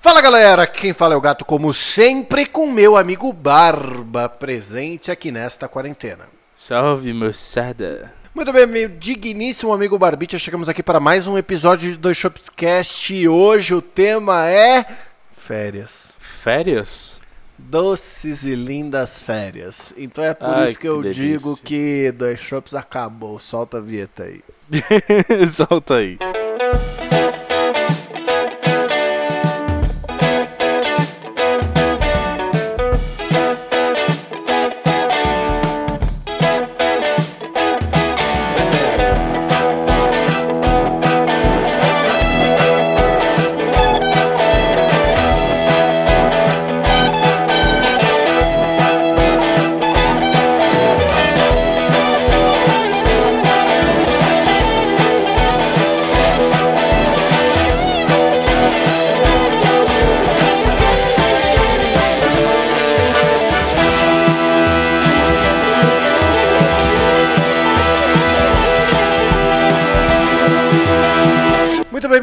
Fala 0.00 0.22
galera, 0.22 0.66
quem 0.66 0.94
fala 0.94 1.12
é 1.14 1.16
o 1.16 1.20
gato, 1.20 1.44
como 1.44 1.74
sempre, 1.74 2.46
com 2.46 2.66
meu 2.66 2.96
amigo 2.96 3.32
Barba, 3.34 4.28
presente 4.30 5.10
aqui 5.10 5.30
nesta 5.30 5.68
quarentena. 5.68 6.24
Salve, 6.56 7.12
moçada. 7.12 8.10
Muito 8.34 8.50
bem, 8.50 8.66
meu 8.66 8.88
digníssimo 8.88 9.72
amigo 9.72 9.98
Barbite, 9.98 10.38
chegamos 10.38 10.68
aqui 10.70 10.82
para 10.82 11.00
mais 11.00 11.26
um 11.26 11.36
episódio 11.36 11.90
de 11.90 11.98
Dois 11.98 12.16
Shops 12.16 12.48
Cast 12.48 13.14
e 13.14 13.28
hoje 13.28 13.74
o 13.74 13.82
tema 13.82 14.48
é 14.48 14.86
férias. 15.36 16.16
Férias? 16.42 17.20
Doces 17.58 18.42
e 18.44 18.54
lindas 18.54 19.22
férias. 19.22 19.92
Então 19.98 20.24
é 20.24 20.32
por 20.32 20.48
Ai, 20.48 20.64
isso 20.64 20.74
que 20.76 20.80
que 20.80 20.88
eu 20.88 21.02
delícia. 21.02 21.22
digo 21.22 21.56
que 21.58 22.10
Dois 22.12 22.40
Shops 22.40 22.72
acabou. 22.74 23.38
Solta 23.38 23.76
a 23.76 23.80
vinheta 23.82 24.24
aí. 24.24 24.42
Solta 25.52 25.96
aí. 25.96 26.16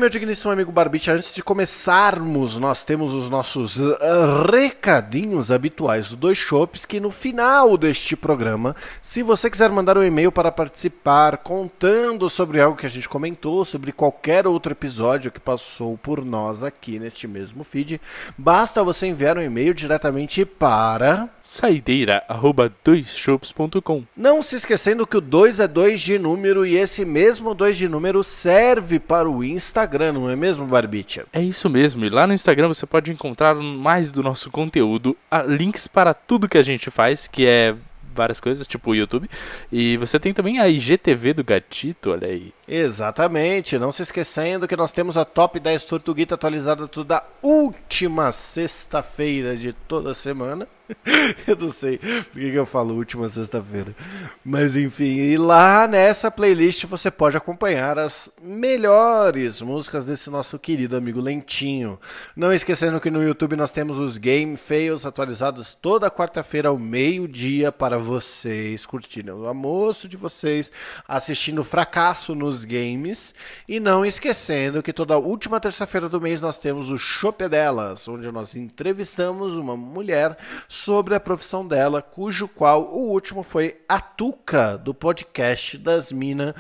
Meu 0.08 0.12
digníssimo 0.12 0.54
amigo 0.54 0.72
Barbite, 0.72 1.12
antes 1.12 1.36
de 1.36 1.44
começarmos, 1.44 2.58
nós 2.58 2.86
temos 2.86 3.12
os 3.12 3.30
nossos 3.30 3.78
ah, 3.82 4.48
recadinhos 4.50 5.52
habituais 5.52 6.12
do 6.12 6.16
Dois 6.16 6.38
Shops, 6.38 6.86
que 6.86 6.98
no 6.98 7.12
final 7.12 7.78
deste 7.78 8.16
programa, 8.16 8.74
se 9.02 9.22
você 9.22 9.50
quiser 9.50 9.70
mandar 9.70 9.98
um 9.98 10.04
e-mail 10.04 10.32
para 10.32 10.50
participar, 10.50 11.40
contando 11.40 12.30
sobre 12.30 12.62
algo 12.62 12.78
que 12.78 12.86
a 12.86 12.90
gente 12.90 13.10
comentou, 13.10 13.66
sobre 13.66 13.92
qualquer 13.92 14.48
outro 14.48 14.72
episódio 14.72 15.30
que 15.30 15.42
passou 15.42 15.98
por 15.98 16.24
nós 16.24 16.64
aqui 16.64 16.98
neste 17.00 17.28
mesmo 17.28 17.66
feed, 17.66 18.00
basta 18.38 18.82
você 18.86 19.08
enviar 19.08 19.38
um 19.38 19.42
e-mail 19.42 19.74
diretamente 19.74 20.46
para... 20.46 21.30
Saideira, 21.50 22.24
arroba 22.28 22.70
doisshops.com. 22.84 24.04
Não 24.16 24.42
se 24.42 24.58
esquecendo 24.58 25.08
que 25.08 25.16
o 25.16 25.22
2 25.22 25.62
é 25.62 25.68
2 25.68 26.02
de 26.02 26.20
número 26.20 26.66
e 26.66 26.76
esse 26.76 27.06
mesmo 27.06 27.56
2 27.56 27.78
de 27.78 27.88
número 27.88 28.22
serve 28.22 29.00
para 29.00 29.30
o 29.30 29.42
Instagram, 29.42 30.12
não 30.12 30.30
é 30.30 30.36
mesmo, 30.36 30.68
Barbicha? 30.68 31.26
É 31.32 31.42
isso 31.42 31.70
mesmo, 31.70 32.04
e 32.04 32.10
lá 32.10 32.28
no 32.28 32.34
Instagram 32.34 32.68
você 32.68 32.86
pode 32.86 33.14
encontrar 33.14 33.56
mais 33.56 34.12
do 34.12 34.22
nosso 34.22 34.52
conteúdo, 34.52 35.16
links 35.48 35.88
para 35.88 36.14
tudo 36.14 36.50
que 36.50 36.58
a 36.58 36.64
gente 36.64 36.92
faz, 36.92 37.28
que 37.28 37.46
é 37.46 37.74
várias 38.14 38.42
coisas, 38.42 38.68
tipo 38.68 38.92
o 38.92 38.96
YouTube. 38.96 39.30
E 39.72 39.96
você 39.96 40.20
tem 40.20 40.34
também 40.34 40.60
a 40.60 40.68
IGTV 40.68 41.34
do 41.34 41.46
Gatito, 41.46 42.12
olha 42.12 42.28
aí. 42.28 42.52
Exatamente, 42.68 43.80
não 43.80 43.94
se 43.94 44.02
esquecendo 44.02 44.68
que 44.68 44.76
nós 44.76 44.92
temos 44.92 45.16
a 45.16 45.24
Top 45.24 45.58
10 45.58 45.86
Tortuguita 45.86 46.36
atualizada 46.36 46.86
toda 46.86 47.24
última 47.42 48.34
sexta-feira 48.34 49.56
de 49.56 49.72
toda 49.72 50.14
semana. 50.14 50.68
eu 51.48 51.56
não 51.56 51.72
sei 51.72 51.98
por 51.98 52.32
que 52.32 52.54
eu 52.54 52.66
falo 52.66 52.96
última 52.96 53.28
sexta-feira. 53.28 53.96
Mas 54.44 54.76
enfim, 54.76 55.18
e 55.18 55.38
lá 55.38 55.88
nessa 55.88 56.32
playlist 56.32 56.86
você 56.86 57.12
pode 57.12 57.36
acompanhar 57.36 58.00
as 58.00 58.30
melhores 58.42 59.62
músicas 59.62 60.06
desse 60.06 60.30
nosso 60.30 60.58
querido 60.58 60.96
amigo 60.96 61.20
Lentinho. 61.20 62.00
Não 62.36 62.54
esquecendo 62.54 63.02
que 63.02 63.12
no 63.12 63.24
YouTube 63.24 63.56
nós 63.56 63.72
temos 63.72 63.98
os 63.98 64.18
Game 64.18 64.56
Fails 64.56 65.06
atualizados 65.06 65.74
toda 65.74 66.12
quarta-feira 66.12 66.70
ao 66.70 66.78
meio-dia 66.78 67.72
para 67.72 67.98
vocês 67.98 68.86
curtirem 68.86 69.34
o 69.34 69.48
almoço 69.48 70.08
de 70.08 70.18
vocês, 70.18 70.72
assistindo 71.08 71.64
fracasso 71.64 72.34
nos 72.34 72.57
games. 72.64 73.34
E 73.68 73.80
não 73.80 74.06
esquecendo 74.06 74.84
que 74.84 74.94
toda 74.94 75.18
última 75.18 75.60
terça-feira 75.60 76.08
do 76.08 76.22
mês 76.22 76.42
nós 76.42 76.58
temos 76.58 76.90
o 76.90 76.98
Chope 76.98 77.48
Delas, 77.48 78.08
onde 78.08 78.32
nós 78.32 78.56
entrevistamos 78.56 79.54
uma 79.54 79.76
mulher 79.76 80.38
sobre 80.68 81.16
a 81.16 81.20
profissão 81.20 81.68
dela, 81.68 82.02
cujo 82.02 82.48
qual 82.48 82.94
o 82.94 83.10
último 83.12 83.44
foi 83.44 83.78
a 83.88 84.00
Tuca, 84.00 84.78
do 84.78 84.94
podcast 84.94 85.78
das 85.78 86.12
Minas, 86.12 86.54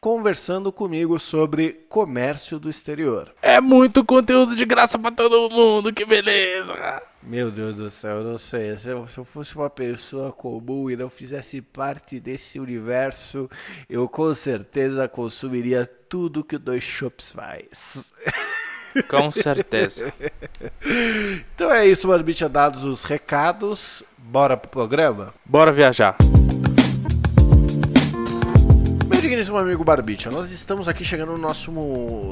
conversando 0.00 0.72
comigo 0.72 1.18
sobre 1.18 1.84
comércio 1.88 2.58
do 2.58 2.70
exterior. 2.70 3.34
É 3.42 3.60
muito 3.60 4.04
conteúdo 4.04 4.56
de 4.56 4.64
graça 4.64 4.98
pra 4.98 5.10
todo 5.10 5.50
mundo, 5.50 5.92
que 5.92 6.04
beleza! 6.04 7.09
Meu 7.22 7.50
Deus 7.50 7.74
do 7.74 7.90
céu, 7.90 8.18
eu 8.18 8.24
não 8.24 8.38
sei. 8.38 8.76
Se 8.76 8.88
eu, 8.88 9.06
se 9.06 9.18
eu 9.18 9.24
fosse 9.24 9.54
uma 9.54 9.68
pessoa 9.68 10.32
comum 10.32 10.90
e 10.90 10.96
não 10.96 11.08
fizesse 11.08 11.60
parte 11.60 12.18
desse 12.18 12.58
universo, 12.58 13.48
eu 13.88 14.08
com 14.08 14.32
certeza 14.34 15.06
consumiria 15.06 15.86
tudo 16.08 16.42
que 16.42 16.56
o 16.56 16.58
Dois 16.58 16.82
Shops 16.82 17.32
faz. 17.32 18.14
Com 19.08 19.30
certeza. 19.30 20.12
Então 21.54 21.70
é 21.70 21.86
isso, 21.86 22.08
Marbicha, 22.08 22.48
dados 22.48 22.84
os 22.84 23.04
recados. 23.04 24.02
Bora 24.18 24.56
pro 24.56 24.68
programa? 24.68 25.32
Bora 25.44 25.70
viajar. 25.70 26.16
Meu 29.40 29.44
digníssimo 29.44 29.56
amigo 29.56 29.82
Barbicha, 29.82 30.30
nós 30.30 30.50
estamos 30.50 30.86
aqui 30.86 31.02
chegando 31.02 31.32
no 31.32 31.38
nosso 31.38 31.72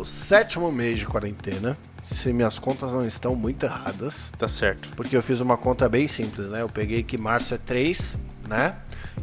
sétimo 0.05 0.71
mês 0.71 0.99
de 0.99 1.07
quarentena. 1.07 1.75
Se 2.05 2.35
minhas 2.35 2.59
contas 2.59 2.93
não 2.93 3.07
estão 3.07 3.35
muito 3.35 3.65
erradas. 3.65 4.31
Tá 4.39 4.47
certo. 4.47 4.91
Porque 4.95 5.17
eu 5.17 5.23
fiz 5.23 5.41
uma 5.41 5.57
conta 5.57 5.89
bem 5.89 6.07
simples, 6.07 6.51
né? 6.51 6.61
Eu 6.61 6.69
peguei 6.69 7.03
que 7.03 7.17
março 7.17 7.55
é 7.55 7.57
3, 7.57 8.15
né? 8.47 8.75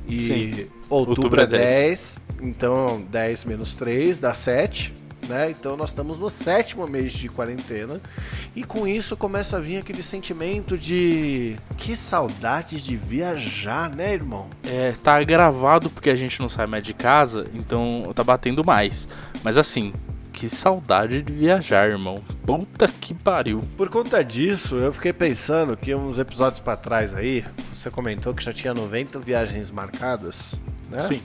E 0.07 0.67
outubro, 0.89 1.21
Outubro 1.21 1.41
é 1.41 1.43
é 1.43 1.47
10. 1.47 2.19
Então 2.41 3.03
10 3.03 3.45
menos 3.45 3.75
3 3.75 4.17
dá 4.17 4.33
7. 4.33 4.91
Né? 5.27 5.49
Então 5.49 5.75
nós 5.75 5.89
estamos 5.89 6.19
no 6.19 6.29
sétimo 6.29 6.87
mês 6.87 7.11
de 7.11 7.29
quarentena. 7.29 7.99
E 8.55 8.63
com 8.63 8.87
isso 8.87 9.17
começa 9.17 9.57
a 9.57 9.59
vir 9.59 9.77
aquele 9.77 10.03
sentimento 10.03 10.77
de. 10.77 11.55
Que 11.77 11.95
saudade 11.95 12.81
de 12.81 12.95
viajar, 12.95 13.89
né, 13.89 14.13
irmão? 14.13 14.49
É, 14.63 14.91
tá 14.91 15.21
gravado 15.23 15.89
porque 15.89 16.09
a 16.09 16.15
gente 16.15 16.39
não 16.39 16.49
sai 16.49 16.67
mais 16.67 16.83
de 16.83 16.93
casa, 16.93 17.49
então 17.53 18.11
tá 18.13 18.23
batendo 18.23 18.63
mais. 18.63 19.07
Mas 19.43 19.57
assim, 19.57 19.93
que 20.35 20.49
saudade 20.49 21.21
de 21.21 21.33
viajar, 21.33 21.87
irmão. 21.87 22.21
Puta 22.45 22.87
que 22.87 23.13
pariu. 23.13 23.63
Por 23.77 23.89
conta 23.89 24.23
disso, 24.23 24.75
eu 24.75 24.91
fiquei 24.91 25.13
pensando 25.13 25.77
que 25.77 25.95
uns 25.95 26.19
episódios 26.19 26.59
pra 26.59 26.75
trás 26.75 27.13
aí, 27.13 27.43
você 27.71 27.89
comentou 27.89 28.33
que 28.33 28.43
já 28.43 28.53
tinha 28.53 28.73
90 28.73 29.17
viagens 29.19 29.71
marcadas, 29.71 30.59
né? 30.89 31.07
Sim. 31.07 31.21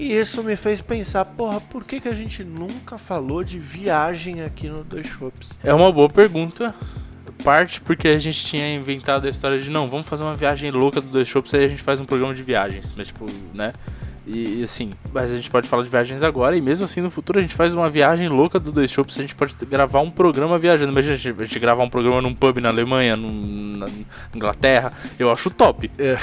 E 0.00 0.14
isso 0.14 0.42
me 0.42 0.56
fez 0.56 0.80
pensar, 0.80 1.26
porra, 1.26 1.60
por 1.60 1.84
que, 1.84 2.00
que 2.00 2.08
a 2.08 2.14
gente 2.14 2.42
nunca 2.42 2.96
falou 2.96 3.44
de 3.44 3.58
viagem 3.58 4.42
aqui 4.42 4.66
no 4.66 4.82
Dois 4.82 5.06
Shops? 5.06 5.58
É 5.62 5.74
uma 5.74 5.92
boa 5.92 6.08
pergunta. 6.08 6.74
Parte 7.44 7.82
porque 7.82 8.08
a 8.08 8.18
gente 8.18 8.42
tinha 8.46 8.74
inventado 8.74 9.26
a 9.26 9.28
história 9.28 9.58
de 9.58 9.68
não, 9.68 9.90
vamos 9.90 10.08
fazer 10.08 10.22
uma 10.22 10.34
viagem 10.34 10.70
louca 10.70 11.02
do 11.02 11.08
Dois 11.08 11.28
Shops 11.28 11.52
aí 11.52 11.66
a 11.66 11.68
gente 11.68 11.82
faz 11.82 12.00
um 12.00 12.06
programa 12.06 12.34
de 12.34 12.42
viagens. 12.42 12.94
Mas 12.96 13.08
tipo, 13.08 13.26
né? 13.52 13.74
E 14.32 14.62
assim, 14.62 14.90
mas 15.12 15.32
a 15.32 15.36
gente 15.36 15.50
pode 15.50 15.68
falar 15.68 15.82
de 15.82 15.90
viagens 15.90 16.22
agora 16.22 16.56
e 16.56 16.60
mesmo 16.60 16.84
assim 16.84 17.00
no 17.00 17.10
futuro 17.10 17.38
a 17.40 17.42
gente 17.42 17.54
faz 17.56 17.74
uma 17.74 17.90
viagem 17.90 18.28
louca 18.28 18.60
do 18.60 18.70
Dois 18.70 18.88
Shops, 18.90 19.18
a 19.18 19.22
gente 19.22 19.34
pode 19.34 19.54
gravar 19.66 20.00
um 20.00 20.10
programa 20.10 20.56
viajando. 20.58 20.92
Imagina 20.92 21.14
a 21.14 21.16
gente, 21.16 21.40
a 21.40 21.44
gente 21.44 21.58
gravar 21.58 21.82
um 21.82 21.88
programa 21.90 22.22
num 22.22 22.34
pub 22.34 22.58
na 22.58 22.68
Alemanha, 22.68 23.16
num- 23.16 23.76
na 23.78 23.88
Inglaterra, 24.34 24.92
eu 25.18 25.32
acho 25.32 25.50
top. 25.50 25.90
É. 25.98 26.16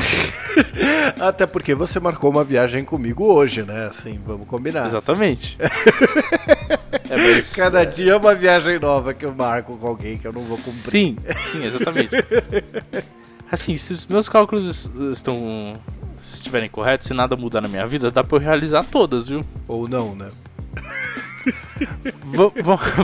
Até 1.20 1.46
porque 1.46 1.76
você 1.76 2.00
marcou 2.00 2.30
uma 2.30 2.44
viagem 2.44 2.86
comigo 2.86 3.26
hoje, 3.26 3.64
né? 3.64 3.88
Assim, 3.88 4.22
vamos 4.26 4.48
combinar. 4.48 4.86
Exatamente. 4.88 5.58
é, 7.10 7.18
mas, 7.18 7.54
Cada 7.54 7.84
dia 7.84 8.14
é 8.14 8.16
uma 8.16 8.34
viagem 8.36 8.80
nova 8.80 9.14
que 9.14 9.26
eu 9.26 9.34
marco 9.34 9.76
com 9.78 9.88
alguém 9.88 10.18
que 10.18 10.26
eu 10.28 10.31
não 10.31 10.42
vou 10.42 10.58
cumprir. 10.58 10.72
Sim, 10.92 11.18
sim, 11.52 11.66
exatamente. 11.66 12.12
Assim, 13.52 13.78
se 13.78 13.94
os 13.94 14.06
meus 14.06 14.28
cálculos 14.28 14.66
es- 14.66 14.92
estão 15.12 15.80
estiverem 16.20 16.70
corretos, 16.70 17.08
se 17.08 17.14
nada 17.14 17.36
mudar 17.38 17.62
na 17.62 17.68
minha 17.70 17.88
vida, 17.88 18.12
dá 18.12 18.24
pra 18.24 18.38
eu 18.38 18.42
realizar 18.42 18.84
todas, 18.84 19.28
viu? 19.28 19.42
Ou 19.68 19.88
não, 19.88 20.14
né? 20.16 20.28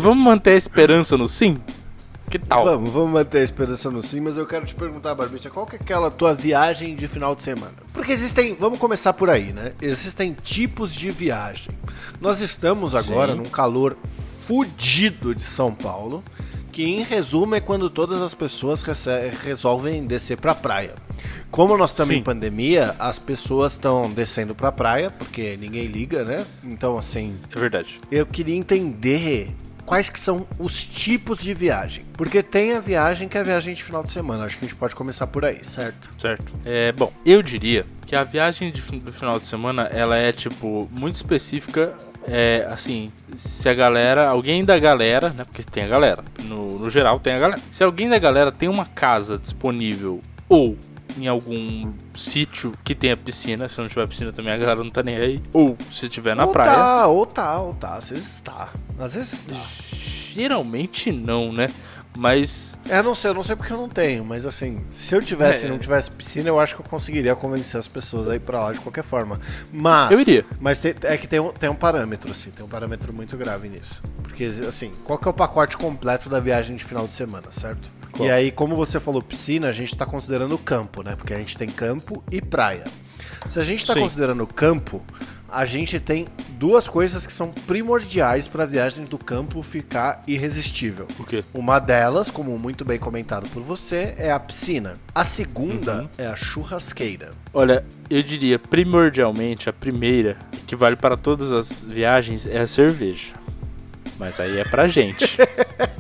Vamos 0.02 0.24
manter 0.24 0.52
a 0.52 0.58
esperança 0.58 1.18
no 1.18 1.28
sim? 1.30 1.58
Que 2.30 2.40
tal? 2.40 2.66
Vamos, 2.66 2.92
vamos 2.92 3.12
manter 3.12 3.40
a 3.40 3.44
esperança 3.44 3.92
no 3.92 4.02
sim, 4.02 4.20
mas 4.20 4.38
eu 4.38 4.46
quero 4.48 4.66
te 4.66 4.74
perguntar, 4.74 5.14
Barbicha, 5.14 5.50
qual 5.50 5.66
que 5.66 5.76
é 5.76 5.80
aquela 5.80 6.10
tua 6.10 6.34
viagem 6.34 6.96
de 6.96 7.08
final 7.08 7.36
de 7.36 7.44
semana? 7.44 7.74
Porque 7.94 8.12
existem, 8.12 8.56
vamos 8.60 8.80
começar 8.80 9.14
por 9.14 9.30
aí, 9.30 9.54
né? 9.54 9.74
Existem 9.82 10.34
tipos 10.34 10.94
de 10.94 11.12
viagem. 11.12 11.70
Nós 12.20 12.42
estamos 12.42 12.96
agora 12.96 13.34
Sim. 13.34 13.38
num 13.40 13.46
calor 13.50 13.96
fudido 14.48 15.36
de 15.36 15.44
São 15.44 15.74
Paulo, 15.74 16.24
que 16.74 16.84
em 16.84 17.04
resumo 17.04 17.54
é 17.54 17.60
quando 17.60 17.88
todas 17.90 18.22
as 18.22 18.34
pessoas 18.34 18.84
resolvem 19.44 20.06
descer 20.06 20.38
pra 20.38 20.56
praia. 20.56 20.96
Como 21.52 21.78
nós 21.78 21.92
estamos 21.92 22.16
em 22.16 22.24
pandemia, 22.24 22.96
as 22.98 23.20
pessoas 23.20 23.74
estão 23.74 24.12
descendo 24.12 24.56
pra 24.56 24.72
praia, 24.72 25.12
porque 25.12 25.56
ninguém 25.58 25.86
liga, 25.86 26.26
né? 26.26 26.44
Então, 26.64 26.98
assim. 26.98 27.38
É 27.56 27.60
verdade. 27.60 28.02
Eu 28.12 28.26
queria 28.26 28.56
entender 28.56 29.56
quais 29.86 30.10
que 30.10 30.20
são 30.20 30.48
os 30.58 30.84
tipos 30.84 31.38
de 31.38 31.54
viagem. 31.54 32.04
Porque 32.14 32.42
tem 32.42 32.74
a 32.74 32.80
viagem 32.80 33.30
que 33.30 33.38
é 33.38 33.42
a 33.42 33.44
viagem 33.44 33.76
de 33.76 33.84
final 33.84 34.04
de 34.04 34.12
semana. 34.12 34.46
Acho 34.46 34.58
que 34.58 34.66
a 34.66 34.68
gente 34.68 34.78
pode 34.78 34.96
começar 34.96 35.28
por 35.28 35.46
aí, 35.46 35.64
certo? 35.64 36.10
Certo. 36.20 36.52
É, 36.66 36.92
bom, 36.92 37.14
eu 37.24 37.44
diria 37.44 37.86
que 38.08 38.16
a 38.16 38.24
viagem 38.24 38.72
de, 38.72 38.82
do 38.82 39.14
final 39.14 39.40
de 39.40 39.46
semana, 39.46 39.84
ela 39.84 40.18
é, 40.18 40.32
tipo, 40.32 40.90
muito 40.92 41.18
específica. 41.18 41.96
É, 42.28 42.68
assim, 42.72 43.12
se 43.36 43.68
a 43.68 43.74
galera, 43.74 44.30
alguém 44.30 44.64
da 44.64 44.80
galera, 44.80 45.30
né? 45.30 45.44
Porque 45.44 45.64
tem 45.64 45.84
a 45.84 45.88
galera, 45.88 46.24
no, 46.44 46.80
no 46.80 46.90
geral 46.90 47.20
tem 47.20 47.34
a 47.34 47.40
galera. 47.40 47.62
Se 47.72 47.84
alguém 47.84 48.10
da 48.10 48.18
galera 48.18 48.52
tem 48.52 48.70
uma 48.70 48.86
casa 48.86 49.38
disponível 49.38 50.22
ou 50.48 50.78
em 51.18 51.28
algum 51.28 51.92
sítio 52.16 52.74
que 52.84 52.96
tenha 52.96 53.16
piscina. 53.16 53.70
Se 53.70 53.80
não 53.80 53.88
tiver 53.88 54.08
piscina 54.08 54.32
também 54.32 54.54
a 54.54 54.58
galera 54.58 54.84
não 54.84 54.92
tá 54.92 55.04
nem 55.04 55.16
aí. 55.16 55.42
Ou 55.52 55.78
se 55.92 56.10
tiver 56.10 56.36
na 56.36 56.46
ou 56.46 56.52
praia. 56.52 56.72
Tá, 56.72 57.08
ou 57.08 57.26
tá, 57.26 57.62
ou 57.62 57.74
tá. 57.74 57.96
Às 57.96 58.10
vezes 58.10 58.42
tá. 58.42 58.70
Às 58.98 59.14
vezes 59.16 59.46
tá. 59.46 59.62
Geralmente 60.34 61.12
não, 61.12 61.52
né? 61.52 61.68
Mas. 62.18 62.76
É, 62.88 63.02
não 63.02 63.16
sei, 63.16 63.32
eu 63.32 63.34
não 63.34 63.44
sei 63.44 63.56
porque 63.56 63.74
eu 63.74 63.78
não 63.78 63.90
tenho, 63.90 64.24
mas 64.24 64.46
assim, 64.46 64.84
se 64.92 65.14
eu 65.14 65.22
tivesse 65.22 65.64
e 65.64 65.68
é. 65.68 65.70
não 65.70 65.80
tivesse 65.80 66.12
piscina, 66.12 66.50
eu 66.50 66.60
acho 66.60 66.76
que 66.76 66.82
eu 66.82 66.86
conseguiria 66.86 67.36
convencer 67.36 67.80
as 67.80 67.88
pessoas 67.88 68.28
a 68.30 68.36
ir 68.36 68.40
pra 68.40 68.62
lá 68.62 68.74
de 68.74 68.80
qualquer 68.80 69.04
forma. 69.04 69.40
Mas. 69.72 70.12
Eu 70.12 70.20
iria. 70.20 70.46
Mas 70.60 70.80
tem, 70.80 70.94
é 71.04 71.18
que 71.18 71.28
tem 71.28 71.40
um, 71.40 71.52
tem 71.52 71.70
um 71.70 71.76
parâmetro, 71.76 72.30
assim, 72.32 72.52
tem 72.52 72.66
um 72.66 72.70
parâmetro 72.70 73.12
muito 73.14 73.36
grave 73.36 73.68
nisso. 73.68 74.02
Porque, 74.22 74.46
assim, 74.68 74.92
qual 75.04 75.18
que 75.18 75.28
é 75.28 75.32
o 75.32 75.34
pacote 75.34 75.78
completo 75.78 76.30
da 76.30 76.40
viagem 76.40 76.76
de 76.76 76.84
final 76.84 77.08
de 77.08 77.14
semana, 77.14 77.52
certo? 77.52 77.90
Qual? 78.12 78.28
E 78.28 78.32
aí, 78.32 78.52
como 78.52 78.76
você 78.76 79.00
falou 79.00 79.22
piscina, 79.22 79.70
a 79.70 79.74
gente 79.74 79.94
está 79.94 80.06
considerando 80.06 80.58
campo, 80.58 81.02
né? 81.02 81.16
Porque 81.16 81.34
a 81.34 81.40
gente 81.40 81.58
tem 81.58 81.70
campo 81.70 82.24
e 82.32 82.42
praia. 82.42 82.86
Se 83.50 83.60
a 83.60 83.64
gente 83.64 83.80
está 83.80 83.94
considerando 83.94 84.46
campo, 84.48 85.02
a 85.54 85.66
gente 85.66 86.00
tem 86.00 86.28
duas 86.58 86.88
coisas 86.88 87.28
que 87.28 87.32
são 87.32 87.52
primordiais 87.52 88.48
para 88.48 88.64
a 88.64 88.66
viagem 88.66 89.06
do 89.06 89.20
campo 89.20 89.62
ficar 89.62 90.24
irresistível. 90.28 91.08
O 91.20 91.24
quê? 91.24 91.44
Uma 91.54 91.78
delas, 91.78 92.32
como 92.32 92.58
muito 92.58 92.84
bem 92.84 92.98
comentado 92.98 93.48
por 93.50 93.62
você, 93.62 94.16
é 94.18 94.32
a 94.32 94.40
piscina. 94.40 94.94
A 95.14 95.24
segunda 95.24 96.02
uhum. 96.02 96.10
é 96.18 96.26
a 96.26 96.36
churrasqueira. 96.36 97.32
Olha, 97.54 97.86
eu 98.10 98.24
diria 98.24 98.58
primordialmente 98.58 99.70
a 99.70 99.74
primeira, 99.74 100.38
que 100.66 100.76
vale 100.76 100.96
para 100.96 101.16
todas 101.16 101.52
as 101.52 101.84
viagens, 101.84 102.48
é 102.48 102.60
a 102.60 102.68
cerveja. 102.68 103.34
Mas 104.18 104.40
aí 104.40 104.58
é 104.58 104.64
pra 104.64 104.88
gente. 104.88 105.38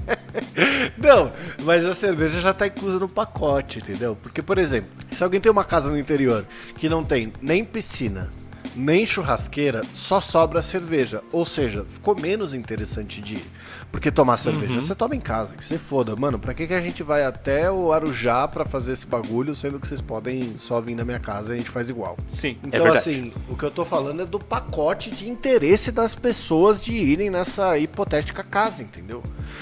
Não, 0.97 1.31
mas 1.63 1.85
a 1.85 1.93
cerveja 1.93 2.39
já 2.39 2.53
tá 2.53 2.67
inclusa 2.67 2.97
no 2.97 3.09
pacote, 3.09 3.79
entendeu? 3.79 4.17
Porque, 4.21 4.41
por 4.41 4.57
exemplo, 4.57 4.89
se 5.11 5.23
alguém 5.23 5.39
tem 5.39 5.51
uma 5.51 5.63
casa 5.63 5.89
no 5.89 5.97
interior 5.97 6.45
que 6.77 6.87
não 6.87 7.03
tem 7.03 7.31
nem 7.41 7.63
piscina, 7.65 8.31
nem 8.75 9.05
churrasqueira, 9.05 9.83
só 9.93 10.21
sobra 10.21 10.61
cerveja. 10.61 11.21
Ou 11.31 11.45
seja, 11.45 11.85
ficou 11.89 12.19
menos 12.19 12.53
interessante 12.53 13.21
de 13.21 13.35
ir. 13.35 13.45
Porque 13.91 14.11
tomar 14.11 14.37
cerveja 14.37 14.73
uhum. 14.73 14.81
você 14.81 14.95
toma 14.95 15.15
em 15.15 15.19
casa, 15.19 15.53
que 15.55 15.63
você 15.63 15.77
foda. 15.77 16.15
Mano, 16.15 16.39
pra 16.39 16.53
que, 16.53 16.65
que 16.65 16.73
a 16.73 16.81
gente 16.81 17.03
vai 17.03 17.23
até 17.23 17.71
o 17.71 17.93
Arujá 17.93 18.47
pra 18.47 18.65
fazer 18.65 18.93
esse 18.93 19.05
bagulho, 19.05 19.55
sendo 19.55 19.79
que 19.79 19.87
vocês 19.87 20.01
podem 20.01 20.57
só 20.57 20.81
vir 20.81 20.95
na 20.95 21.05
minha 21.05 21.19
casa 21.19 21.51
e 21.51 21.55
a 21.55 21.59
gente 21.59 21.69
faz 21.69 21.89
igual? 21.89 22.17
Sim. 22.27 22.57
Então, 22.63 22.87
é 22.87 22.97
assim, 22.97 23.31
o 23.47 23.55
que 23.55 23.63
eu 23.63 23.69
tô 23.69 23.85
falando 23.85 24.23
é 24.23 24.25
do 24.25 24.39
pacote 24.39 25.11
de 25.11 25.29
interesse 25.29 25.91
das 25.91 26.15
pessoas 26.15 26.83
de 26.83 26.93
irem 26.93 27.29
nessa 27.29 27.77
hipotética 27.77 28.43
casa, 28.43 28.81
entendeu? 28.81 29.21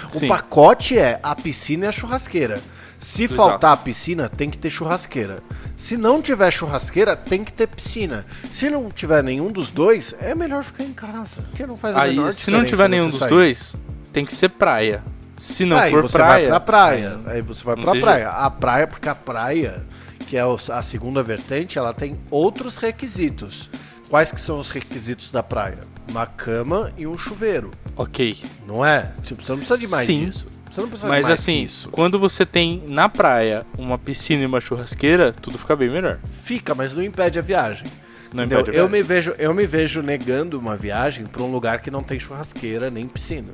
Sim. 0.09 0.25
O 0.25 0.27
pacote 0.29 0.97
é 0.97 1.19
a 1.21 1.35
piscina 1.35 1.85
e 1.85 1.87
a 1.89 1.91
churrasqueira. 1.91 2.61
Se 3.01 3.23
Exato. 3.23 3.35
faltar 3.35 3.73
a 3.73 3.77
piscina, 3.77 4.29
tem 4.29 4.49
que 4.49 4.57
ter 4.57 4.69
churrasqueira. 4.69 5.41
Se 5.81 5.97
não 5.97 6.21
tiver 6.21 6.51
churrasqueira, 6.51 7.15
tem 7.15 7.43
que 7.43 7.51
ter 7.51 7.67
piscina. 7.67 8.23
Se 8.53 8.69
não 8.69 8.91
tiver 8.91 9.23
nenhum 9.23 9.51
dos 9.51 9.71
dois, 9.71 10.13
é 10.21 10.35
melhor 10.35 10.63
ficar 10.63 10.83
em 10.83 10.93
casa. 10.93 11.37
Porque 11.49 11.65
não 11.65 11.75
faz 11.75 11.97
a 11.97 12.03
Aí, 12.03 12.15
menor 12.15 12.33
se 12.33 12.51
não 12.51 12.63
tiver 12.63 12.87
nenhum 12.87 13.09
dos 13.09 13.17
sair. 13.17 13.29
dois, 13.31 13.75
tem 14.13 14.23
que 14.23 14.31
ser 14.33 14.49
praia. 14.49 15.03
Se 15.39 15.65
não 15.65 15.75
aí 15.75 15.89
for 15.89 16.03
você 16.03 16.19
praia, 16.19 16.33
vai 16.41 16.47
pra 16.49 16.59
praia. 16.59 17.19
Aí 17.25 17.41
você 17.41 17.63
vai 17.63 17.75
pra 17.75 17.95
praia. 17.95 18.25
Jeito. 18.25 18.37
A 18.37 18.51
praia, 18.51 18.87
porque 18.87 19.09
a 19.09 19.15
praia, 19.15 19.83
que 20.27 20.37
é 20.37 20.41
a 20.41 20.81
segunda 20.83 21.23
vertente, 21.23 21.79
ela 21.79 21.95
tem 21.95 22.15
outros 22.29 22.77
requisitos. 22.77 23.67
Quais 24.07 24.31
que 24.31 24.39
são 24.39 24.59
os 24.59 24.69
requisitos 24.69 25.31
da 25.31 25.41
praia? 25.41 25.79
Uma 26.07 26.27
cama 26.27 26.93
e 26.95 27.07
um 27.07 27.17
chuveiro. 27.17 27.71
Ok. 27.95 28.37
Não 28.67 28.85
é? 28.85 29.13
Tipo, 29.23 29.41
você 29.41 29.51
não 29.51 29.57
precisa 29.57 29.79
de 29.79 29.87
mais 29.87 30.05
Sim. 30.05 30.25
disso. 30.25 30.47
Você 30.71 30.81
não 30.81 30.87
precisa 30.87 31.09
Mas 31.09 31.23
mais 31.27 31.39
assim, 31.39 31.63
isso. 31.63 31.89
quando 31.89 32.17
você 32.17 32.45
tem 32.45 32.81
na 32.87 33.09
praia 33.09 33.65
uma 33.77 33.97
piscina 33.97 34.43
e 34.43 34.45
uma 34.45 34.61
churrasqueira, 34.61 35.33
tudo 35.33 35.57
fica 35.57 35.75
bem 35.75 35.89
melhor. 35.89 36.19
Fica, 36.43 36.73
mas 36.73 36.93
não 36.93 37.03
impede 37.03 37.37
a 37.37 37.41
viagem. 37.41 37.87
Não 38.33 38.45
impede 38.45 38.71
a 38.71 38.73
eu 38.73 38.87
viagem. 38.87 38.89
me 38.91 39.03
vejo, 39.03 39.33
eu 39.37 39.53
me 39.53 39.65
vejo 39.65 40.01
negando 40.01 40.57
uma 40.57 40.77
viagem 40.77 41.25
para 41.25 41.43
um 41.43 41.51
lugar 41.51 41.81
que 41.81 41.91
não 41.91 42.01
tem 42.01 42.17
churrasqueira 42.17 42.89
nem 42.89 43.05
piscina. 43.05 43.49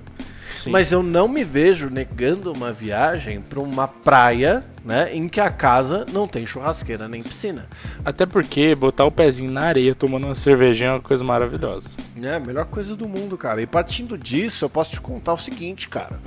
Sim. 0.52 0.72
Mas 0.72 0.92
eu 0.92 1.04
não 1.04 1.28
me 1.28 1.44
vejo 1.44 1.90
negando 1.90 2.52
uma 2.52 2.72
viagem 2.72 3.42
para 3.42 3.60
uma 3.60 3.88
praia, 3.88 4.64
né, 4.84 5.14
em 5.14 5.28
que 5.28 5.40
a 5.40 5.50
casa 5.50 6.06
não 6.12 6.28
tem 6.28 6.46
churrasqueira 6.46 7.08
nem 7.08 7.22
piscina. 7.22 7.68
Até 8.04 8.26
porque 8.26 8.74
botar 8.76 9.06
o 9.06 9.12
pezinho 9.12 9.52
na 9.52 9.62
areia 9.62 9.94
tomando 9.94 10.26
uma 10.26 10.36
cervejinha 10.36 10.90
é 10.90 10.92
uma 10.94 11.02
coisa 11.02 11.24
maravilhosa. 11.24 11.90
É, 12.22 12.36
a 12.36 12.40
melhor 12.40 12.66
coisa 12.66 12.96
do 12.96 13.08
mundo, 13.08 13.38
cara. 13.38 13.62
E 13.62 13.68
partindo 13.68 14.18
disso, 14.18 14.66
eu 14.66 14.70
posso 14.70 14.92
te 14.92 15.02
contar 15.02 15.34
o 15.34 15.38
seguinte, 15.38 15.88
cara. 15.90 16.20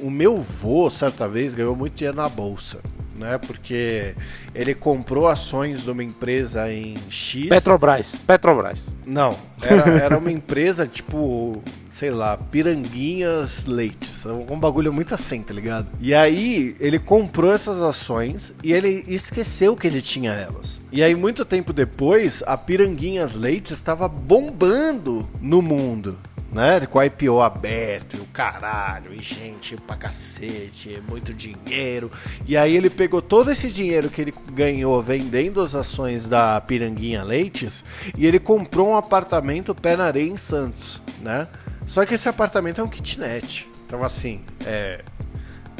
O 0.00 0.10
meu 0.10 0.36
vô, 0.36 0.88
certa 0.90 1.28
vez, 1.28 1.54
ganhou 1.54 1.76
muito 1.76 1.94
dinheiro 1.94 2.16
na 2.16 2.28
bolsa 2.28 2.78
né? 3.18 3.38
Porque 3.38 4.14
ele 4.54 4.74
comprou 4.74 5.28
ações 5.28 5.82
de 5.82 5.90
uma 5.90 6.02
empresa 6.02 6.72
em 6.72 6.96
X. 7.08 7.48
Petrobras. 7.48 8.14
Petrobras. 8.26 8.84
Não, 9.06 9.36
era, 9.60 9.90
era 10.00 10.18
uma 10.18 10.30
empresa 10.30 10.86
tipo, 10.86 11.62
sei 11.90 12.10
lá, 12.10 12.36
Piranguinhas 12.36 13.66
Leites. 13.66 14.24
Um 14.26 14.58
bagulho 14.58 14.92
muito 14.92 15.14
assim, 15.14 15.42
tá 15.42 15.52
ligado? 15.52 15.88
E 16.00 16.14
aí 16.14 16.76
ele 16.80 16.98
comprou 16.98 17.52
essas 17.52 17.80
ações 17.80 18.54
e 18.62 18.72
ele 18.72 19.04
esqueceu 19.08 19.76
que 19.76 19.86
ele 19.86 20.00
tinha 20.00 20.32
elas. 20.32 20.78
E 20.90 21.02
aí, 21.02 21.14
muito 21.14 21.44
tempo 21.44 21.70
depois, 21.72 22.42
a 22.46 22.56
Piranguinhas 22.56 23.34
Leite 23.34 23.74
estava 23.74 24.08
bombando 24.08 25.28
no 25.38 25.60
mundo 25.60 26.16
né? 26.50 26.80
Com 26.86 26.98
a 26.98 27.06
IPO 27.06 27.40
aberto 27.40 28.16
e 28.16 28.20
o 28.20 28.24
caralho, 28.26 29.14
e 29.14 29.22
gente 29.22 29.76
pra 29.76 29.96
cacete, 29.96 31.02
muito 31.08 31.34
dinheiro. 31.34 32.10
E 32.46 32.56
aí 32.56 32.76
ele 32.76 32.90
pegou 32.90 33.20
todo 33.20 33.50
esse 33.50 33.70
dinheiro 33.70 34.10
que 34.10 34.20
ele 34.20 34.34
ganhou 34.52 35.02
vendendo 35.02 35.60
as 35.60 35.74
ações 35.74 36.28
da 36.28 36.60
Piranguinha 36.60 37.22
Leites 37.22 37.84
e 38.16 38.26
ele 38.26 38.38
comprou 38.38 38.90
um 38.90 38.96
apartamento 38.96 39.74
pé 39.74 39.96
na 39.96 40.04
areia 40.04 40.28
em 40.28 40.36
Santos, 40.36 41.02
né? 41.20 41.46
Só 41.86 42.04
que 42.04 42.14
esse 42.14 42.28
apartamento 42.28 42.80
é 42.80 42.84
um 42.84 42.88
kitnet. 42.88 43.68
Então 43.86 44.02
assim, 44.04 44.42
é 44.64 45.02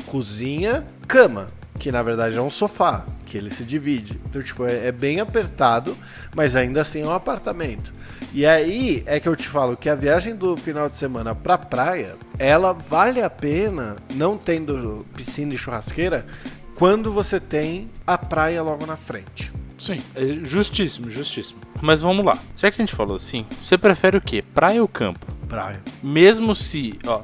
cozinha, 0.07 0.87
cama, 1.07 1.49
que 1.79 1.93
na 1.93 2.03
verdade 2.03 2.37
é 2.37 2.41
um 2.41 2.51
sofá, 2.51 3.05
que 3.29 3.37
ele 3.37 3.51
se 3.51 3.65
divide. 3.65 4.19
Então, 4.29 4.43
tipo, 4.43 4.65
é, 4.65 4.87
é 4.87 4.93
bem 4.93 5.21
apertado, 5.21 5.97
mas 6.35 6.57
ainda 6.57 6.81
assim 6.81 7.03
é 7.03 7.07
um 7.07 7.13
apartamento. 7.13 7.93
E 8.33 8.47
aí 8.47 9.03
é 9.07 9.21
que 9.21 9.29
eu 9.29 9.37
te 9.37 9.49
falo 9.49 9.77
que 9.77 9.89
a 9.89 9.95
viagem 9.95 10.35
do 10.35 10.57
final 10.57 10.89
de 10.89 10.97
semana 10.97 11.35
pra 11.35 11.57
praia, 11.57 12.17
ela 12.39 12.73
vale 12.73 13.23
a 13.23 13.31
pena, 13.31 13.97
não 14.15 14.37
tendo 14.37 15.07
piscina 15.15 15.55
e 15.55 15.59
churrasqueira, 15.59 16.27
quando 16.75 17.13
você 17.13 17.39
tem 17.39 17.91
a 18.07 18.17
praia 18.17 18.63
logo 18.63 18.87
na 18.87 18.97
frente. 18.97 19.53
Sim, 19.79 19.99
é 20.15 20.27
justíssimo, 20.45 21.09
justíssimo. 21.09 21.61
Mas 21.81 22.03
vamos 22.03 22.25
lá. 22.25 22.37
Já 22.57 22.71
que 22.71 22.83
a 22.83 22.85
gente 22.85 22.97
falou 22.97 23.17
assim, 23.17 23.47
você 23.63 23.79
prefere 23.79 24.17
o 24.17 24.21
quê? 24.21 24.43
Praia 24.55 24.83
ou 24.83 24.89
campo? 24.89 25.25
Praia. 25.49 25.81
Mesmo 26.03 26.55
se, 26.55 26.99
ó, 27.07 27.23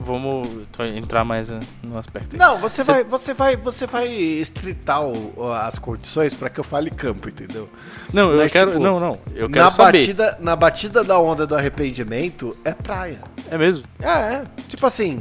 vamos 0.00 0.48
entrar 0.96 1.24
mais 1.24 1.48
no 1.82 1.98
aspecto. 1.98 2.34
Aí. 2.34 2.38
Não, 2.38 2.58
você, 2.58 2.82
vai, 2.82 3.04
você 3.04 3.34
vai, 3.34 3.56
você 3.56 3.86
vai 3.86 4.08
estritar 4.08 5.02
o, 5.02 5.52
as 5.52 5.78
condições 5.78 6.34
para 6.34 6.50
que 6.50 6.58
eu 6.58 6.64
fale 6.64 6.90
campo, 6.90 7.28
entendeu? 7.28 7.68
Não, 8.12 8.32
Mas, 8.32 8.42
eu 8.42 8.50
quero, 8.50 8.70
tipo, 8.72 8.82
não, 8.82 8.98
não, 8.98 9.18
eu 9.34 9.48
quero 9.48 9.64
na 9.64 9.70
saber. 9.70 9.98
batida, 9.98 10.38
na 10.40 10.56
batida 10.56 11.04
da 11.04 11.18
onda 11.18 11.46
do 11.46 11.54
arrependimento 11.54 12.56
é 12.64 12.72
praia. 12.72 13.20
É 13.50 13.58
mesmo? 13.58 13.84
É, 14.02 14.08
é. 14.08 14.44
Tipo 14.68 14.86
assim, 14.86 15.20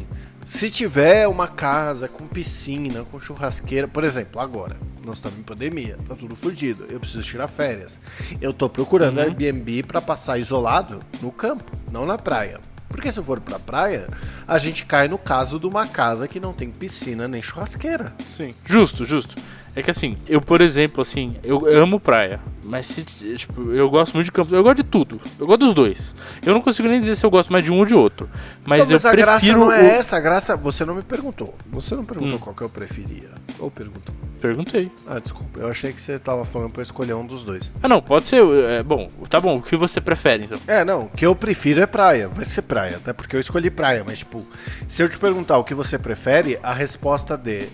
se 0.50 0.68
tiver 0.68 1.27
uma 1.27 1.48
casa 1.48 2.08
com 2.08 2.27
piscina, 2.27 3.06
com 3.12 3.20
churrasqueira, 3.20 3.88
por 3.88 4.03
exemplo, 4.03 4.41
agora, 4.41 4.75
nós 5.06 5.18
estamos 5.18 5.38
em 5.38 5.44
pandemia, 5.44 5.96
tá 6.08 6.15
tudo 6.15 6.36
fodido, 6.36 6.86
eu 6.89 7.00
preciso 7.00 7.22
tirar 7.22 7.48
férias. 7.48 8.00
Eu 8.41 8.51
tô 8.51 8.68
procurando 8.68 9.20
uhum. 9.20 9.25
Airbnb 9.25 9.84
para 9.84 10.01
passar 10.01 10.39
isolado 10.39 11.01
no 11.22 11.32
campo, 11.32 11.72
não 11.91 12.03
na 12.03 12.18
praia. 12.18 12.60
Porque 12.89 13.12
se 13.12 13.22
for 13.22 13.39
pra 13.39 13.60
praia, 13.60 14.08
a 14.48 14.58
gente 14.58 14.86
cai 14.86 15.08
no 15.08 15.20
caso 15.20 15.60
de 15.60 15.68
uma 15.68 15.86
casa 15.86 16.27
que 16.27 16.39
não 16.39 16.51
tem 16.51 16.72
piscina 16.72 17.27
nem 17.27 17.44
churrasqueira. 17.44 18.15
Sim. 18.25 18.50
Justo, 18.65 19.06
justo. 19.06 19.36
É 19.79 19.83
que 19.83 19.89
assim, 19.91 20.17
eu, 20.27 20.41
por 20.41 20.59
exemplo, 20.59 21.01
assim, 21.01 21.36
eu 21.41 21.65
amo 21.81 22.00
praia. 22.01 22.39
Mas 22.63 22.86
se, 22.88 23.03
tipo, 23.03 23.71
eu 23.71 23.89
gosto 23.89 24.13
muito 24.13 24.25
de 24.25 24.31
campo. 24.31 24.53
Eu 24.53 24.62
gosto 24.62 24.75
de 24.75 24.83
tudo. 24.83 25.19
Eu 25.39 25.48
gosto 25.48 25.65
dos 25.65 25.74
dois. 25.74 26.13
Eu 26.45 26.53
não 26.53 26.62
consigo 26.62 26.88
nem 26.88 27.00
dizer 27.00 27.15
se 27.15 27.25
eu 27.25 27.29
gosto 27.31 27.51
mais 27.51 27.63
de 27.63 27.71
um 27.71 27.77
ou 27.79 27.86
de 27.86 27.95
outro. 27.95 28.29
Mas, 28.65 28.81
Não, 28.81 28.91
mas 28.91 29.03
eu 29.05 29.09
a 29.09 29.15
graça 29.15 29.53
não 29.53 29.71
é 29.71 29.81
o- 29.81 29.86
essa, 29.86 30.17
a 30.17 30.19
graça. 30.19 30.55
Você 30.57 30.83
não 30.83 30.93
me 30.95 31.01
perguntou. 31.01 31.55
Você 31.71 31.95
não 31.95 32.03
perguntou 32.03 32.36
Hum. 32.36 32.39
qual 32.41 32.53
que 32.55 32.62
eu 32.62 32.69
preferia. 32.69 33.29
Ou 33.57 33.71
perguntou? 33.71 34.13
Perguntei. 34.41 34.91
Ah, 35.07 35.19
desculpa. 35.19 35.59
Eu 35.62 35.67
achei 35.69 35.91
que 35.93 36.01
você 36.01 36.19
tava 36.19 36.43
falando 36.45 36.71
pra 36.71 36.81
eu 36.81 36.83
escolher 36.83 37.13
um 37.13 37.25
dos 37.25 37.43
dois. 37.43 37.71
Ah, 37.81 37.88
não, 37.88 38.01
pode 38.01 38.25
ser. 38.25 38.43
É, 38.43 38.83
bom, 38.83 39.07
tá 39.29 39.39
bom. 39.39 39.57
O 39.57 39.62
que 39.62 39.75
você 39.77 40.00
prefere, 40.01 40.43
então? 40.43 40.59
É, 40.67 40.83
não. 40.86 41.03
O 41.03 41.09
que 41.09 41.25
eu 41.25 41.33
prefiro 41.36 41.81
é 41.81 41.86
praia. 41.88 42.27
Vai 42.27 42.45
ser 42.45 42.62
praia. 42.63 42.98
Até 42.98 43.13
porque 43.13 43.36
eu 43.36 43.39
escolhi 43.39 43.69
praia. 43.71 44.03
Mas, 44.05 44.19
tipo, 44.19 44.45
se 44.88 45.01
eu 45.01 45.09
te 45.09 45.17
perguntar 45.17 45.57
o 45.57 45.63
que 45.63 45.74
você 45.74 45.98
prefere, 45.98 46.59
a 46.62 46.74
resposta 46.74 47.36
de 47.38 47.67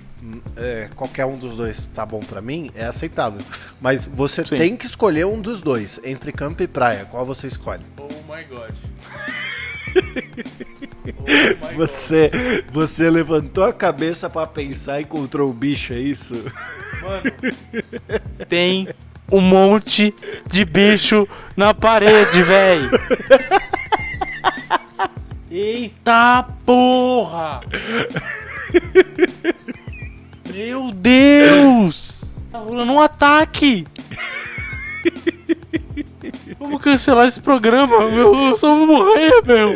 é, 0.56 0.90
qualquer 0.96 1.26
um 1.26 1.38
dos 1.38 1.56
dois 1.56 1.80
tá 1.94 2.06
bom 2.06 2.20
pra 2.20 2.42
mim 2.42 2.70
é 2.76 2.86
aceitável. 2.86 3.42
Mas 3.82 4.08
você 4.08 4.46
Sim. 4.46 4.56
tem 4.56 4.76
que 4.78 4.86
escolher 4.86 5.26
um 5.26 5.42
dos 5.42 5.62
dois. 5.62 6.00
Entre 6.04 6.32
campo 6.32 6.64
e 6.64 6.68
praia. 6.68 7.06
Qual 7.06 7.26
você 7.26 7.48
escolhe? 7.48 7.84
Oh 7.98 8.34
my 8.34 8.44
god. 8.46 8.74
Você, 11.76 12.32
você 12.72 13.10
levantou 13.10 13.64
a 13.64 13.74
cabeça 13.74 14.30
pra 14.30 14.46
pensar 14.46 15.00
e 15.00 15.04
encontrou 15.04 15.50
o 15.50 15.54
bicho, 15.54 15.94
é 15.94 16.00
isso? 16.00 16.34
Mano, 17.02 17.24
tem 18.50 18.90
um 19.32 19.42
monte 19.42 20.14
de 20.50 20.66
bicho 20.66 21.28
na 21.56 21.74
parede, 21.74 22.44
velho. 22.44 22.90
Eita 25.50 26.48
porra! 26.66 27.62
Meu 30.52 30.92
Deus! 30.92 32.24
Tá 32.52 32.60
rolando 32.60 32.92
um 32.94 33.02
ataque! 33.02 33.86
Vamos 36.60 36.82
cancelar 36.82 37.28
esse 37.28 37.42
programa, 37.42 38.10
meu. 38.10 38.34
Eu 38.34 38.56
só 38.56 38.76
vou 38.76 38.88
morrer, 38.88 39.42
meu. 39.46 39.74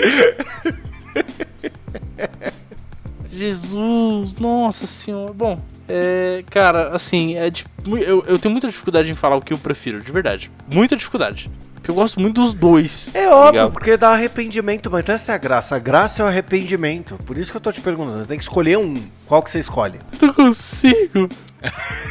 Jesus, 3.31 4.35
nossa 4.38 4.85
senhora. 4.85 5.33
Bom, 5.33 5.59
é, 5.88 6.43
cara, 6.49 6.95
assim, 6.95 7.35
é 7.35 7.49
eu, 7.85 8.23
eu 8.27 8.38
tenho 8.39 8.51
muita 8.51 8.67
dificuldade 8.67 9.11
em 9.11 9.15
falar 9.15 9.35
o 9.38 9.41
que 9.41 9.53
eu 9.53 9.57
prefiro, 9.57 10.01
de 10.01 10.11
verdade. 10.11 10.51
Muita 10.67 10.95
dificuldade. 10.95 11.49
Porque 11.79 11.91
eu 11.91 11.95
gosto 11.95 12.19
muito 12.19 12.41
dos 12.41 12.53
dois. 12.53 13.13
É 13.15 13.27
óbvio, 13.29 13.51
ligado? 13.51 13.71
porque 13.71 13.98
dá 13.98 14.09
arrependimento, 14.12 14.91
mas 14.91 15.07
essa 15.09 15.31
é 15.31 15.36
a 15.36 15.38
graça. 15.38 15.75
A 15.75 15.79
graça 15.79 16.21
é 16.21 16.25
o 16.25 16.27
arrependimento. 16.27 17.17
Por 17.25 17.38
isso 17.38 17.51
que 17.51 17.57
eu 17.57 17.62
tô 17.62 17.71
te 17.71 17.81
perguntando. 17.81 18.19
Você 18.19 18.27
tem 18.27 18.38
que 18.38 18.43
escolher 18.43 18.77
um. 18.77 18.95
Qual 19.25 19.41
que 19.41 19.50
você 19.50 19.59
escolhe? 19.59 20.00
Não 20.21 20.33
consigo. 20.33 21.29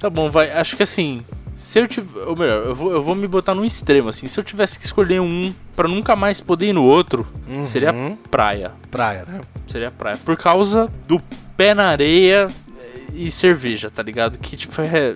tá 0.00 0.10
bom, 0.10 0.30
vai. 0.30 0.50
Acho 0.50 0.76
que 0.76 0.82
assim. 0.82 1.24
Se 1.56 1.78
eu 1.78 1.86
tiver. 1.86 2.24
Ou 2.26 2.36
melhor, 2.36 2.66
eu 2.66 2.74
vou, 2.74 2.92
eu 2.92 3.02
vou 3.02 3.14
me 3.14 3.26
botar 3.26 3.54
num 3.54 3.64
extremo, 3.64 4.08
assim. 4.08 4.26
Se 4.26 4.38
eu 4.40 4.44
tivesse 4.44 4.78
que 4.78 4.86
escolher 4.86 5.20
um 5.20 5.52
pra 5.76 5.86
nunca 5.88 6.16
mais 6.16 6.40
poder 6.40 6.68
ir 6.68 6.72
no 6.72 6.84
outro, 6.84 7.26
Uhum. 7.48 7.64
seria 7.64 7.92
praia. 8.30 8.70
Praia, 8.90 9.24
né? 9.28 9.40
Seria 9.66 9.90
praia. 9.90 10.16
Por 10.24 10.36
causa 10.36 10.88
do 11.06 11.20
pé 11.56 11.74
na 11.74 11.88
areia 11.88 12.48
e 13.12 13.30
cerveja, 13.30 13.90
tá 13.90 14.02
ligado? 14.02 14.38
Que 14.38 14.56
tipo 14.56 14.80
é. 14.80 15.12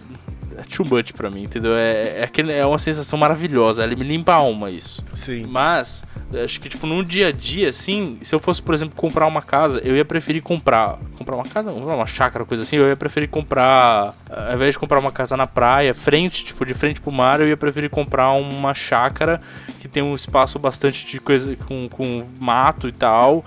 É 0.58 0.62
too 0.62 0.86
much 0.88 1.12
pra 1.12 1.30
mim, 1.30 1.44
entendeu? 1.44 1.74
É, 1.76 2.20
é, 2.20 2.24
aquele- 2.24 2.52
é 2.52 2.64
uma 2.66 2.78
sensação 2.78 3.18
maravilhosa. 3.18 3.82
Ele 3.82 3.96
me 3.96 4.04
limpa 4.04 4.32
a 4.32 4.36
alma 4.36 4.70
isso. 4.70 5.02
Sim. 5.14 5.46
Mas, 5.48 6.04
acho 6.44 6.60
que, 6.60 6.68
tipo, 6.68 6.86
num 6.86 7.02
dia 7.02 7.28
a 7.28 7.32
dia, 7.32 7.68
assim, 7.70 8.18
se 8.22 8.34
eu 8.34 8.38
fosse, 8.38 8.60
por 8.60 8.74
exemplo, 8.74 8.94
comprar 8.96 9.26
uma 9.26 9.40
casa, 9.42 9.80
eu 9.84 9.96
ia 9.96 10.04
preferir 10.04 10.42
comprar. 10.42 10.98
Comprar 11.16 11.36
uma 11.36 11.44
casa? 11.44 11.70
Não, 11.72 11.94
uma 11.96 12.06
chácara, 12.06 12.44
coisa 12.44 12.62
assim, 12.62 12.76
eu 12.76 12.88
ia 12.88 12.96
preferir 12.96 13.28
comprar. 13.28 14.12
Ao 14.30 14.54
invés 14.54 14.74
de 14.74 14.78
comprar 14.78 14.98
uma 14.98 15.12
casa 15.12 15.36
na 15.36 15.46
praia, 15.46 15.94
frente, 15.94 16.44
tipo, 16.44 16.64
de 16.66 16.74
frente 16.74 17.00
pro 17.00 17.12
mar, 17.12 17.40
eu 17.40 17.48
ia 17.48 17.56
preferir 17.56 17.90
comprar 17.90 18.30
uma 18.32 18.74
chácara 18.74 19.40
que 19.80 19.88
tem 19.88 20.02
um 20.02 20.14
espaço 20.14 20.58
bastante 20.58 21.06
de 21.06 21.18
coisa 21.20 21.56
com, 21.66 21.88
com 21.88 22.26
mato 22.38 22.88
e 22.88 22.92
tal. 22.92 23.44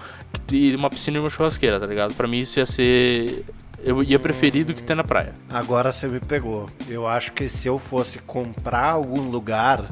E 0.51 0.75
uma 0.75 0.89
piscina 0.89 1.17
e 1.17 1.19
uma 1.19 1.29
churrasqueira, 1.29 1.79
tá 1.79 1.85
ligado? 1.87 2.13
Pra 2.13 2.27
mim 2.27 2.39
isso 2.39 2.59
ia 2.59 2.65
ser. 2.65 3.43
Eu 3.85 4.01
ia 4.01 4.17
preferir 4.17 4.65
do 4.65 4.73
que 4.73 4.81
ter 4.81 4.95
na 4.95 5.03
praia. 5.03 5.31
Agora 5.47 5.91
você 5.91 6.07
me 6.07 6.19
pegou. 6.19 6.67
Eu 6.89 7.07
acho 7.07 7.31
que 7.33 7.47
se 7.47 7.67
eu 7.67 7.77
fosse 7.77 8.17
comprar 8.17 8.89
algum 8.89 9.21
lugar 9.29 9.85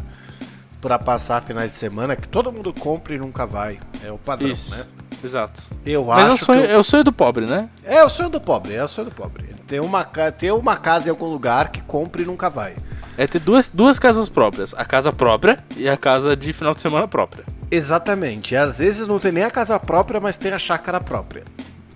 pra 0.81 0.97
passar 0.97 1.43
finais 1.43 1.71
de 1.71 1.77
semana, 1.77 2.15
que 2.15 2.27
todo 2.27 2.51
mundo 2.51 2.73
compra 2.73 3.13
e 3.13 3.19
nunca 3.19 3.45
vai. 3.45 3.79
É 4.03 4.11
o 4.11 4.17
padrão, 4.17 4.49
Isso. 4.49 4.75
né? 4.75 4.83
Exato. 5.23 5.61
Eu 5.85 6.05
Mas 6.05 6.25
é 6.27 6.29
o, 6.31 6.33
acho 6.33 6.45
sonho, 6.45 6.61
que. 6.63 6.67
eu- 6.67 6.71
é 6.71 6.77
o 6.79 6.83
sonho 6.83 7.03
do 7.03 7.13
pobre, 7.13 7.45
né? 7.45 7.69
É 7.83 8.03
o 8.03 8.09
sonho 8.09 8.29
do 8.29 8.41
pobre, 8.41 8.73
é 8.73 8.83
o 8.83 8.87
sonho 8.87 9.09
do 9.09 9.15
pobre. 9.15 9.53
Ter 9.67 9.79
uma, 9.79 10.03
ter 10.03 10.51
uma 10.51 10.75
casa 10.75 11.07
em 11.07 11.11
algum 11.11 11.27
lugar 11.27 11.71
que 11.71 11.81
compre 11.83 12.23
e 12.23 12.25
nunca 12.25 12.49
vai. 12.49 12.75
É 13.15 13.27
ter 13.27 13.39
duas, 13.39 13.69
duas 13.69 13.99
casas 13.99 14.27
próprias. 14.27 14.73
A 14.75 14.83
casa 14.83 15.11
própria 15.11 15.59
e 15.77 15.87
a 15.87 15.95
casa 15.95 16.35
de 16.35 16.51
final 16.51 16.73
de 16.73 16.81
semana 16.81 17.07
própria. 17.07 17.45
Exatamente. 17.69 18.55
E 18.55 18.57
às 18.57 18.79
vezes 18.79 19.07
não 19.07 19.19
tem 19.19 19.31
nem 19.31 19.43
a 19.43 19.51
casa 19.51 19.79
própria, 19.79 20.19
mas 20.19 20.35
tem 20.35 20.51
a 20.51 20.57
chácara 20.57 20.99
própria. 20.99 21.43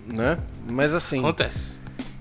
Né? 0.06 0.38
Mas 0.70 0.94
assim. 0.94 1.18
Acontece. 1.18 1.77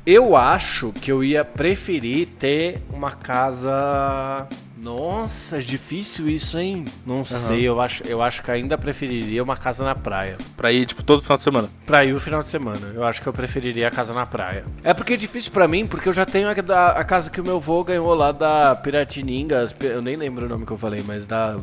Eu 0.10 0.38
acho 0.38 0.94
que 0.94 1.12
eu 1.12 1.22
ia 1.22 1.44
preferir 1.44 2.30
ter 2.40 2.80
uma 2.94 3.12
casa. 3.12 4.48
Nossa, 4.82 5.58
é 5.58 5.60
difícil 5.60 6.30
isso, 6.30 6.58
hein? 6.58 6.86
Não 7.06 7.26
sei, 7.26 7.68
eu 7.68 7.82
acho, 7.82 8.04
eu 8.08 8.22
acho 8.22 8.42
que 8.42 8.50
ainda 8.50 8.78
preferiria 8.78 9.44
uma 9.44 9.58
casa 9.58 9.84
na 9.84 9.94
praia. 9.94 10.38
Pra 10.56 10.72
ir, 10.72 10.86
tipo, 10.86 11.04
todo 11.04 11.22
final 11.22 11.38
de 11.38 11.44
semana. 11.44 11.70
Pra 11.86 12.06
ir 12.06 12.14
o 12.14 12.22
final 12.22 12.42
de 12.42 12.48
semana, 12.48 12.90
eu 12.94 13.04
acho 13.04 13.22
que 13.22 13.28
eu 13.28 13.34
preferiria 13.34 13.90
a 13.90 13.92
casa 13.92 14.14
na 14.14 14.26
praia. 14.26 14.64
É 14.82 14.94
porque 14.94 15.16
é 15.16 15.18
difícil 15.18 15.52
pra 15.52 15.68
mim, 15.68 15.86
porque 15.86 16.08
eu 16.08 16.14
já 16.14 16.26
tenho 16.26 16.48
a, 16.48 16.88
a 16.92 17.04
casa 17.04 17.30
que 17.30 17.42
o 17.42 17.44
meu 17.44 17.58
avô 17.58 17.84
ganhou 17.84 18.14
lá 18.14 18.32
da 18.32 18.78
Piratiningas, 18.78 19.76
eu 19.82 20.02
nem 20.02 20.16
lembro 20.16 20.46
o 20.46 20.50
nome 20.50 20.66
que 20.66 20.72
eu 20.72 20.78
falei, 20.78 21.04
mas 21.06 21.26
da 21.26 21.58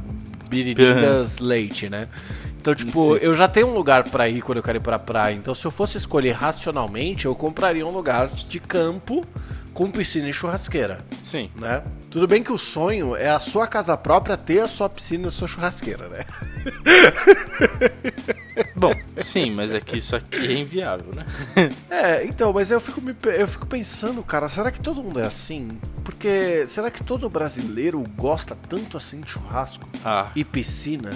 Biriningas 0.51 1.39
Leite, 1.39 1.89
né? 1.89 2.09
Então, 2.65 2.75
tipo, 2.75 3.19
Sim. 3.19 3.23
eu 3.27 3.35
já 3.35 3.47
tenho 3.47 3.67
um 3.67 3.75
lugar 3.75 4.05
pra 4.05 4.27
ir 4.27 4.41
quando 4.41 4.57
eu 4.57 4.63
quero 4.63 4.79
ir 4.79 4.81
pra 4.81 4.99
praia. 4.99 5.35
Então, 5.35 5.55
se 5.55 5.67
eu 5.67 5.71
fosse 5.71 5.99
escolher 5.99 6.33
racionalmente, 6.33 7.27
eu 7.27 7.35
compraria 7.35 7.87
um 7.87 7.91
lugar 7.91 8.29
de 8.29 8.59
campo 8.59 9.23
com 9.75 9.91
piscina 9.91 10.31
e 10.31 10.33
churrasqueira, 10.33 10.97
Sim. 11.23 11.51
né? 11.57 11.83
Tudo 12.11 12.27
bem 12.27 12.43
que 12.43 12.53
o 12.53 12.57
sonho 12.57 13.15
é 13.15 13.29
a 13.29 13.39
sua 13.39 13.67
casa 13.67 13.95
própria 13.99 14.35
ter 14.37 14.61
a 14.61 14.69
sua 14.69 14.89
piscina 14.89 15.25
e 15.27 15.29
a 15.29 15.31
sua 15.31 15.47
churrasqueira, 15.47 16.09
né? 16.09 16.25
Bom, 18.75 18.95
sim, 19.23 19.51
mas 19.51 19.75
é 19.75 19.81
que 19.81 19.99
isso 19.99 20.17
aqui 20.17 20.37
é 20.37 20.53
inviável, 20.55 21.13
né? 21.15 21.27
É, 21.91 22.25
então, 22.25 22.53
mas 22.53 22.71
eu 22.71 22.81
fico, 22.81 23.01
me 23.03 23.15
eu 23.37 23.47
fico 23.49 23.67
pensando, 23.67 24.23
cara, 24.23 24.49
será 24.49 24.71
que 24.71 24.81
todo 24.81 25.03
mundo 25.03 25.21
é 25.21 25.27
assim? 25.27 25.69
Porque 26.05 26.67
será 26.67 26.91
que 26.91 27.05
todo 27.05 27.29
brasileiro 27.29 28.03
gosta 28.17 28.57
tanto 28.69 28.97
assim 28.97 29.21
de 29.21 29.31
churrasco 29.31 29.87
Ah, 30.05 30.31
e 30.35 30.45
piscina? 30.45 31.11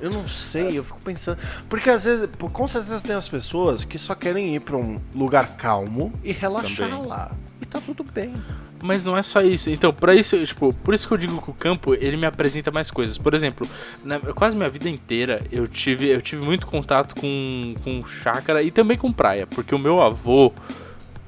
Eu 0.00 0.10
não 0.10 0.26
sei, 0.28 0.78
eu 0.78 0.84
fico 0.84 1.00
pensando. 1.02 1.38
Porque 1.68 1.88
às 1.88 2.04
vezes, 2.04 2.28
com 2.52 2.68
certeza 2.68 3.00
tem 3.06 3.16
as 3.16 3.28
pessoas 3.28 3.84
que 3.84 3.96
só 3.98 4.14
querem 4.14 4.54
ir 4.54 4.60
pra 4.60 4.76
um 4.76 5.00
lugar 5.14 5.56
calmo 5.56 6.12
e 6.22 6.32
relaxar 6.32 6.90
Também. 6.90 7.06
lá. 7.06 7.30
E 7.62 7.64
tá 7.66 7.80
tudo 7.80 8.04
bem. 8.12 8.34
mas 8.82 9.02
não 9.04 9.16
é 9.16 9.22
só 9.22 9.40
isso. 9.40 9.70
Então, 9.70 9.94
pra 9.94 10.14
isso, 10.14 10.38
tipo, 10.44 10.74
por 10.74 10.92
isso 10.92 11.08
que 11.08 11.14
eu 11.14 11.18
digo 11.18 11.40
que 11.40 11.48
o 11.50 11.54
campo, 11.54 11.94
ele 11.94 12.16
me 12.18 12.26
apresenta 12.26 12.70
mais 12.70 12.90
coisas. 12.90 13.16
Por 13.16 13.32
exemplo, 13.32 13.66
na, 14.04 14.18
quase 14.20 14.56
minha 14.56 14.68
vida 14.68 14.90
inteira, 14.90 15.40
eu 15.50 15.66
tive, 15.66 16.08
eu 16.08 16.20
tive 16.20 16.44
muito 16.44 16.66
contato 16.66 17.14
com, 17.14 17.74
com 17.82 18.04
chácara 18.04 18.62
e 18.62 18.70
também 18.70 18.98
com 18.98 19.10
praia. 19.10 19.46
Porque 19.46 19.74
o 19.74 19.78
meu 19.78 20.02
avô, 20.02 20.52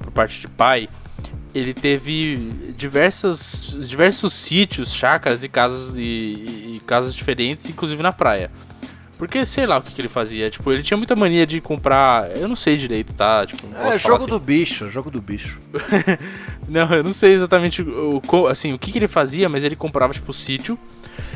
por 0.00 0.10
parte 0.12 0.38
de 0.40 0.48
pai, 0.48 0.86
ele 1.54 1.72
teve 1.72 2.36
diversas, 2.76 3.74
diversos 3.88 4.34
sítios, 4.34 4.92
chácaras 4.92 5.42
e 5.42 5.48
casas 5.48 5.96
e- 5.96 6.02
e 6.02 6.65
casas 6.86 7.14
diferentes, 7.14 7.68
inclusive 7.68 8.02
na 8.02 8.12
praia. 8.12 8.50
Porque 9.18 9.46
sei 9.46 9.64
lá 9.64 9.78
o 9.78 9.82
que, 9.82 9.94
que 9.94 10.00
ele 10.02 10.08
fazia. 10.08 10.50
Tipo, 10.50 10.70
ele 10.70 10.82
tinha 10.82 10.96
muita 10.96 11.16
mania 11.16 11.46
de 11.46 11.58
comprar. 11.60 12.36
Eu 12.36 12.46
não 12.48 12.56
sei 12.56 12.76
direito, 12.76 13.14
tá? 13.14 13.46
Tipo, 13.46 13.66
É, 13.74 13.98
jogo 13.98 14.16
assim. 14.16 14.26
do 14.26 14.38
bicho, 14.38 14.88
jogo 14.88 15.10
do 15.10 15.22
bicho. 15.22 15.58
Não, 16.68 16.92
eu 16.92 17.04
não 17.04 17.14
sei 17.14 17.32
exatamente 17.32 17.80
o, 17.80 18.20
assim, 18.48 18.72
o 18.72 18.78
que, 18.78 18.90
que 18.90 18.98
ele 18.98 19.06
fazia, 19.06 19.48
mas 19.48 19.62
ele 19.62 19.76
comprava, 19.76 20.12
tipo, 20.12 20.32
sítio. 20.32 20.76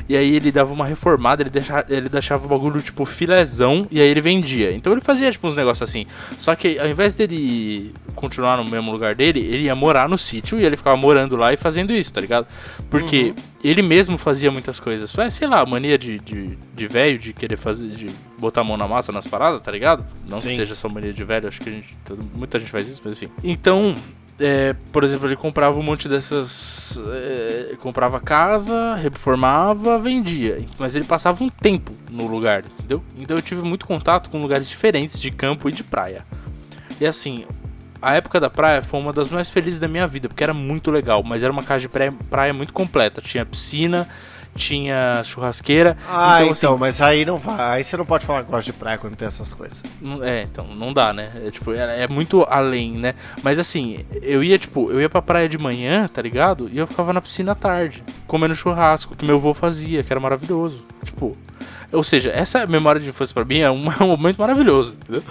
E 0.09 0.17
aí 0.17 0.37
ele 0.37 0.51
dava 0.51 0.73
uma 0.73 0.85
reformada, 0.85 1.43
ele 1.43 1.51
deixava, 1.51 1.85
ele 1.89 2.09
deixava 2.09 2.45
o 2.45 2.49
bagulho, 2.49 2.81
tipo, 2.81 3.05
filezão, 3.05 3.87
e 3.91 4.01
aí 4.01 4.09
ele 4.09 4.21
vendia. 4.21 4.73
Então 4.73 4.93
ele 4.93 5.01
fazia, 5.01 5.31
tipo, 5.31 5.47
uns 5.47 5.55
negócios 5.55 5.89
assim. 5.89 6.05
Só 6.39 6.55
que 6.55 6.79
ao 6.79 6.89
invés 6.89 7.15
dele 7.15 7.93
continuar 8.15 8.57
no 8.57 8.65
mesmo 8.69 8.91
lugar 8.93 9.15
dele, 9.15 9.41
ele 9.41 9.65
ia 9.65 9.75
morar 9.75 10.09
no 10.09 10.19
sítio 10.19 10.59
e 10.59 10.65
ele 10.65 10.77
ficava 10.77 10.97
morando 10.97 11.37
lá 11.37 11.53
e 11.53 11.57
fazendo 11.57 11.93
isso, 11.93 12.13
tá 12.13 12.21
ligado? 12.21 12.47
Porque 12.91 13.35
ele 13.63 13.83
mesmo 13.83 14.17
fazia 14.19 14.51
muitas 14.51 14.81
coisas. 14.81 15.17
É, 15.19 15.31
sei 15.31 15.47
lá, 15.47 15.65
mania 15.65 15.99
de, 15.99 16.19
de, 16.19 16.59
de 16.75 16.87
velho, 16.87 17.19
de 17.19 17.33
querer 17.33 17.57
fazer, 17.57 17.89
de 17.91 18.07
botar 18.39 18.63
a 18.63 18.65
mão 18.65 18.77
na 18.77 18.89
massa 18.89 19.13
nas 19.13 19.27
paradas, 19.27 19.61
tá 19.61 19.71
ligado? 19.71 20.05
Não 20.27 20.41
Sim. 20.41 20.51
que 20.51 20.57
seja 20.57 20.75
só 20.75 20.89
mania 20.89 21.13
de 21.13 21.25
velho, 21.25 21.49
acho 21.49 21.61
que 21.61 21.71
gente, 21.71 21.91
muita 22.35 22.59
gente 22.59 22.71
faz 22.71 22.89
isso, 22.89 23.01
mas 23.05 23.13
enfim. 23.15 23.31
Então, 23.45 23.95
é, 24.41 24.75
por 24.91 25.05
exemplo, 25.05 25.29
ele 25.29 25.37
comprava 25.37 25.79
um 25.79 25.83
monte 25.83 26.09
dessas. 26.09 26.99
É, 27.13 27.77
comprava 27.79 28.19
casa, 28.19 28.95
reformava, 28.97 29.99
vendia. 29.99 30.65
Mas 30.79 30.97
ele 30.97 31.05
passava 31.05 31.45
um 31.45 31.49
tempo 31.49 31.93
no 32.11 32.27
lugar, 32.27 32.65
entendeu? 32.65 33.05
Então 33.19 33.37
eu 33.37 33.43
tive 33.43 33.61
muito 33.61 33.87
contato 33.87 34.31
com 34.31 34.41
lugares 34.41 34.67
diferentes 34.67 35.21
de 35.21 35.31
campo 35.31 35.69
e 35.69 35.73
de 35.73 35.85
praia. 35.85 36.25
E 36.99 37.07
assim, 37.07 37.45
a 38.01 38.15
época 38.15 38.41
da 38.41 38.49
praia 38.49 38.83
foi 38.83 38.99
uma 38.99 39.13
das 39.13 39.31
mais 39.31 39.51
felizes 39.51 39.79
da 39.79 39.87
minha 39.87 40.07
vida, 40.07 40.27
porque 40.27 40.43
era 40.43 40.55
muito 40.55 40.91
legal, 40.91 41.23
mas 41.23 41.45
era 41.45 41.53
uma 41.53 41.63
casa 41.63 41.83
de 41.83 41.89
praia, 41.89 42.13
praia 42.31 42.53
muito 42.55 42.73
completa. 42.73 43.21
Tinha 43.21 43.45
piscina, 43.45 44.09
tinha 44.55 45.23
churrasqueira. 45.25 45.97
Ah, 46.09 46.43
então, 46.43 46.53
então 46.53 46.73
assim, 46.73 46.81
mas 46.81 47.01
aí 47.01 47.25
não 47.25 47.39
vai. 47.39 47.79
Aí 47.79 47.85
você 47.85 47.97
não 47.97 48.05
pode 48.05 48.27
falar 48.27 48.45
que 48.45 48.51
gosta 48.51 48.71
de 48.71 48.77
praia 48.77 48.99
quando 48.99 49.17
tem 49.17 49.29
essas 49.29 49.55
coisas. 49.55 49.83
É, 50.23 50.43
então, 50.43 50.67
não 50.75 50.93
dá, 50.93 51.13
né? 51.13 51.31
É, 51.35 51.51
tipo, 51.51 51.73
é, 51.73 52.03
é, 52.03 52.09
muito 52.09 52.43
além, 52.49 52.93
né? 52.93 53.15
Mas 53.43 53.59
assim, 53.59 54.05
eu 54.23 54.43
ia, 54.43 54.59
tipo, 54.59 54.91
eu 54.91 55.01
ia 55.01 55.09
pra 55.09 55.23
praia 55.23 55.49
de 55.49 55.59
manhã, 55.59 56.09
tá 56.09 56.21
ligado? 56.21 56.69
E 56.73 56.79
eu 56.79 56.87
ficava 56.87 57.13
na 57.13 57.21
piscina 57.21 57.53
à 57.53 57.55
tarde, 57.55 58.03
comendo 58.27 58.55
churrasco, 58.55 59.17
que 59.17 59.25
meu 59.25 59.37
avô 59.37 59.55
fazia, 59.55 60.03
que 60.03 60.13
era 60.13 60.21
maravilhoso. 60.21 60.85
Tipo, 61.05 61.37
ou 61.93 62.05
seja, 62.05 62.31
essa 62.31 62.67
memória 62.67 63.01
de 63.01 63.09
infância 63.09 63.35
pra 63.35 63.45
mim 63.45 63.59
é 63.59 63.71
um, 63.71 63.91
é 63.91 64.03
um 64.03 64.09
momento 64.09 64.39
maravilhoso, 64.39 64.95
entendeu? 64.95 65.23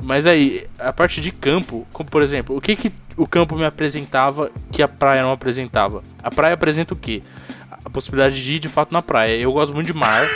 Mas 0.00 0.26
aí, 0.26 0.66
a 0.78 0.92
parte 0.92 1.20
de 1.20 1.30
campo, 1.30 1.86
como 1.92 2.10
por 2.10 2.22
exemplo, 2.22 2.56
o 2.56 2.60
que, 2.60 2.74
que 2.74 2.92
o 3.16 3.26
campo 3.26 3.54
me 3.54 3.64
apresentava 3.64 4.50
que 4.72 4.82
a 4.82 4.88
praia 4.88 5.22
não 5.22 5.30
apresentava? 5.30 6.02
A 6.22 6.30
praia 6.30 6.54
apresenta 6.54 6.92
o 6.92 6.96
quê? 6.96 7.22
A 7.84 7.90
possibilidade 7.90 8.42
de 8.42 8.54
ir 8.54 8.58
de 8.58 8.68
fato 8.68 8.92
na 8.92 9.02
praia. 9.02 9.36
Eu 9.36 9.52
gosto 9.52 9.74
muito 9.74 9.86
de 9.86 9.92
mar. 9.92 10.26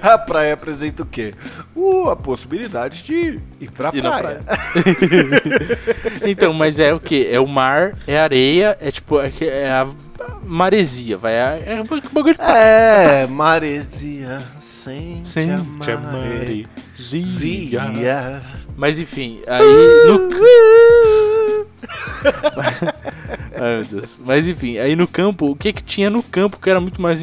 a 0.00 0.16
praia 0.18 0.54
apresenta 0.54 1.02
o 1.02 1.06
quê? 1.06 1.34
Uh, 1.74 2.10
a 2.10 2.16
possibilidade 2.16 3.02
de 3.04 3.40
ir 3.60 3.70
pra 3.70 3.90
ir 3.92 4.02
praia. 4.02 4.20
praia. 4.20 4.40
então, 6.26 6.52
mas 6.52 6.78
é 6.78 6.92
o 6.92 7.00
que? 7.00 7.26
É 7.26 7.38
o 7.38 7.46
mar, 7.46 7.92
é 8.06 8.18
areia, 8.18 8.76
é 8.80 8.90
tipo, 8.90 9.20
é, 9.20 9.30
é 9.40 9.70
a 9.70 9.86
maresia, 10.44 11.18
vai. 11.18 11.34
É, 11.34 11.62
é 11.66 11.84
bagulho 11.84 12.34
de 12.34 12.40
É, 12.40 13.26
maresia, 13.26 14.40
sente, 14.60 15.28
sente 15.28 15.90
a 15.90 15.96
maresia. 15.98 16.66
Mas 18.76 18.98
enfim, 18.98 19.40
aí 19.46 20.06
no. 20.06 20.32
Ai, 23.62 23.76
meu 23.76 23.84
Deus. 23.84 24.18
Mas 24.24 24.48
enfim, 24.48 24.78
aí 24.78 24.96
no 24.96 25.06
campo, 25.06 25.46
o 25.46 25.54
que 25.54 25.72
que 25.72 25.84
tinha 25.84 26.10
no 26.10 26.22
campo 26.22 26.58
que 26.58 26.68
era 26.68 26.80
muito 26.80 27.00
mais 27.00 27.22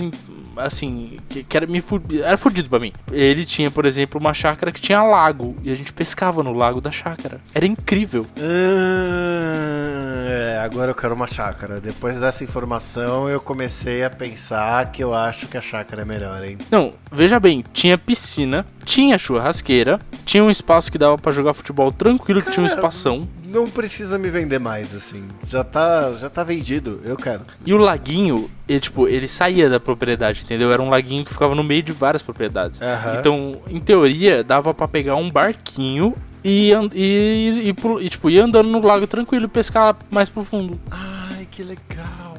assim, 0.59 1.17
que, 1.29 1.43
que 1.43 1.57
era 1.57 1.65
me 1.65 1.83
era 2.21 2.37
fudido 2.37 2.69
para 2.69 2.79
mim. 2.79 2.93
Ele 3.11 3.45
tinha, 3.45 3.71
por 3.71 3.85
exemplo, 3.85 4.19
uma 4.19 4.33
chácara 4.33 4.71
que 4.71 4.81
tinha 4.81 5.01
lago 5.01 5.55
e 5.63 5.71
a 5.71 5.75
gente 5.75 5.91
pescava 5.93 6.43
no 6.43 6.53
lago 6.53 6.81
da 6.81 6.91
chácara. 6.91 7.39
Era 7.53 7.65
incrível. 7.65 8.25
Ah, 8.37 10.25
é, 10.29 10.59
agora 10.59 10.91
eu 10.91 10.95
quero 10.95 11.13
uma 11.15 11.27
chácara. 11.27 11.79
Depois 11.79 12.19
dessa 12.19 12.43
informação, 12.43 13.29
eu 13.29 13.39
comecei 13.39 14.03
a 14.03 14.09
pensar 14.09 14.91
que 14.91 15.03
eu 15.03 15.13
acho 15.13 15.47
que 15.47 15.57
a 15.57 15.61
chácara 15.61 16.01
é 16.01 16.05
melhor, 16.05 16.43
hein? 16.43 16.57
Não, 16.69 16.91
veja 17.11 17.39
bem, 17.39 17.63
tinha 17.73 17.97
piscina, 17.97 18.65
tinha 18.83 19.17
churrasqueira, 19.17 19.99
tinha 20.25 20.43
um 20.43 20.51
espaço 20.51 20.91
que 20.91 20.97
dava 20.97 21.17
para 21.17 21.31
jogar 21.31 21.53
futebol 21.53 21.91
tranquilo, 21.91 22.41
Cara, 22.41 22.51
que 22.51 22.55
tinha 22.55 22.65
um 22.65 22.67
espação. 22.67 23.27
Não 23.49 23.69
precisa 23.69 24.17
me 24.17 24.29
vender 24.29 24.59
mais 24.59 24.93
assim. 24.93 25.27
Já 25.45 25.63
tá, 25.63 26.13
já 26.13 26.29
tá 26.29 26.43
vendido, 26.43 27.01
eu 27.03 27.17
quero. 27.17 27.41
E 27.65 27.73
o 27.73 27.77
laguinho, 27.77 28.49
ele, 28.67 28.79
tipo, 28.79 29.07
ele 29.07 29.27
saía 29.27 29.69
da 29.69 29.79
propriedade, 29.79 30.41
entendeu? 30.43 30.71
Era 30.71 30.81
um 30.81 30.89
laguinho 30.89 31.25
que 31.25 31.33
ficava 31.33 31.55
no 31.55 31.63
meio 31.63 31.81
de 31.81 31.91
várias 31.91 32.21
propriedades. 32.21 32.79
Uhum. 32.79 33.19
Então, 33.19 33.61
em 33.69 33.79
teoria, 33.79 34.43
dava 34.43 34.73
para 34.73 34.87
pegar 34.87 35.15
um 35.15 35.29
barquinho 35.29 36.15
e, 36.43 36.71
e, 36.93 37.69
e, 37.69 38.05
e, 38.05 38.09
tipo, 38.09 38.29
ir 38.29 38.39
andando 38.39 38.69
no 38.69 38.79
lago 38.79 39.07
tranquilo 39.07 39.45
e 39.45 39.49
pescar 39.49 39.97
mais 40.09 40.29
profundo. 40.29 40.79
Ai, 40.91 41.47
que 41.49 41.63
legal! 41.63 42.37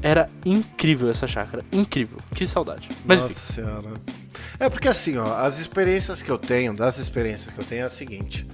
Era 0.00 0.26
incrível 0.44 1.10
essa 1.10 1.26
chácara, 1.26 1.64
incrível. 1.72 2.18
Que 2.34 2.46
saudade. 2.46 2.88
Mas, 3.04 3.20
Nossa 3.20 3.32
enfim. 3.32 3.52
senhora. 3.54 3.94
É 4.60 4.68
porque 4.68 4.88
assim, 4.88 5.16
ó, 5.16 5.36
as 5.36 5.58
experiências 5.58 6.22
que 6.22 6.30
eu 6.30 6.38
tenho, 6.38 6.74
das 6.74 6.98
experiências 6.98 7.52
que 7.52 7.60
eu 7.60 7.64
tenho 7.64 7.82
é 7.82 7.84
a 7.84 7.88
seguinte. 7.88 8.46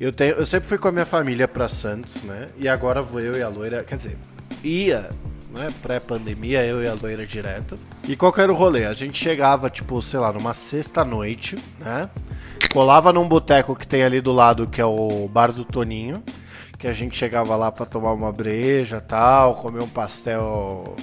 Eu, 0.00 0.10
tenho, 0.10 0.36
eu 0.36 0.46
sempre 0.46 0.66
fui 0.66 0.78
com 0.78 0.88
a 0.88 0.92
minha 0.92 1.04
família 1.04 1.46
para 1.46 1.68
Santos, 1.68 2.22
né? 2.22 2.46
E 2.56 2.66
agora 2.66 3.02
vou 3.02 3.20
eu 3.20 3.36
e 3.36 3.42
a 3.42 3.48
loira, 3.48 3.84
quer 3.84 3.96
dizer, 3.96 4.16
ia 4.64 5.10
né, 5.50 5.68
pré-pandemia, 5.82 6.64
eu 6.64 6.82
e 6.82 6.88
a 6.88 6.94
loira 6.94 7.26
direto. 7.26 7.78
E 8.04 8.16
qual 8.16 8.32
era 8.38 8.50
o 8.50 8.54
rolê? 8.54 8.86
A 8.86 8.94
gente 8.94 9.22
chegava, 9.22 9.68
tipo, 9.68 10.00
sei 10.00 10.18
lá, 10.18 10.32
numa 10.32 10.54
sexta-noite, 10.54 11.58
né? 11.78 12.08
Colava 12.72 13.12
num 13.12 13.28
boteco 13.28 13.76
que 13.76 13.86
tem 13.86 14.02
ali 14.02 14.22
do 14.22 14.32
lado, 14.32 14.66
que 14.66 14.80
é 14.80 14.86
o 14.86 15.28
Bar 15.28 15.52
do 15.52 15.66
Toninho, 15.66 16.22
que 16.78 16.86
a 16.86 16.94
gente 16.94 17.14
chegava 17.14 17.54
lá 17.54 17.70
para 17.70 17.84
tomar 17.84 18.12
uma 18.12 18.32
breja 18.32 19.02
tal, 19.02 19.56
comer 19.56 19.82
um 19.82 19.88
pastel, 19.88 20.96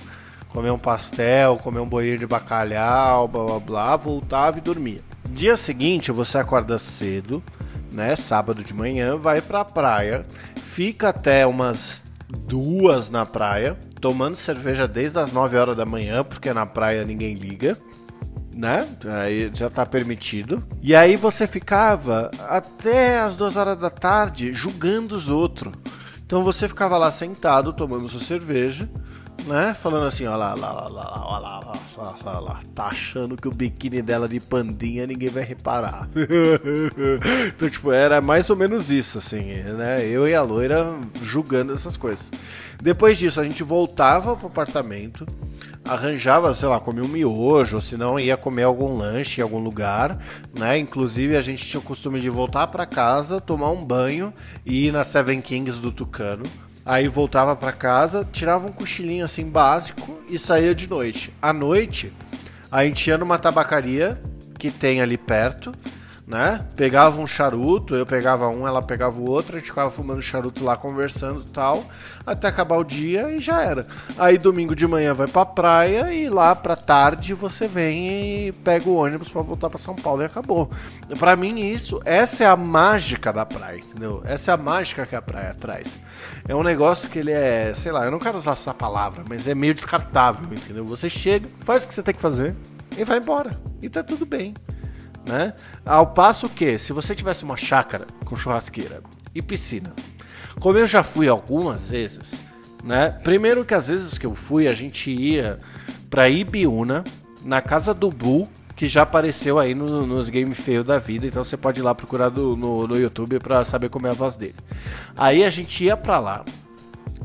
comer 0.49 0.71
um 0.71 0.79
pastel, 0.79 1.57
comer 1.57 1.81
um 1.81 1.87
bolinho 1.87 2.17
de 2.17 2.25
bacalhau, 2.25 3.27
blá 3.27 3.43
blá 3.43 3.59
blá, 3.59 3.95
voltava 3.95 4.57
e 4.57 4.61
dormia. 4.61 5.01
Dia 5.29 5.55
seguinte, 5.55 6.11
você 6.11 6.39
acorda 6.39 6.79
cedo, 6.79 7.43
né, 7.97 8.15
sábado 8.15 8.63
de 8.63 8.75
manhã, 8.75 9.17
vai 9.17 9.41
pra 9.41 9.65
praia, 9.65 10.23
fica 10.55 11.09
até 11.09 11.47
umas 11.47 12.03
duas 12.45 13.09
na 13.09 13.25
praia, 13.25 13.75
tomando 13.99 14.35
cerveja 14.35 14.87
desde 14.87 15.17
as 15.17 15.33
9 15.33 15.57
horas 15.57 15.75
da 15.75 15.83
manhã, 15.83 16.23
porque 16.23 16.53
na 16.53 16.63
praia 16.63 17.03
ninguém 17.03 17.33
liga, 17.33 17.75
né? 18.55 18.87
Aí 19.23 19.49
já 19.51 19.67
tá 19.67 19.83
permitido. 19.83 20.61
E 20.79 20.95
aí 20.95 21.15
você 21.15 21.47
ficava 21.47 22.29
até 22.47 23.19
as 23.19 23.35
2 23.35 23.55
horas 23.55 23.79
da 23.79 23.89
tarde 23.89 24.53
julgando 24.53 25.15
os 25.15 25.27
outros. 25.27 25.73
Então 26.23 26.43
você 26.43 26.67
ficava 26.67 26.99
lá 26.99 27.11
sentado 27.11 27.73
tomando 27.73 28.07
sua 28.07 28.21
cerveja 28.21 28.87
né? 29.45 29.73
Falando 29.73 30.05
assim, 30.05 30.25
ó 30.25 30.35
lá, 30.35 30.53
lá, 30.53 30.71
lá, 30.71 30.87
lá, 30.87 31.05
lá, 31.05 31.39
lá, 31.39 31.59
lá, 31.59 31.73
lá, 31.97 32.15
lá, 32.23 32.39
lá, 32.39 32.59
tá 32.73 32.85
achando 32.85 33.37
que 33.37 33.47
o 33.47 33.51
biquíni 33.51 34.01
dela 34.01 34.27
de 34.27 34.39
pandinha 34.39 35.05
ninguém 35.07 35.29
vai 35.29 35.43
reparar. 35.43 36.09
então, 37.47 37.69
tipo, 37.69 37.91
era 37.91 38.19
mais 38.21 38.49
ou 38.49 38.55
menos 38.55 38.89
isso, 38.89 39.17
assim, 39.17 39.53
né? 39.63 40.05
Eu 40.05 40.27
e 40.27 40.33
a 40.33 40.41
loira 40.41 40.87
julgando 41.21 41.73
essas 41.73 41.95
coisas. 41.95 42.29
Depois 42.81 43.17
disso, 43.17 43.41
a 43.41 43.43
gente 43.43 43.63
voltava 43.63 44.35
pro 44.35 44.47
apartamento, 44.47 45.25
arranjava, 45.83 46.53
sei 46.53 46.67
lá, 46.67 46.79
comia 46.79 47.03
um 47.03 47.07
miojo, 47.07 47.77
ou 47.77 47.81
se 47.81 47.97
não 47.97 48.19
ia 48.19 48.37
comer 48.37 48.63
algum 48.63 48.95
lanche 48.95 49.41
em 49.41 49.43
algum 49.43 49.59
lugar, 49.59 50.19
né? 50.57 50.77
Inclusive 50.77 51.35
a 51.35 51.41
gente 51.41 51.65
tinha 51.65 51.79
o 51.79 51.83
costume 51.83 52.19
de 52.19 52.29
voltar 52.29 52.67
para 52.67 52.85
casa, 52.85 53.41
tomar 53.41 53.71
um 53.71 53.83
banho 53.83 54.33
e 54.65 54.87
ir 54.87 54.91
na 54.91 55.03
Seven 55.03 55.41
Kings 55.41 55.81
do 55.81 55.91
Tucano 55.91 56.43
Aí 56.87 57.09
voltava 57.09 57.53
para 57.53 57.73
casa, 57.73 58.25
tirava 58.31 58.65
um 58.65 58.71
cochilinho 58.71 59.25
assim 59.25 59.43
básico 59.49 60.21
e 60.29 60.39
saía 60.39 60.73
de 60.73 60.89
noite. 60.89 61.33
À 61.41 61.51
noite, 61.51 62.13
a 62.71 62.85
gente 62.85 63.09
ia 63.09 63.17
numa 63.17 63.37
tabacaria 63.37 64.17
que 64.57 64.71
tem 64.71 65.01
ali 65.01 65.17
perto 65.17 65.73
né? 66.27 66.65
Pegava 66.75 67.21
um 67.21 67.25
charuto, 67.25 67.95
eu 67.95 68.05
pegava 68.05 68.49
um, 68.49 68.67
ela 68.67 68.83
pegava 68.83 69.17
o 69.17 69.29
outro, 69.29 69.55
a 69.55 69.59
gente 69.59 69.69
ficava 69.69 69.89
fumando 69.89 70.21
charuto 70.21 70.61
lá, 70.61 70.75
conversando 70.75 71.39
e 71.39 71.49
tal, 71.51 71.85
até 72.25 72.49
acabar 72.49 72.75
o 72.75 72.83
dia 72.83 73.31
e 73.31 73.39
já 73.39 73.63
era. 73.63 73.87
Aí 74.17 74.37
domingo 74.37 74.75
de 74.75 74.85
manhã 74.85 75.13
vai 75.13 75.27
pra 75.27 75.45
praia 75.45 76.13
e 76.13 76.27
lá 76.27 76.53
pra 76.53 76.75
tarde 76.75 77.33
você 77.33 77.65
vem 77.65 78.09
e 78.47 78.51
pega 78.51 78.89
o 78.89 78.95
ônibus 78.95 79.29
para 79.29 79.41
voltar 79.41 79.69
para 79.69 79.79
São 79.79 79.95
Paulo 79.95 80.21
e 80.21 80.25
acabou. 80.25 80.69
Para 81.17 81.37
mim 81.37 81.61
isso, 81.61 82.01
essa 82.03 82.43
é 82.43 82.47
a 82.47 82.57
mágica 82.57 83.31
da 83.31 83.45
praia, 83.45 83.77
entendeu? 83.77 84.21
Essa 84.25 84.51
é 84.51 84.53
a 84.53 84.57
mágica 84.57 85.05
que 85.05 85.15
a 85.15 85.21
praia 85.21 85.53
traz. 85.53 85.97
É 86.45 86.53
um 86.53 86.63
negócio 86.63 87.09
que 87.09 87.19
ele 87.19 87.31
é, 87.31 87.73
sei 87.73 87.93
lá, 87.93 88.03
eu 88.03 88.11
não 88.11 88.19
quero 88.19 88.37
usar 88.37 88.51
essa 88.51 88.73
palavra, 88.73 89.23
mas 89.29 89.47
é 89.47 89.55
meio 89.55 89.73
descartável, 89.73 90.45
entendeu? 90.51 90.83
Você 90.87 91.09
chega, 91.09 91.47
faz 91.61 91.85
o 91.85 91.87
que 91.87 91.93
você 91.93 92.03
tem 92.03 92.13
que 92.13 92.21
fazer 92.21 92.53
e 92.97 93.05
vai 93.05 93.17
embora. 93.17 93.51
E 93.81 93.87
tá 93.87 94.03
tudo 94.03 94.25
bem 94.25 94.53
né? 95.27 95.53
Ao 95.85 96.07
passo 96.07 96.47
que, 96.49 96.77
se 96.77 96.93
você 96.93 97.13
tivesse 97.13 97.43
uma 97.43 97.57
chácara 97.57 98.07
com 98.25 98.35
churrasqueira 98.35 99.01
e 99.35 99.41
piscina, 99.41 99.93
como 100.59 100.77
eu 100.77 100.87
já 100.87 101.03
fui 101.03 101.27
algumas 101.27 101.89
vezes, 101.89 102.41
né? 102.83 103.09
Primeiro 103.23 103.65
que 103.65 103.73
às 103.73 103.87
vezes 103.87 104.17
que 104.17 104.25
eu 104.25 104.33
fui, 104.33 104.67
a 104.67 104.71
gente 104.71 105.11
ia 105.11 105.59
para 106.09 106.29
Ibiúna, 106.29 107.03
na 107.43 107.61
casa 107.61 107.93
do 107.93 108.09
Bull, 108.09 108.49
que 108.75 108.87
já 108.87 109.01
apareceu 109.01 109.57
aí 109.57 109.73
no, 109.73 110.05
nos 110.05 110.29
Game 110.29 110.53
Fail 110.53 110.83
da 110.83 110.99
vida, 110.99 111.25
então 111.25 111.43
você 111.43 111.57
pode 111.57 111.79
ir 111.79 111.83
lá 111.83 111.95
procurar 111.95 112.29
do, 112.29 112.55
no, 112.55 112.87
no 112.87 112.95
YouTube 112.95 113.39
para 113.39 113.65
saber 113.65 113.89
como 113.89 114.07
é 114.07 114.11
a 114.11 114.13
voz 114.13 114.37
dele. 114.37 114.55
Aí 115.15 115.43
a 115.43 115.49
gente 115.49 115.83
ia 115.83 115.97
para 115.97 116.19
lá, 116.19 116.45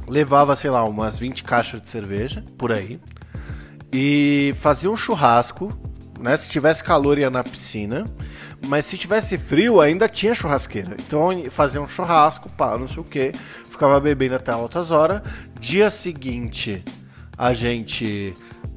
levava, 0.08 0.56
sei 0.56 0.70
lá, 0.70 0.84
umas 0.84 1.18
20 1.18 1.44
caixas 1.44 1.80
de 1.80 1.88
cerveja, 1.88 2.44
por 2.56 2.72
aí, 2.72 2.98
e 3.92 4.54
fazia 4.60 4.90
um 4.90 4.96
churrasco 4.96 5.68
né? 6.22 6.36
Se 6.36 6.48
tivesse 6.48 6.82
calor 6.82 7.18
ia 7.18 7.30
na 7.30 7.42
piscina, 7.42 8.04
mas 8.66 8.86
se 8.86 8.96
tivesse 8.96 9.36
frio 9.36 9.80
ainda 9.80 10.08
tinha 10.08 10.34
churrasqueira. 10.34 10.96
Então 10.98 11.30
fazia 11.50 11.80
um 11.80 11.88
churrasco, 11.88 12.50
pá, 12.52 12.78
não 12.78 12.88
sei 12.88 12.98
o 12.98 13.04
que, 13.04 13.32
ficava 13.70 13.98
bebendo 14.00 14.36
até 14.36 14.52
altas 14.52 14.90
horas. 14.90 15.22
Dia 15.58 15.90
seguinte 15.90 16.84
a 17.36 17.52
gente 17.52 18.34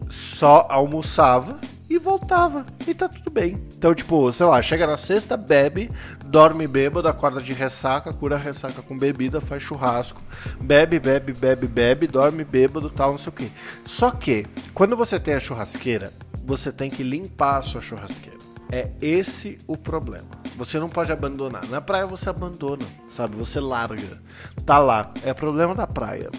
só 0.10 0.67
almoçava 0.69 1.60
e 1.89 1.97
voltava. 1.97 2.65
E 2.88 2.93
tá 2.93 3.08
tudo 3.08 3.29
bem. 3.29 3.58
Então, 3.77 3.93
tipo, 3.93 4.31
sei 4.31 4.45
lá, 4.45 4.62
chega 4.62 4.88
na 4.88 4.97
sexta, 4.97 5.38
bebe, 5.38 5.89
dorme 6.25 6.67
bêbado, 6.67 7.08
acorda 7.08 7.41
de 7.41 7.53
ressaca, 7.53 8.13
cura 8.13 8.38
ressaca 8.38 8.81
com 8.81 8.97
bebida, 8.97 9.39
faz 9.39 9.62
churrasco, 9.62 10.21
bebe, 10.60 10.99
bebe, 10.99 11.34
bebe, 11.34 11.67
bebe, 11.67 12.08
dorme 12.08 12.43
bêbado, 12.43 12.89
tal, 12.89 13.12
não 13.12 13.17
sei 13.17 13.29
o 13.29 13.31
que. 13.31 13.51
Só 13.86 14.12
que, 14.12 14.45
quando 14.73 14.97
você 14.97 15.19
tem 15.19 15.36
a 15.36 15.39
churrasqueira, 15.39 16.12
você 16.45 16.71
tem 16.71 16.89
que 16.89 17.03
limpar 17.03 17.58
a 17.58 17.63
sua 17.63 17.81
churrasqueira. 17.81 18.38
É 18.71 18.91
esse 19.01 19.58
o 19.67 19.77
problema. 19.77 20.29
Você 20.58 20.79
não 20.79 20.89
pode 20.89 21.12
abandonar. 21.12 21.67
Na 21.67 21.81
praia 21.81 22.05
você 22.05 22.29
abandona, 22.29 22.86
sabe? 23.10 23.36
Você 23.36 23.60
larga. 23.60 24.21
Tá 24.65 24.79
lá. 24.79 25.12
É 25.23 25.34
problema 25.34 25.75
da 25.75 25.86
praia, 25.86 26.29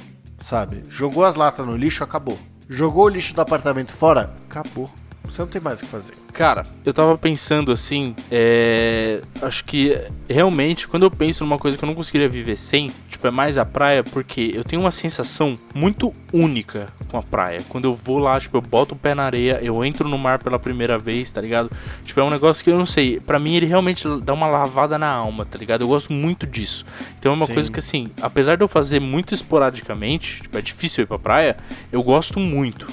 sabe? 0.40 0.82
Jogou 0.88 1.24
as 1.24 1.36
latas 1.36 1.64
no 1.64 1.76
lixo, 1.76 2.02
acabou. 2.02 2.38
Jogou 2.68 3.04
o 3.04 3.08
lixo 3.08 3.34
do 3.34 3.40
apartamento 3.40 3.92
fora, 3.92 4.34
acabou. 4.48 4.90
Você 5.26 5.42
não 5.42 5.48
tem 5.48 5.60
mais 5.60 5.80
o 5.80 5.82
que 5.82 5.88
fazer. 5.88 6.14
Cara, 6.32 6.66
eu 6.84 6.92
tava 6.92 7.16
pensando 7.16 7.72
assim, 7.72 8.14
é... 8.30 9.22
acho 9.40 9.64
que 9.64 9.98
realmente 10.28 10.86
quando 10.86 11.04
eu 11.04 11.10
penso 11.10 11.42
numa 11.44 11.58
coisa 11.58 11.78
que 11.78 11.84
eu 11.84 11.86
não 11.86 11.94
conseguiria 11.94 12.28
viver 12.28 12.56
sem, 12.56 12.90
tipo, 13.08 13.26
é 13.26 13.30
mais 13.30 13.56
a 13.56 13.64
praia, 13.64 14.04
porque 14.04 14.50
eu 14.54 14.62
tenho 14.62 14.82
uma 14.82 14.90
sensação 14.90 15.54
muito 15.74 16.12
única 16.32 16.88
com 17.08 17.16
a 17.16 17.22
praia. 17.22 17.62
Quando 17.68 17.86
eu 17.86 17.94
vou 17.94 18.18
lá, 18.18 18.38
tipo, 18.38 18.56
eu 18.56 18.60
boto 18.60 18.94
o 18.94 18.98
pé 18.98 19.14
na 19.14 19.24
areia, 19.24 19.58
eu 19.62 19.84
entro 19.84 20.08
no 20.08 20.18
mar 20.18 20.38
pela 20.38 20.58
primeira 20.58 20.98
vez, 20.98 21.32
tá 21.32 21.40
ligado? 21.40 21.70
Tipo, 22.04 22.20
é 22.20 22.24
um 22.24 22.30
negócio 22.30 22.62
que 22.62 22.70
eu 22.70 22.78
não 22.78 22.86
sei, 22.86 23.18
para 23.18 23.38
mim 23.38 23.54
ele 23.54 23.66
realmente 23.66 24.06
dá 24.20 24.34
uma 24.34 24.46
lavada 24.46 24.98
na 24.98 25.08
alma, 25.08 25.46
tá 25.46 25.58
ligado? 25.58 25.82
Eu 25.82 25.88
gosto 25.88 26.12
muito 26.12 26.46
disso. 26.46 26.84
Então 27.18 27.32
é 27.32 27.34
uma 27.34 27.46
Sim. 27.46 27.54
coisa 27.54 27.70
que 27.70 27.78
assim, 27.78 28.08
apesar 28.20 28.56
de 28.56 28.62
eu 28.62 28.68
fazer 28.68 29.00
muito 29.00 29.34
esporadicamente, 29.34 30.42
tipo, 30.42 30.58
é 30.58 30.60
difícil 30.60 31.04
ir 31.04 31.06
pra 31.06 31.18
praia, 31.18 31.56
eu 31.90 32.02
gosto 32.02 32.38
muito. 32.38 32.86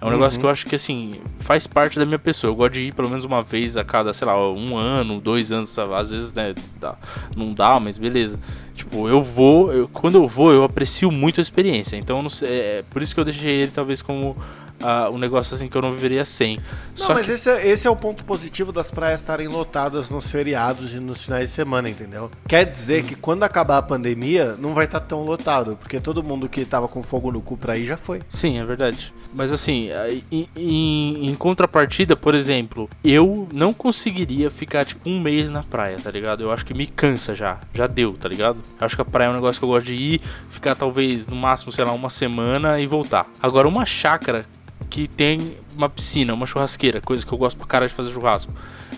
É 0.00 0.04
um 0.04 0.08
uhum. 0.08 0.14
negócio 0.14 0.38
que 0.38 0.44
eu 0.44 0.50
acho 0.50 0.66
que, 0.66 0.76
assim, 0.76 1.20
faz 1.40 1.66
parte 1.66 1.98
da 1.98 2.04
minha 2.04 2.18
pessoa. 2.18 2.50
Eu 2.50 2.54
gosto 2.54 2.74
de 2.74 2.88
ir 2.88 2.94
pelo 2.94 3.08
menos 3.08 3.24
uma 3.24 3.42
vez 3.42 3.76
a 3.76 3.84
cada, 3.84 4.12
sei 4.12 4.26
lá, 4.26 4.50
um 4.52 4.76
ano, 4.76 5.20
dois 5.20 5.50
anos, 5.50 5.70
sabe? 5.70 5.94
às 5.94 6.10
vezes, 6.10 6.34
né, 6.34 6.54
dá, 6.78 6.96
não 7.36 7.54
dá, 7.54 7.80
mas 7.80 7.96
beleza. 7.96 8.38
Tipo, 8.74 9.08
eu 9.08 9.22
vou, 9.22 9.72
eu, 9.72 9.88
quando 9.88 10.16
eu 10.16 10.26
vou, 10.26 10.52
eu 10.52 10.62
aprecio 10.62 11.10
muito 11.10 11.40
a 11.40 11.42
experiência. 11.42 11.96
Então, 11.96 12.28
sei, 12.28 12.48
é, 12.48 12.84
por 12.90 13.02
isso 13.02 13.14
que 13.14 13.20
eu 13.20 13.24
deixei 13.24 13.50
ele 13.50 13.70
talvez 13.70 14.02
como 14.02 14.36
uh, 14.80 15.14
um 15.14 15.18
negócio 15.18 15.54
assim 15.54 15.68
que 15.68 15.76
eu 15.76 15.82
não 15.82 15.92
viveria 15.92 16.24
sem. 16.24 16.58
Não, 16.98 17.06
Só 17.06 17.14
mas 17.14 17.26
que... 17.26 17.32
esse, 17.32 17.50
é, 17.50 17.66
esse 17.66 17.86
é 17.86 17.90
o 17.90 17.96
ponto 17.96 18.24
positivo 18.24 18.72
das 18.72 18.90
praias 18.90 19.20
estarem 19.20 19.48
lotadas 19.48 20.10
nos 20.10 20.30
feriados 20.30 20.94
e 20.94 21.00
nos 21.00 21.24
finais 21.24 21.50
de 21.50 21.54
semana, 21.54 21.88
entendeu? 21.88 22.30
Quer 22.48 22.64
dizer 22.64 23.02
hum. 23.02 23.06
que 23.06 23.14
quando 23.14 23.42
acabar 23.42 23.78
a 23.78 23.82
pandemia, 23.82 24.56
não 24.58 24.74
vai 24.74 24.84
estar 24.84 25.00
tão 25.00 25.24
lotado, 25.24 25.76
porque 25.76 26.00
todo 26.00 26.22
mundo 26.22 26.48
que 26.48 26.64
tava 26.64 26.88
com 26.88 27.02
fogo 27.02 27.32
no 27.32 27.40
cu 27.40 27.56
pra 27.56 27.76
ir 27.76 27.86
já 27.86 27.96
foi. 27.96 28.20
Sim, 28.28 28.58
é 28.58 28.64
verdade. 28.64 29.12
Mas 29.34 29.52
assim, 29.52 29.90
em, 30.30 30.48
em, 30.56 31.26
em, 31.26 31.34
contrapartida, 31.34 32.16
por 32.16 32.34
exemplo, 32.34 32.88
eu 33.04 33.48
não 33.52 33.72
conseguiria 33.72 34.50
ficar 34.50 34.84
tipo 34.84 35.08
um 35.08 35.20
mês 35.20 35.50
na 35.50 35.62
praia, 35.62 35.98
tá 36.02 36.10
ligado? 36.10 36.42
Eu 36.42 36.52
acho 36.52 36.64
que 36.64 36.72
me 36.72 36.86
cansa 36.86 37.34
já. 37.34 37.58
Já 37.74 37.86
deu, 37.86 38.14
tá 38.14 38.28
ligado? 38.28 38.60
Eu 38.80 38.86
acho 38.86 38.96
que 38.96 39.02
a 39.02 39.04
praia 39.04 39.28
é 39.28 39.30
um 39.30 39.34
negócio 39.34 39.58
que 39.58 39.64
eu 39.64 39.68
gosto 39.68 39.86
de 39.86 39.94
ir, 39.94 40.20
ficar 40.50 40.74
talvez 40.74 41.26
no 41.26 41.36
máximo, 41.36 41.70
sei 41.70 41.84
lá, 41.84 41.92
uma 41.92 42.10
semana 42.10 42.80
e 42.80 42.86
voltar. 42.86 43.26
Agora, 43.42 43.68
uma 43.68 43.84
chácara 43.84 44.46
que 44.88 45.08
tem 45.08 45.56
uma 45.76 45.88
piscina, 45.88 46.32
uma 46.32 46.46
churrasqueira, 46.46 47.00
coisa 47.00 47.24
que 47.24 47.32
eu 47.32 47.38
gosto 47.38 47.56
pra 47.56 47.66
cara 47.66 47.88
de 47.88 47.94
fazer 47.94 48.12
churrasco. 48.12 48.52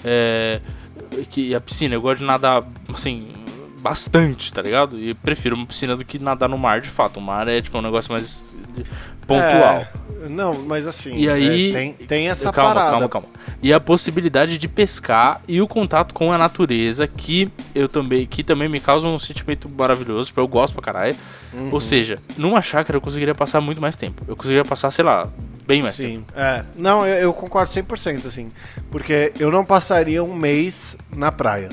É, 0.04 0.60
que 1.30 1.54
a 1.54 1.60
piscina, 1.60 1.94
eu 1.94 2.00
gosto 2.00 2.20
de 2.20 2.24
nadar 2.24 2.62
assim 2.92 3.28
bastante, 3.80 4.52
tá 4.52 4.60
ligado? 4.60 5.00
E 5.00 5.14
prefiro 5.14 5.56
uma 5.56 5.66
piscina 5.66 5.96
do 5.96 6.04
que 6.04 6.18
nadar 6.18 6.48
no 6.48 6.58
mar, 6.58 6.80
de 6.80 6.90
fato. 6.90 7.18
O 7.18 7.22
mar 7.22 7.48
é 7.48 7.62
tipo 7.62 7.78
um 7.78 7.82
negócio 7.82 8.12
mais 8.12 8.44
pontual. 9.28 9.86
É, 10.24 10.28
não, 10.28 10.62
mas 10.62 10.86
assim, 10.86 11.14
e 11.14 11.28
aí, 11.28 11.70
é, 11.70 11.72
tem, 11.72 11.92
tem 11.92 12.28
essa 12.28 12.50
calma, 12.50 12.74
parada. 12.74 12.90
Calma, 12.92 13.08
calma. 13.08 13.28
E 13.62 13.72
a 13.72 13.78
possibilidade 13.78 14.56
de 14.56 14.66
pescar 14.66 15.40
e 15.46 15.60
o 15.60 15.68
contato 15.68 16.14
com 16.14 16.32
a 16.32 16.38
natureza 16.38 17.06
que 17.06 17.50
eu 17.74 17.88
também 17.88 18.26
que 18.26 18.42
também 18.42 18.68
me 18.68 18.80
causa 18.80 19.06
um 19.06 19.18
sentimento 19.18 19.68
maravilhoso, 19.68 20.28
tipo, 20.28 20.40
eu 20.40 20.48
gosto 20.48 20.72
pra 20.72 20.82
caralho. 20.82 21.14
Uhum. 21.52 21.68
Ou 21.70 21.80
seja, 21.80 22.18
numa 22.36 22.62
chácara 22.62 22.96
eu 22.96 23.00
conseguiria 23.00 23.34
passar 23.34 23.60
muito 23.60 23.80
mais 23.80 23.96
tempo. 23.96 24.24
Eu 24.26 24.34
conseguiria 24.34 24.64
passar, 24.64 24.90
sei 24.90 25.04
lá, 25.04 25.28
bem 25.66 25.82
mais 25.82 25.96
Sim, 25.96 26.14
tempo. 26.14 26.32
É. 26.36 26.64
Não, 26.76 27.06
eu, 27.06 27.14
eu 27.16 27.32
concordo 27.32 27.72
100%, 27.72 28.26
assim. 28.26 28.48
Porque 28.90 29.32
eu 29.38 29.50
não 29.50 29.64
passaria 29.64 30.24
um 30.24 30.34
mês 30.34 30.96
na 31.14 31.30
praia. 31.30 31.68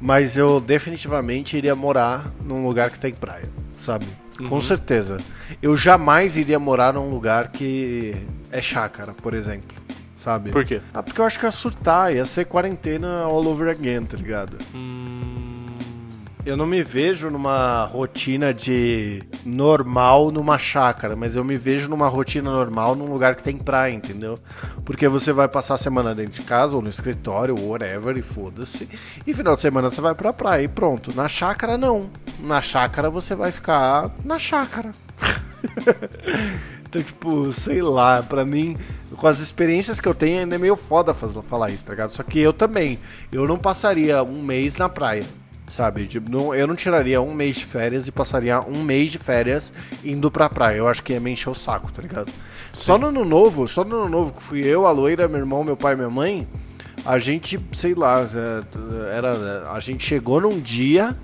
Mas 0.00 0.36
eu 0.36 0.60
definitivamente 0.60 1.56
iria 1.56 1.74
morar 1.74 2.26
num 2.44 2.64
lugar 2.64 2.90
que 2.90 3.00
tem 3.00 3.12
praia, 3.12 3.48
sabe? 3.80 4.06
Uhum. 4.40 4.48
Com 4.48 4.60
certeza. 4.60 5.18
Eu 5.62 5.76
jamais 5.76 6.36
iria 6.36 6.58
morar 6.58 6.94
num 6.94 7.10
lugar 7.10 7.48
que 7.48 8.14
é 8.50 8.60
chácara, 8.60 9.12
por 9.12 9.34
exemplo. 9.34 9.76
Sabe? 10.16 10.50
Por 10.50 10.64
quê? 10.64 10.80
Ah, 10.92 11.02
porque 11.02 11.20
eu 11.20 11.24
acho 11.24 11.38
que 11.38 11.46
ia 11.46 11.52
surtar, 11.52 12.14
ia 12.14 12.26
ser 12.26 12.44
quarentena 12.44 13.22
all 13.22 13.46
over 13.46 13.68
again, 13.68 14.04
tá 14.04 14.16
ligado? 14.16 14.58
Hum 14.74 15.47
eu 16.48 16.56
não 16.56 16.66
me 16.66 16.82
vejo 16.82 17.28
numa 17.28 17.84
rotina 17.84 18.54
de 18.54 19.22
normal 19.44 20.30
numa 20.30 20.58
chácara, 20.58 21.14
mas 21.14 21.36
eu 21.36 21.44
me 21.44 21.58
vejo 21.58 21.90
numa 21.90 22.08
rotina 22.08 22.50
normal 22.50 22.96
num 22.96 23.04
lugar 23.04 23.34
que 23.34 23.42
tem 23.42 23.58
praia, 23.58 23.92
entendeu? 23.92 24.38
Porque 24.82 25.06
você 25.08 25.30
vai 25.30 25.46
passar 25.46 25.74
a 25.74 25.78
semana 25.78 26.14
dentro 26.14 26.40
de 26.40 26.42
casa 26.42 26.74
ou 26.74 26.80
no 26.80 26.88
escritório, 26.88 27.54
whatever, 27.54 28.16
e 28.16 28.22
foda-se. 28.22 28.88
E 29.26 29.34
final 29.34 29.56
de 29.56 29.60
semana 29.60 29.90
você 29.90 30.00
vai 30.00 30.14
pra 30.14 30.32
praia 30.32 30.62
e 30.62 30.68
pronto. 30.68 31.14
Na 31.14 31.28
chácara, 31.28 31.76
não. 31.76 32.08
Na 32.40 32.62
chácara 32.62 33.10
você 33.10 33.34
vai 33.34 33.52
ficar 33.52 34.10
na 34.24 34.38
chácara. 34.38 34.90
então, 36.88 37.02
tipo, 37.02 37.52
sei 37.52 37.82
lá, 37.82 38.22
pra 38.22 38.46
mim, 38.46 38.74
com 39.18 39.26
as 39.26 39.38
experiências 39.38 40.00
que 40.00 40.08
eu 40.08 40.14
tenho, 40.14 40.40
ainda 40.40 40.54
é 40.54 40.58
meio 40.58 40.76
foda 40.76 41.12
falar 41.12 41.68
isso, 41.68 41.84
tá 41.84 41.92
ligado? 41.92 42.12
Só 42.12 42.22
que 42.22 42.38
eu 42.38 42.54
também, 42.54 42.98
eu 43.30 43.46
não 43.46 43.58
passaria 43.58 44.22
um 44.22 44.42
mês 44.42 44.78
na 44.78 44.88
praia 44.88 45.26
sabe? 45.78 46.08
Tipo, 46.08 46.28
não, 46.28 46.52
eu 46.52 46.66
não 46.66 46.74
tiraria 46.74 47.22
um 47.22 47.32
mês 47.32 47.56
de 47.56 47.64
férias 47.64 48.08
e 48.08 48.10
passaria 48.10 48.60
um 48.60 48.82
mês 48.82 49.12
de 49.12 49.18
férias 49.18 49.72
indo 50.04 50.28
pra 50.28 50.50
praia. 50.50 50.78
Eu 50.78 50.88
acho 50.88 51.04
que 51.04 51.12
ia 51.12 51.20
me 51.20 51.30
encher 51.30 51.50
o 51.50 51.54
saco, 51.54 51.92
tá 51.92 52.02
ligado? 52.02 52.30
Sim. 52.30 52.36
Só 52.72 52.98
no 52.98 53.06
ano 53.06 53.24
novo, 53.24 53.68
só 53.68 53.84
no 53.84 54.00
ano 54.00 54.08
novo 54.08 54.32
que 54.32 54.42
fui 54.42 54.66
eu, 54.66 54.86
a 54.86 54.90
loira, 54.90 55.28
meu 55.28 55.38
irmão, 55.38 55.62
meu 55.62 55.76
pai 55.76 55.94
e 55.94 55.96
minha 55.96 56.10
mãe, 56.10 56.48
a 57.06 57.16
gente, 57.20 57.60
sei 57.72 57.94
lá, 57.94 58.22
é, 58.22 59.16
era, 59.16 59.70
a 59.70 59.78
gente 59.78 60.04
chegou 60.04 60.40
num 60.40 60.58
dia 60.58 61.16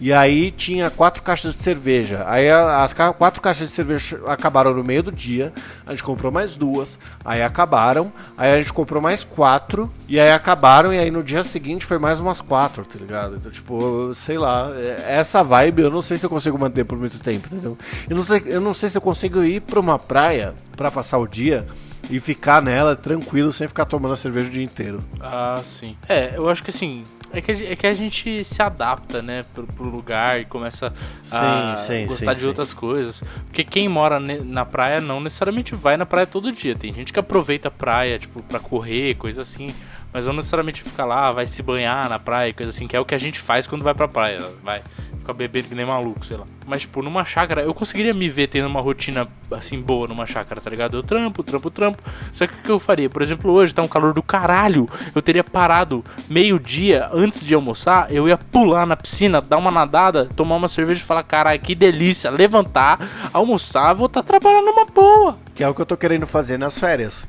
e 0.00 0.12
aí 0.12 0.52
tinha 0.52 0.90
quatro 0.90 1.22
caixas 1.22 1.54
de 1.54 1.62
cerveja. 1.62 2.24
Aí 2.26 2.48
as 2.48 2.92
quatro 2.92 3.42
caixas 3.42 3.68
de 3.68 3.74
cerveja 3.74 4.20
acabaram 4.26 4.72
no 4.72 4.84
meio 4.84 5.02
do 5.02 5.10
dia. 5.10 5.52
A 5.86 5.90
gente 5.90 6.04
comprou 6.04 6.30
mais 6.30 6.54
duas. 6.54 6.98
Aí 7.24 7.42
acabaram. 7.42 8.12
Aí 8.36 8.52
a 8.52 8.58
gente 8.58 8.72
comprou 8.72 9.02
mais 9.02 9.24
quatro. 9.24 9.92
E 10.08 10.20
aí 10.20 10.30
acabaram. 10.30 10.92
E 10.92 10.98
aí 10.98 11.10
no 11.10 11.22
dia 11.22 11.42
seguinte 11.42 11.84
foi 11.84 11.98
mais 11.98 12.20
umas 12.20 12.40
quatro, 12.40 12.84
tá 12.84 12.98
ligado? 12.98 13.36
Então, 13.36 13.50
tipo, 13.50 14.14
sei 14.14 14.38
lá. 14.38 14.70
É, 14.72 15.16
essa 15.18 15.42
vibe 15.42 15.82
eu 15.82 15.90
não 15.90 16.02
sei 16.02 16.16
se 16.16 16.24
eu 16.24 16.30
consigo 16.30 16.56
manter 16.56 16.84
por 16.84 16.96
muito 16.96 17.18
tempo, 17.18 17.48
entendeu? 17.48 17.76
Eu 18.08 18.14
não 18.14 18.22
sei, 18.22 18.42
eu 18.46 18.60
não 18.60 18.72
sei 18.72 18.88
se 18.88 18.96
eu 18.96 19.02
consigo 19.02 19.42
ir 19.42 19.60
pra 19.60 19.80
uma 19.80 19.98
praia 19.98 20.54
para 20.76 20.92
passar 20.92 21.18
o 21.18 21.26
dia 21.26 21.66
e 22.08 22.20
ficar 22.20 22.62
nela 22.62 22.94
tranquilo 22.94 23.52
sem 23.52 23.66
ficar 23.66 23.84
tomando 23.84 24.16
cerveja 24.16 24.48
o 24.48 24.50
dia 24.50 24.62
inteiro. 24.62 25.00
Ah, 25.20 25.60
sim. 25.64 25.96
É, 26.08 26.36
eu 26.36 26.48
acho 26.48 26.62
que 26.62 26.70
assim, 26.70 27.02
é 27.32 27.40
que, 27.40 27.52
é 27.52 27.76
que 27.76 27.86
a 27.86 27.92
gente 27.92 28.42
se 28.42 28.62
adapta, 28.62 29.20
né, 29.20 29.44
pro, 29.54 29.66
pro 29.66 29.84
lugar 29.84 30.40
e 30.40 30.44
começa 30.44 30.92
a 31.30 31.76
sim, 31.76 31.86
sim, 31.86 32.06
gostar 32.06 32.34
sim, 32.34 32.40
de 32.40 32.46
outras 32.46 32.72
coisas. 32.72 33.22
Porque 33.46 33.64
quem 33.64 33.88
mora 33.88 34.18
na 34.18 34.64
praia 34.64 35.00
não 35.00 35.20
necessariamente 35.20 35.74
vai 35.74 35.96
na 35.96 36.06
praia 36.06 36.26
todo 36.26 36.50
dia. 36.50 36.74
Tem 36.74 36.92
gente 36.92 37.12
que 37.12 37.20
aproveita 37.20 37.68
a 37.68 37.70
praia, 37.70 38.18
tipo, 38.18 38.42
pra 38.42 38.58
correr, 38.58 39.14
coisa 39.16 39.42
assim. 39.42 39.74
Mas 40.18 40.26
não 40.26 40.32
necessariamente 40.32 40.82
fica 40.82 41.04
lá, 41.04 41.30
vai 41.30 41.46
se 41.46 41.62
banhar 41.62 42.08
na 42.08 42.18
praia, 42.18 42.52
coisa 42.52 42.70
assim, 42.70 42.88
que 42.88 42.96
é 42.96 42.98
o 42.98 43.04
que 43.04 43.14
a 43.14 43.18
gente 43.18 43.38
faz 43.38 43.68
quando 43.68 43.84
vai 43.84 43.94
pra 43.94 44.08
praia. 44.08 44.40
Vai 44.64 44.82
ficar 45.16 45.32
bebendo 45.32 45.68
que 45.68 45.76
nem 45.76 45.86
maluco, 45.86 46.26
sei 46.26 46.36
lá. 46.36 46.44
Mas, 46.66 46.80
tipo, 46.80 47.00
numa 47.02 47.24
chácara, 47.24 47.62
eu 47.62 47.72
conseguiria 47.72 48.12
me 48.12 48.28
ver 48.28 48.48
tendo 48.48 48.66
uma 48.66 48.80
rotina 48.80 49.28
assim 49.52 49.80
boa 49.80 50.08
numa 50.08 50.26
chácara, 50.26 50.60
tá 50.60 50.68
ligado? 50.68 50.96
Eu 50.96 51.04
trampo, 51.04 51.44
trampo, 51.44 51.70
trampo. 51.70 52.02
Só 52.32 52.48
que 52.48 52.54
o 52.54 52.56
que 52.56 52.68
eu 52.68 52.80
faria? 52.80 53.08
Por 53.08 53.22
exemplo, 53.22 53.52
hoje 53.52 53.72
tá 53.72 53.80
um 53.80 53.86
calor 53.86 54.12
do 54.12 54.20
caralho. 54.20 54.90
Eu 55.14 55.22
teria 55.22 55.44
parado 55.44 56.04
meio-dia 56.28 57.06
antes 57.12 57.40
de 57.40 57.54
almoçar, 57.54 58.12
eu 58.12 58.26
ia 58.26 58.36
pular 58.36 58.88
na 58.88 58.96
piscina, 58.96 59.40
dar 59.40 59.56
uma 59.56 59.70
nadada, 59.70 60.28
tomar 60.34 60.56
uma 60.56 60.68
cerveja 60.68 61.00
e 61.00 61.06
falar: 61.06 61.22
caralho, 61.22 61.60
que 61.60 61.76
delícia. 61.76 62.28
Levantar, 62.28 62.98
almoçar, 63.32 63.94
voltar 63.94 64.18
a 64.18 64.24
trabalhar 64.24 64.62
numa 64.62 64.84
boa. 64.86 65.38
Que 65.54 65.62
é 65.62 65.68
o 65.68 65.74
que 65.74 65.80
eu 65.80 65.86
tô 65.86 65.96
querendo 65.96 66.26
fazer 66.26 66.58
nas 66.58 66.76
férias. 66.76 67.24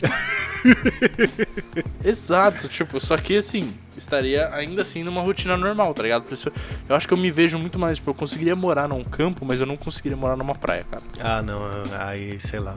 Exato, 2.04 2.68
tipo, 2.68 3.00
só 3.00 3.16
que 3.16 3.36
assim, 3.36 3.72
estaria 3.96 4.48
ainda 4.54 4.82
assim 4.82 5.02
numa 5.02 5.22
rotina 5.22 5.56
normal, 5.56 5.94
tá 5.94 6.02
ligado? 6.02 6.24
Eu 6.88 6.96
acho 6.96 7.06
que 7.06 7.14
eu 7.14 7.18
me 7.18 7.30
vejo 7.30 7.58
muito 7.58 7.78
mais, 7.78 7.98
tipo, 7.98 8.10
eu 8.10 8.14
conseguiria 8.14 8.56
morar 8.56 8.88
num 8.88 9.04
campo, 9.04 9.44
mas 9.44 9.60
eu 9.60 9.66
não 9.66 9.76
conseguiria 9.76 10.16
morar 10.16 10.36
numa 10.36 10.54
praia, 10.54 10.84
cara. 10.90 11.02
Ah, 11.20 11.42
não, 11.42 11.60
aí, 11.98 12.38
sei 12.40 12.60
lá. 12.60 12.76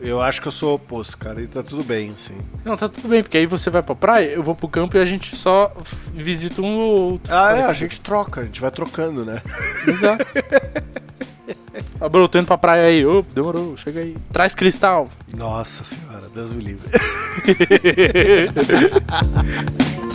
Eu, 0.00 0.20
acho 0.20 0.40
que 0.40 0.46
eu 0.46 0.52
sou 0.52 0.74
oposto, 0.74 1.18
cara, 1.18 1.42
e 1.42 1.48
tá 1.48 1.62
tudo 1.62 1.82
bem, 1.82 2.10
assim. 2.10 2.38
Não, 2.64 2.76
tá 2.76 2.88
tudo 2.88 3.08
bem, 3.08 3.22
porque 3.22 3.38
aí 3.38 3.46
você 3.46 3.70
vai 3.70 3.82
pra 3.82 3.94
praia, 3.94 4.30
eu 4.30 4.42
vou 4.42 4.54
pro 4.54 4.68
campo 4.68 4.96
e 4.96 5.00
a 5.00 5.04
gente 5.04 5.34
só 5.34 5.74
visita 6.12 6.62
um 6.62 6.78
ou 6.78 7.12
outro. 7.12 7.34
Ah, 7.34 7.56
é, 7.56 7.62
a 7.64 7.72
gente 7.72 8.00
troca, 8.00 8.42
a 8.42 8.44
gente 8.44 8.60
vai 8.60 8.70
trocando, 8.70 9.24
né? 9.24 9.42
Exato. 9.86 10.24
Ah, 12.00 12.08
Bruno, 12.08 12.28
tô 12.28 12.38
indo 12.38 12.46
pra 12.46 12.58
praia 12.58 12.86
aí. 12.86 13.04
Ô, 13.06 13.22
demorou, 13.34 13.76
chega 13.76 14.00
aí. 14.00 14.16
Traz 14.32 14.54
cristal. 14.54 15.08
Nossa 15.36 15.84
senhora, 15.84 16.26
Deus 16.34 16.52
me 16.52 16.62
livre. 16.62 16.88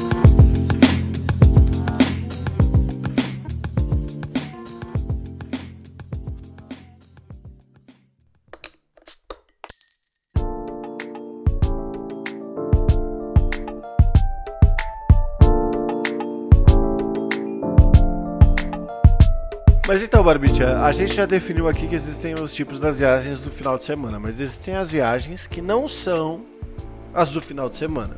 Barbicha, 20.30 20.76
a 20.86 20.92
gente 20.92 21.16
já 21.16 21.26
definiu 21.26 21.68
aqui 21.68 21.88
que 21.88 21.96
existem 21.96 22.36
os 22.36 22.54
tipos 22.54 22.80
das 22.80 23.00
viagens 23.00 23.40
do 23.40 23.50
final 23.50 23.80
de 23.80 23.84
semana, 23.84 24.20
mas 24.20 24.40
existem 24.40 24.76
as 24.76 24.92
viagens 24.92 25.48
que 25.48 25.60
não 25.60 25.88
são 25.88 26.44
as 27.16 27.32
do 27.32 27.42
final 27.42 27.68
de 27.68 27.78
semana. 27.78 28.16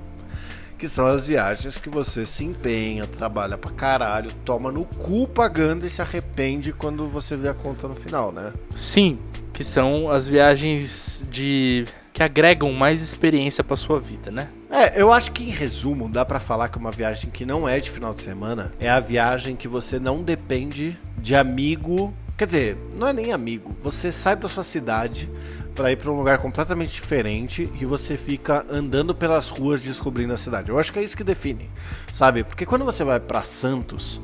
Que 0.78 0.89
são 0.89 1.06
as 1.06 1.28
viagens 1.28 1.78
que 1.78 1.89
você 1.89 2.26
se 2.26 2.43
empenha, 2.43 3.08
trabalha 3.08 3.58
pra 3.58 3.71
caralho, 3.71 4.30
toma 4.43 4.74
no 4.74 4.84
cu 4.84 5.26
pagando 5.26 5.86
e 5.86 5.89
se 5.89 6.02
arrepende 6.02 6.74
quando 6.74 7.08
você 7.08 7.38
vê 7.38 7.47
a 7.47 7.54
conta 7.54 7.88
no 7.88 7.95
final, 7.95 8.34
né? 8.34 8.52
Sim, 8.76 9.17
que 9.54 9.63
são 9.63 10.12
as 10.12 10.28
viagens 10.28 11.24
de 11.32 11.86
que 12.13 12.21
agregam 12.21 12.71
mais 12.74 13.02
experiência 13.02 13.63
para 13.63 13.76
sua 13.76 14.00
vida, 14.00 14.32
né? 14.32 14.50
É, 14.69 15.02
eu 15.02 15.12
acho 15.12 15.32
que 15.32 15.43
em 15.43 15.50
resumo 15.50 16.10
dá 16.10 16.26
para 16.26 16.39
falar 16.39 16.69
que 16.69 16.78
uma 16.78 16.91
viagem 16.91 17.30
que 17.30 17.45
não 17.45 17.67
é 17.67 17.80
de 17.80 17.89
final 17.89 18.13
de 18.13 18.21
semana 18.21 18.74
é 18.80 18.89
a 18.89 19.00
viagem 19.00 19.56
que 19.56 19.67
você 19.67 20.00
não 20.00 20.24
depende 20.24 20.97
de 21.17 21.36
amigo. 21.36 22.13
Quer 22.38 22.45
dizer, 22.45 22.78
não 22.95 23.08
é 23.08 23.13
nem 23.13 23.32
amigo. 23.32 23.76
Você 23.84 24.12
sai 24.12 24.36
da 24.36 24.47
sua 24.47 24.63
cidade 24.63 25.30
para 25.76 25.91
ir 25.91 25.95
para 25.95 26.12
um 26.12 26.15
lugar 26.17 26.38
completamente 26.38 26.91
diferente 26.93 27.65
e 27.80 27.86
você 27.86 28.17
fica 28.17 28.65
andando 28.69 29.15
pelas 29.15 29.50
ruas 29.50 29.82
descobrindo 29.82 30.34
a 30.34 30.38
cidade. 30.38 30.69
Eu 30.69 30.78
acho 30.78 30.91
que 30.91 31.00
é 31.00 31.04
isso 31.04 31.15
que 31.15 31.24
define, 31.24 31.69
sabe? 32.13 32.43
Porque 32.43 32.65
quando 32.65 32.84
você 32.84 33.04
vai 33.04 33.19
para 33.19 33.43
Santos, 33.43 34.19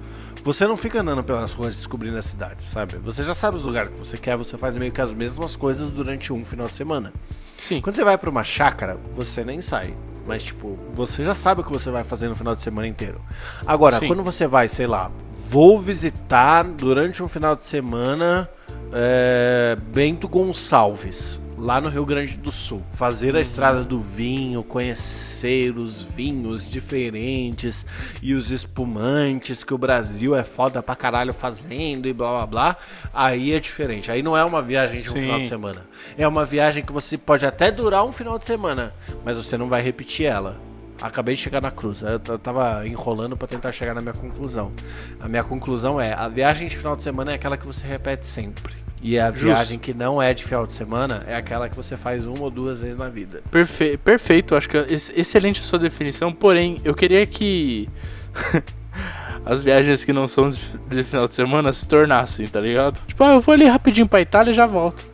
você 0.48 0.66
não 0.66 0.78
fica 0.78 1.02
andando 1.02 1.22
pelas 1.22 1.52
ruas 1.52 1.76
descobrindo 1.76 2.18
a 2.18 2.22
cidade, 2.22 2.62
sabe? 2.72 2.96
Você 3.00 3.22
já 3.22 3.36
sabe 3.36 3.58
os 3.58 3.66
lugares 3.66 3.90
que 3.92 4.00
você 4.00 4.16
quer, 4.16 4.38
você 4.38 4.58
faz 4.58 4.78
meio 4.78 4.94
que 4.94 5.02
as 5.02 5.14
mesmas 5.14 5.58
coisas 5.58 5.92
durante 5.92 6.32
um 6.32 6.46
final 6.46 6.68
de 6.68 6.74
semana. 6.74 7.12
Sim. 7.60 7.82
Quando 7.82 7.98
você 7.98 8.04
vai 8.06 8.18
para 8.18 8.30
uma 8.30 8.46
chácara, 8.46 8.98
você 9.14 9.44
nem 9.44 9.62
sai. 9.62 9.94
Mas, 10.26 10.44
tipo, 10.44 10.78
você 10.96 11.22
já 11.22 11.36
sabe 11.36 11.60
o 11.60 11.64
que 11.66 11.72
você 11.72 11.92
vai 11.92 12.06
fazer 12.06 12.30
no 12.30 12.36
final 12.36 12.56
de 12.56 12.62
semana 12.62 12.88
inteiro. 12.88 13.20
Agora, 13.66 14.00
Sim. 14.00 14.08
quando 14.08 14.24
você 14.24 14.48
vai, 14.48 14.70
sei 14.70 14.88
lá, 14.88 15.12
vou 15.50 15.82
visitar 15.82 16.64
durante 16.64 17.22
um 17.22 17.28
final 17.28 17.54
de 17.54 17.66
semana 17.66 18.50
é, 18.94 19.78
Bento 19.94 20.30
Gonçalves, 20.30 21.42
lá 21.58 21.82
no 21.82 21.90
Rio 21.90 22.06
Grande 22.06 22.38
do 22.38 22.52
Sul. 22.52 22.82
Fazer 22.94 23.36
a 23.36 23.42
estrada 23.42 23.84
do 23.84 24.00
vinho, 24.00 24.64
conhecer 24.64 25.78
os 25.78 26.04
vinhos 26.04 26.70
diferentes 26.70 27.86
e 28.22 28.34
os 28.34 28.52
espumantes 28.52 29.64
que 29.64 29.74
o 29.74 29.78
Brasil 29.78 30.36
é 30.36 30.44
foda 30.44 30.84
pra 30.84 30.96
caralho 30.96 31.34
fazendo 31.34 32.08
e 32.08 32.14
blá 32.14 32.30
blá 32.30 32.46
blá. 32.46 32.78
Aí 33.14 33.54
é 33.54 33.60
diferente. 33.60 34.12
Aí 34.12 34.22
não 34.22 34.38
é 34.38 34.46
uma 34.46 34.62
viagem 34.62 35.02
de 35.02 35.10
um 35.10 35.14
Sim. 35.14 35.22
final 35.22 35.40
de 35.40 35.48
semana. 35.48 35.86
É 36.18 36.28
uma 36.28 36.46
viagem 36.46 36.84
que 36.84 36.92
você 36.92 37.18
pode 37.18 37.46
até 37.46 37.72
durar 37.72 38.06
um 38.06 38.12
final 38.12 38.38
de 38.38 38.46
semana, 38.46 38.94
mas 39.26 39.38
você 39.38 39.58
não 39.58 39.68
vai 39.68 39.82
repetir 39.82 40.28
ela. 40.28 40.60
Acabei 41.02 41.36
de 41.36 41.42
chegar 41.42 41.62
na 41.62 41.70
cruz. 41.70 42.02
Eu 42.02 42.40
tava 42.40 42.88
enrolando 42.88 43.38
pra 43.38 43.48
tentar 43.48 43.72
chegar 43.72 43.94
na 43.94 44.02
minha 44.02 44.14
conclusão. 44.14 44.72
A 45.20 45.28
minha 45.28 45.44
conclusão 45.44 46.02
é: 46.02 46.14
a 46.14 46.28
viagem 46.28 46.68
de 46.68 46.76
final 46.76 46.96
de 46.96 47.04
semana 47.04 47.32
é 47.32 47.36
aquela 47.36 47.56
que 47.56 47.68
você 47.68 47.86
repete 47.86 48.26
sempre. 48.26 48.87
E 49.02 49.20
a 49.20 49.30
Justo. 49.30 49.46
viagem 49.46 49.78
que 49.80 49.94
não 49.94 50.22
é 50.22 50.34
de 50.34 50.44
final 50.44 50.66
de 50.66 50.74
semana 50.74 51.24
é 51.28 51.36
aquela 51.36 51.70
que 51.70 51.76
você 51.76 51.96
faz 51.96 52.26
uma 52.26 52.42
ou 52.42 52.50
duas 52.50 52.82
vezes 52.82 52.98
na 52.98 53.08
vida. 53.10 53.42
Perfe 53.52 53.96
perfeito, 53.98 54.56
acho 54.56 54.68
que 54.68 54.76
é 54.78 54.86
ex- 54.90 55.12
excelente 55.16 55.60
a 55.62 55.64
sua 55.64 55.78
definição, 55.78 56.34
porém, 56.34 56.78
eu 56.84 56.96
queria 56.96 57.26
que 57.28 57.88
as 59.46 59.62
viagens 59.62 60.04
que 60.04 60.12
não 60.12 60.28
são 60.28 60.50
de 60.50 60.58
de 60.90 61.04
final 61.04 61.28
de 61.28 61.36
semana 61.36 61.72
se 61.72 61.88
tornassem, 61.88 62.48
tá 62.48 62.60
ligado? 62.60 63.00
Tipo, 63.06 63.24
ah, 63.24 63.34
eu 63.34 63.42
vou 63.42 63.54
ali 63.54 63.66
rapidinho 63.68 64.08
pra 64.08 64.20
Itália 64.22 64.52
e 64.52 64.54
já 64.56 64.66
volto. 64.66 65.08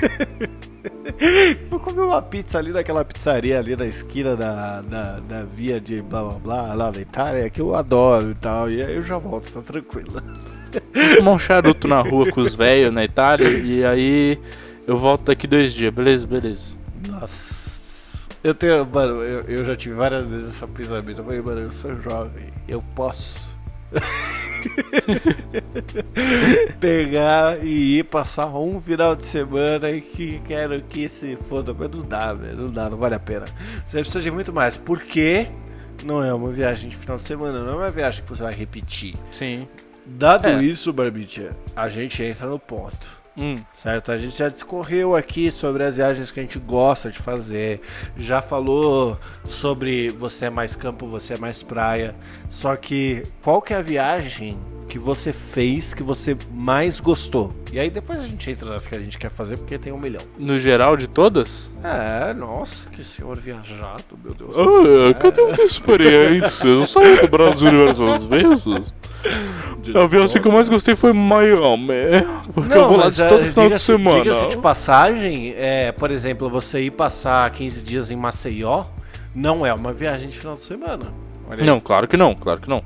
Vou 1.70 1.80
comer 1.80 2.02
uma 2.02 2.20
pizza 2.20 2.58
ali 2.58 2.70
naquela 2.72 3.04
pizzaria 3.04 3.58
ali 3.58 3.74
na 3.76 3.86
esquina 3.86 4.36
da, 4.36 4.80
da, 4.82 5.20
da 5.20 5.44
via 5.44 5.80
de 5.80 6.02
blá 6.02 6.22
blá 6.24 6.38
blá 6.38 6.74
lá 6.74 6.90
da 6.90 7.00
Itália, 7.00 7.48
que 7.48 7.60
eu 7.60 7.74
adoro 7.74 8.30
e 8.32 8.34
tal. 8.34 8.70
E 8.70 8.82
aí 8.82 8.94
eu 8.96 9.02
já 9.02 9.16
volto, 9.18 9.50
tá 9.50 9.60
tranquilo. 9.62 10.08
Tomar 11.16 11.32
um 11.32 11.38
charuto 11.38 11.88
na 11.88 11.98
rua 11.98 12.30
com 12.30 12.40
os 12.40 12.54
velhos 12.54 12.94
na 12.94 13.04
Itália 13.04 13.48
e 13.48 13.84
aí 13.84 14.38
eu 14.86 14.98
volto 14.98 15.24
daqui 15.24 15.46
dois 15.46 15.72
dias, 15.72 15.92
beleza? 15.92 16.26
Beleza. 16.26 16.74
Nossa. 17.08 18.28
Eu 18.42 18.54
tenho, 18.54 18.84
mano, 18.84 19.22
eu, 19.22 19.40
eu 19.42 19.64
já 19.64 19.74
tive 19.74 19.94
várias 19.94 20.26
vezes 20.26 20.50
esse 20.50 20.66
pensamento. 20.66 21.18
Eu 21.18 21.24
falei, 21.24 21.40
mano, 21.40 21.60
eu 21.60 21.72
sou 21.72 21.98
jovem, 21.98 22.52
eu 22.68 22.82
posso. 22.94 23.54
Pegar 26.78 27.64
e 27.64 28.00
ir 28.00 28.04
passar 28.04 28.46
um 28.48 28.80
final 28.80 29.16
de 29.16 29.24
semana 29.24 29.90
e 29.90 30.00
que 30.00 30.38
quero 30.40 30.82
que 30.82 31.08
se 31.08 31.36
foda. 31.36 31.72
Mas 31.72 31.90
não 31.90 32.02
dá, 32.02 32.34
velho. 32.34 32.56
Não 32.56 32.70
dá, 32.70 32.90
não 32.90 32.98
vale 32.98 33.14
a 33.14 33.20
pena. 33.20 33.46
Você 33.82 34.00
precisa 34.00 34.20
de 34.20 34.30
muito 34.30 34.52
mais. 34.52 34.76
Porque 34.76 35.46
não 36.04 36.22
é 36.22 36.34
uma 36.34 36.52
viagem 36.52 36.90
de 36.90 36.96
final 36.96 37.16
de 37.16 37.22
semana, 37.22 37.60
não 37.60 37.72
é 37.72 37.76
uma 37.76 37.88
viagem 37.88 38.22
que 38.22 38.28
você 38.28 38.42
vai 38.42 38.52
repetir. 38.52 39.14
Sim. 39.32 39.66
Dado 40.06 40.46
É. 40.46 40.62
isso, 40.62 40.92
Barbicha, 40.92 41.56
a 41.74 41.88
gente 41.88 42.22
entra 42.22 42.46
no 42.46 42.58
ponto. 42.58 43.24
Hum, 43.36 43.56
Certo? 43.72 44.12
A 44.12 44.16
gente 44.16 44.36
já 44.38 44.48
discorreu 44.48 45.16
aqui 45.16 45.50
sobre 45.50 45.82
as 45.82 45.96
viagens 45.96 46.30
que 46.30 46.38
a 46.38 46.42
gente 46.42 46.58
gosta 46.58 47.10
de 47.10 47.18
fazer. 47.18 47.80
Já 48.16 48.40
falou 48.40 49.18
sobre 49.44 50.08
você 50.10 50.44
é 50.46 50.50
mais 50.50 50.76
campo, 50.76 51.08
você 51.08 51.34
é 51.34 51.38
mais 51.38 51.60
praia. 51.62 52.14
Só 52.48 52.76
que 52.76 53.24
qual 53.42 53.60
que 53.60 53.72
é 53.74 53.76
a 53.78 53.82
viagem 53.82 54.56
que 54.88 55.00
você 55.00 55.32
fez 55.32 55.92
que 55.92 56.02
você 56.04 56.36
mais 56.52 57.00
gostou? 57.00 57.52
E 57.72 57.80
aí 57.80 57.90
depois 57.90 58.20
a 58.20 58.26
gente 58.26 58.48
entra 58.48 58.70
nas 58.70 58.86
que 58.86 58.94
a 58.94 59.00
gente 59.00 59.18
quer 59.18 59.30
fazer 59.30 59.58
porque 59.58 59.78
tem 59.78 59.92
um 59.92 59.98
milhão. 59.98 60.22
no 60.38 60.56
geral 60.56 60.96
de 60.96 61.08
todas? 61.08 61.72
É, 61.82 62.32
nossa, 62.34 62.88
que 62.90 63.02
senhor 63.02 63.36
viajado, 63.36 64.16
meu 64.22 64.32
Deus. 64.32 64.54
Ah, 64.56 65.14
cadê 65.18 65.42
muita 65.42 65.62
experiência? 65.62 66.68
Eu 66.68 66.86
saí 66.86 67.20
do 67.20 67.26
Brasil 67.26 67.68
diversas 67.68 68.26
vezes. 68.26 68.94
A 69.94 70.06
viagem 70.06 70.40
que 70.40 70.48
eu 70.48 70.52
mais 70.52 70.68
gostei 70.68 70.94
foi 70.94 71.12
Miami. 71.12 71.94
Porque 72.54 72.72
eu 72.74 72.88
vou 72.88 72.96
lá 72.96 73.08
de 73.08 73.22
é, 73.22 73.28
todo 73.28 73.38
final 73.40 73.54
de 73.54 73.62
diga-se- 73.62 73.84
semana. 73.84 74.22
Diga-se 74.22 74.48
de 74.48 74.58
passagem, 74.58 75.54
é, 75.56 75.92
por 75.92 76.10
exemplo, 76.10 76.48
você 76.48 76.82
ir 76.82 76.90
passar 76.90 77.48
15 77.50 77.82
dias 77.82 78.10
em 78.10 78.16
Maceió 78.16 78.84
não 79.34 79.64
é 79.66 79.72
uma 79.74 79.92
viagem 79.92 80.28
de 80.28 80.38
final 80.38 80.54
de 80.54 80.60
semana. 80.60 81.04
Não, 81.64 81.80
claro 81.80 82.06
que 82.08 82.16
não, 82.16 82.34
claro 82.34 82.60
que 82.60 82.68
não. 82.68 82.82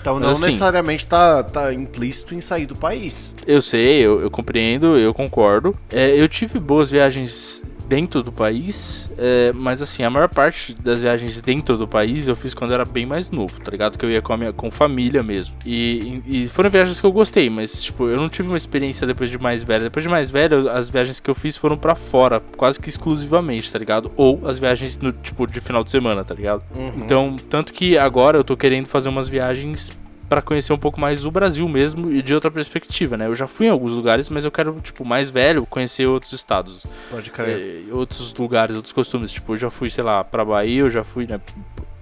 Então 0.00 0.14
Mas 0.14 0.24
não 0.24 0.30
assim- 0.32 0.40
necessariamente 0.46 1.06
tá, 1.06 1.42
tá 1.42 1.74
implícito 1.74 2.34
em 2.34 2.40
sair 2.40 2.64
do 2.66 2.74
país. 2.74 3.34
Eu 3.46 3.60
sei, 3.60 4.00
eu, 4.04 4.20
eu 4.22 4.30
compreendo, 4.30 4.96
eu 4.98 5.12
concordo. 5.12 5.76
É, 5.92 6.18
eu 6.18 6.26
tive 6.26 6.58
boas 6.58 6.90
viagens 6.90 7.62
dentro 7.90 8.22
do 8.22 8.30
país, 8.30 9.12
é, 9.18 9.52
mas 9.52 9.82
assim, 9.82 10.04
a 10.04 10.08
maior 10.10 10.28
parte 10.28 10.72
das 10.74 11.02
viagens 11.02 11.40
dentro 11.40 11.76
do 11.76 11.88
país 11.88 12.28
eu 12.28 12.36
fiz 12.36 12.54
quando 12.54 12.70
eu 12.70 12.76
era 12.76 12.84
bem 12.84 13.04
mais 13.04 13.32
novo, 13.32 13.58
tá 13.60 13.68
ligado? 13.68 13.98
Que 13.98 14.04
eu 14.06 14.10
ia 14.10 14.22
com 14.22 14.32
a 14.32 14.36
minha 14.36 14.52
com 14.52 14.70
família 14.70 15.24
mesmo. 15.24 15.52
E, 15.66 16.22
e- 16.24 16.48
foram 16.48 16.70
viagens 16.70 17.00
que 17.00 17.04
eu 17.06 17.10
gostei, 17.10 17.50
mas 17.50 17.82
tipo, 17.82 18.06
eu 18.06 18.16
não 18.16 18.28
tive 18.28 18.46
uma 18.46 18.56
experiência 18.56 19.04
depois 19.08 19.28
de 19.28 19.38
mais 19.38 19.64
velho. 19.64 19.82
Depois 19.82 20.04
de 20.04 20.08
mais 20.08 20.30
velho, 20.30 20.70
as 20.70 20.88
viagens 20.88 21.18
que 21.18 21.28
eu 21.28 21.34
fiz 21.34 21.56
foram 21.56 21.76
pra 21.76 21.96
fora, 21.96 22.38
quase 22.56 22.78
que 22.78 22.88
exclusivamente, 22.88 23.72
tá 23.72 23.78
ligado? 23.80 24.12
Ou 24.16 24.40
as 24.46 24.60
viagens 24.60 24.96
no 24.98 25.10
tipo 25.12 25.44
de 25.44 25.60
final 25.60 25.82
de 25.82 25.90
semana, 25.90 26.22
tá 26.24 26.32
ligado? 26.34 26.62
Uhum. 26.78 26.92
Então, 26.98 27.34
tanto 27.50 27.72
que 27.72 27.98
agora 27.98 28.38
eu 28.38 28.44
tô 28.44 28.56
querendo 28.56 28.86
fazer 28.86 29.08
umas 29.08 29.28
viagens 29.28 29.90
pra 30.30 30.40
conhecer 30.40 30.72
um 30.72 30.78
pouco 30.78 30.98
mais 31.00 31.20
do 31.22 31.30
Brasil 31.30 31.68
mesmo 31.68 32.10
e 32.10 32.22
de 32.22 32.32
outra 32.32 32.50
perspectiva, 32.50 33.16
né? 33.16 33.26
Eu 33.26 33.34
já 33.34 33.46
fui 33.48 33.66
em 33.66 33.70
alguns 33.70 33.92
lugares, 33.92 34.28
mas 34.30 34.44
eu 34.44 34.50
quero, 34.50 34.80
tipo, 34.80 35.04
mais 35.04 35.28
velho, 35.28 35.66
conhecer 35.66 36.06
outros 36.06 36.32
estados, 36.32 36.82
Pode 37.10 37.30
crer. 37.30 37.84
eh, 37.88 37.92
outros 37.92 38.32
lugares, 38.34 38.76
outros 38.76 38.92
costumes. 38.92 39.32
Tipo, 39.32 39.54
eu 39.54 39.58
já 39.58 39.70
fui, 39.70 39.90
sei 39.90 40.04
lá, 40.04 40.22
pra 40.24 40.44
Bahia, 40.44 40.82
eu 40.82 40.90
já 40.90 41.02
fui, 41.04 41.26
né? 41.26 41.40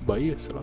Bahia, 0.02 0.36
sei 0.38 0.52
lá. 0.54 0.60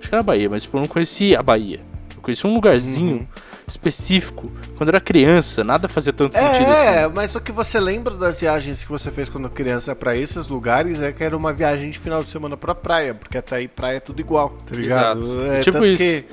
Acho 0.00 0.08
que 0.08 0.14
era 0.14 0.22
Bahia, 0.24 0.50
mas 0.50 0.64
tipo, 0.64 0.76
eu 0.76 0.80
não 0.82 0.88
conhecia 0.88 1.38
a 1.38 1.42
Bahia. 1.42 1.78
Eu 2.16 2.20
conheci 2.20 2.46
um 2.46 2.52
lugarzinho 2.54 3.16
Uhum. 3.16 3.26
específico 3.66 4.50
quando 4.76 4.88
eu 4.88 4.92
era 4.92 5.00
criança, 5.00 5.62
nada 5.64 5.88
fazia 5.88 6.12
tanto 6.12 6.34
sentido 6.34 6.70
É, 6.70 7.04
assim. 7.04 7.14
mas 7.14 7.34
o 7.34 7.40
que 7.40 7.50
você 7.52 7.78
lembra 7.80 8.14
das 8.14 8.40
viagens 8.40 8.84
que 8.84 8.90
você 8.90 9.10
fez 9.10 9.28
quando 9.28 9.48
criança 9.48 9.94
pra 9.94 10.16
esses 10.16 10.48
lugares 10.48 11.00
é 11.00 11.12
que 11.12 11.22
era 11.24 11.36
uma 11.36 11.52
viagem 11.52 11.90
de 11.90 11.98
final 11.98 12.22
de 12.22 12.28
semana 12.30 12.56
pra 12.56 12.74
praia, 12.74 13.14
porque 13.14 13.38
até 13.38 13.56
aí 13.56 13.68
praia 13.68 13.96
é 13.96 14.00
tudo 14.00 14.20
igual, 14.20 14.50
tá 14.66 14.74
ligado? 14.76 15.46
É, 15.46 15.60
Tipo 15.60 15.78
tanto 15.78 15.86
isso. 15.86 15.96
que 15.96 16.24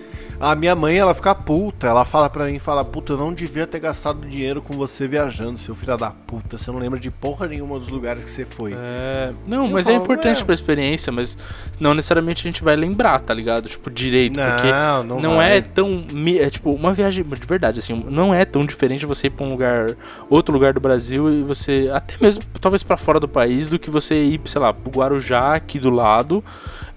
a 0.41 0.56
minha 0.56 0.75
mãe, 0.75 0.97
ela 0.97 1.13
fica 1.13 1.34
puta, 1.36 1.88
ela 1.88 2.04
fala 2.04 2.30
pra 2.30 2.45
mim, 2.45 2.58
fala, 2.60 2.84
puta, 2.84 3.13
eu 3.13 3.17
não 3.17 3.34
devia 3.34 3.67
ter 3.67 3.80
gastado 3.80 4.25
dinheiro 4.27 4.62
com 4.62 4.73
você 4.73 5.08
viajando, 5.08 5.58
seu 5.58 5.75
filho 5.75 5.95
da 5.95 6.10
puta, 6.10 6.58
você 6.58 6.71
não 6.71 6.80
lembra 6.80 6.99
de 6.99 7.12
porra 7.12 7.47
nenhuma 7.47 7.77
dos 7.80 7.89
lugares 7.89 8.23
que 8.23 8.30
você 8.32 8.45
foi. 8.45 8.73
É, 8.73 9.32
não, 9.47 9.65
Eu 9.67 9.71
mas 9.71 9.88
é 9.88 9.91
falo, 9.91 10.04
importante 10.04 10.41
é. 10.41 10.45
pra 10.45 10.54
experiência, 10.54 11.12
mas 11.12 11.38
não 11.80 11.93
necessariamente 11.93 12.45
a 12.47 12.49
gente 12.51 12.63
vai 12.63 12.75
lembrar, 12.75 13.19
tá 13.19 13.34
ligado? 13.34 13.69
Tipo, 13.69 13.89
direito, 13.89 14.34
porque 14.36 14.71
Não, 14.71 15.04
não, 15.04 15.19
não 15.19 15.36
vai. 15.38 15.58
é 15.58 15.62
tão. 15.62 16.04
É 16.39 16.49
tipo, 16.49 16.71
uma 16.71 16.93
viagem 16.93 17.23
de 17.23 17.45
verdade, 17.47 17.80
assim, 17.80 17.95
não 18.10 18.34
é 18.34 18.43
tão 18.43 18.62
diferente 18.62 19.06
você 19.06 19.27
ir 19.27 19.30
pra 19.30 19.45
um 19.45 19.51
lugar, 19.51 19.88
outro 20.30 20.54
lugar 20.54 20.73
do 20.73 20.80
Brasil 20.80 21.32
e 21.32 21.43
você. 21.43 21.89
Até 21.93 22.15
mesmo, 22.19 22.41
talvez 22.60 22.82
pra 22.84 22.97
fora 22.97 23.19
do 23.19 23.27
país, 23.27 23.69
do 23.69 23.77
que 23.77 23.89
você 23.89 24.15
ir, 24.23 24.41
sei 24.45 24.60
lá, 24.62 24.73
pro 24.73 24.91
Guarujá 24.91 25.54
aqui 25.54 25.77
do 25.80 25.89
lado. 25.91 26.43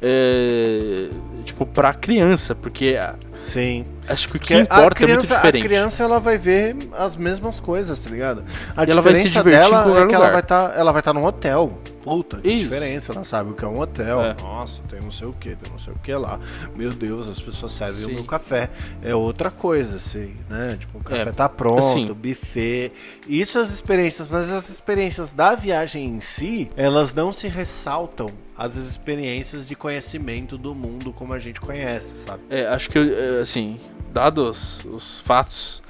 É, 0.03 1.09
tipo, 1.45 1.65
pra 1.67 1.93
criança, 1.95 2.55
porque 2.55 2.99
Sim. 3.35 3.85
acho 4.09 4.29
que 4.29 4.37
o 4.37 4.41
que 4.41 4.47
Porque 4.47 4.55
a 4.55 4.61
importa 4.61 4.79
é 4.79 4.83
muito 4.85 4.97
criança, 4.97 5.35
a 5.35 5.37
diferente. 5.39 5.63
criança 5.65 6.03
ela 6.03 6.21
vai 6.21 6.37
ver 6.39 6.77
as 6.93 7.17
mesmas 7.17 7.59
coisas, 7.61 7.99
tá 8.01 8.11
ligado? 8.11 8.45
A 8.77 8.83
E 8.83 8.87
diferença 8.87 9.43
dela 9.43 9.81
é 10.03 10.07
que 10.07 10.15
ela 10.15 10.31
vai 10.31 10.41
estar 10.41 10.75
ela 10.77 10.93
vai 10.93 11.01
estar 11.01 11.13
num 11.13 11.25
hotel. 11.25 11.79
puta, 12.03 12.37
que 12.39 12.49
Isso. 12.49 12.65
diferença, 12.65 13.13
ela 13.13 13.25
sabe 13.25 13.51
o 13.51 13.55
que 13.55 13.65
é 13.65 13.69
um 13.69 13.81
hotel. 13.81 14.21
É. 14.21 14.37
Nossa, 14.43 14.83
tem 14.89 15.01
não 15.03 15.11
sei 15.11 15.27
o 15.27 15.33
que, 15.33 15.57
tem 15.57 15.73
não 15.73 15.79
sei 15.79 15.93
o 15.95 15.99
que 15.99 16.13
lá. 16.15 16.39
Meu 16.77 16.91
Deus, 16.91 17.29
as 17.29 17.41
pessoas 17.41 17.73
servem 17.73 18.05
o 18.05 18.09
Sim. 18.09 18.15
meu 18.15 18.25
café. 18.25 18.69
É 19.03 19.15
outra 19.15 19.51
coisa, 19.51 19.97
assim, 19.97 20.35
né? 20.51 20.77
Tipo, 20.79 20.99
o 20.99 21.03
café 21.05 21.23
É, 21.23 21.33
tá 21.33 21.49
pronto, 21.49 21.79
assim. 21.81 22.07
buffet. 22.13 22.93
Isso 23.27 23.59
as 23.59 23.71
experiências, 23.71 24.29
mas 24.29 24.53
as 24.53 24.69
experiências 24.69 25.33
da 25.33 25.55
viagem 25.55 26.05
em 26.05 26.21
si, 26.21 26.71
elas 26.77 27.15
não 27.15 27.33
se 27.33 27.49
ressaltam 27.49 28.27
às 28.57 28.77
experiências 28.77 29.67
de 29.69 29.75
conhecimento 29.75 30.57
do 30.57 30.75
mundo 30.75 31.13
como 31.13 31.33
a 31.33 31.39
gente 31.39 31.61
conhece, 31.61 32.19
sabe? 32.19 32.43
É, 32.51 32.67
acho 32.69 32.89
que, 32.91 32.99
é, 32.99 33.41
assim, 33.41 33.79
dados 34.13 34.85
os 34.85 35.21
fatos, 35.23 35.83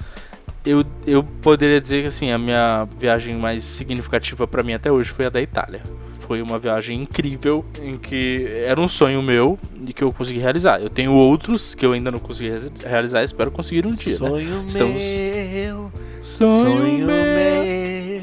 eu, 0.65 0.83
eu 1.05 1.23
poderia 1.23 1.79
dizer 1.79 2.01
que, 2.03 2.07
assim, 2.09 2.31
a 2.31 2.37
minha 2.37 2.85
viagem 2.99 3.35
mais 3.35 3.63
significativa 3.63 4.47
pra 4.47 4.63
mim 4.63 4.73
até 4.73 4.91
hoje 4.91 5.11
foi 5.11 5.25
a 5.25 5.29
da 5.29 5.41
Itália. 5.41 5.81
Foi 6.21 6.41
uma 6.41 6.57
viagem 6.57 7.03
incrível, 7.03 7.63
em 7.79 7.99
que 7.99 8.47
era 8.65 8.81
um 8.81 8.87
sonho 8.87 9.21
meu 9.21 9.59
e 9.85 9.93
que 9.93 10.03
eu 10.03 10.11
consegui 10.11 10.39
realizar. 10.39 10.81
Eu 10.81 10.89
tenho 10.89 11.11
outros 11.13 11.75
que 11.75 11.85
eu 11.85 11.91
ainda 11.93 12.09
não 12.09 12.17
consegui 12.17 12.49
re- 12.49 12.71
realizar, 12.83 13.23
espero 13.23 13.51
conseguir 13.51 13.85
um 13.85 13.93
dia, 13.93 14.13
né? 14.13 14.17
Sonho 14.29 14.65
Estamos- 14.65 14.95
meu, 15.01 15.91
Sonho, 16.19 16.63
sonho 16.79 17.05
meu. 17.05 17.15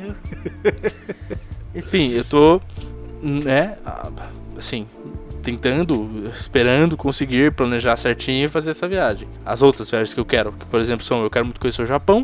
meu. 0.02 0.16
Enfim, 1.76 2.12
eu 2.12 2.24
tô, 2.24 2.60
né, 3.22 3.78
ah, 3.84 4.10
assim, 4.58 4.86
tentando, 5.42 6.28
esperando 6.34 6.96
conseguir 6.96 7.52
planejar 7.52 7.96
certinho 7.96 8.44
e 8.44 8.48
fazer 8.48 8.70
essa 8.70 8.88
viagem. 8.88 9.28
As 9.44 9.62
outras 9.62 9.90
viagens 9.90 10.12
que 10.14 10.20
eu 10.20 10.24
quero, 10.24 10.52
que 10.52 10.66
por 10.66 10.80
exemplo 10.80 11.04
são, 11.04 11.22
eu 11.22 11.30
quero 11.30 11.44
muito 11.44 11.60
conhecer 11.60 11.82
o 11.82 11.86
Japão, 11.86 12.22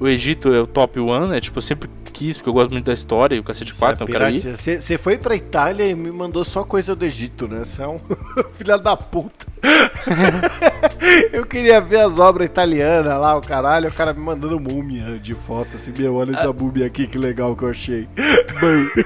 o 0.00 0.08
Egito 0.08 0.52
é 0.52 0.60
o 0.60 0.66
top 0.66 0.98
one, 0.98 1.28
né, 1.28 1.40
tipo, 1.40 1.58
eu 1.58 1.62
sempre 1.62 1.88
quis, 2.10 2.36
porque 2.36 2.48
eu 2.48 2.54
gosto 2.54 2.72
muito 2.72 2.86
da 2.86 2.92
história 2.92 3.36
e 3.36 3.38
o 3.38 3.44
cacete 3.44 3.72
4, 3.72 3.94
então 3.94 4.06
eu 4.06 4.12
quero 4.12 4.34
ir. 4.34 4.40
Você 4.56 4.80
você 4.80 4.98
foi 4.98 5.16
pra 5.16 5.36
Itália 5.36 5.86
e 5.86 5.94
me 5.94 6.10
mandou 6.10 6.44
só 6.44 6.64
coisa 6.64 6.94
do 6.96 7.04
Egito, 7.04 7.46
né? 7.46 7.64
Você 7.64 7.82
é 7.82 7.86
um 7.86 8.00
filho 8.54 8.78
da 8.78 8.96
puta. 8.96 9.46
eu 11.32 11.44
queria 11.44 11.80
ver 11.80 12.00
as 12.00 12.18
obras 12.18 12.48
italianas 12.48 13.12
lá, 13.20 13.36
o 13.36 13.40
caralho, 13.40 13.88
o 13.88 13.92
cara 13.92 14.12
me 14.12 14.20
mandando 14.20 14.58
múmia 14.58 15.18
de 15.18 15.34
foto, 15.34 15.76
assim, 15.76 15.92
meu, 15.96 16.14
olha 16.14 16.32
essa 16.32 16.52
múmia 16.52 16.86
aqui, 16.86 17.06
que 17.06 17.18
legal 17.18 17.54
que 17.54 17.62
eu 17.64 17.70
achei. 17.70 18.08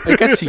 É 0.07 0.17
que 0.17 0.25
assim, 0.25 0.49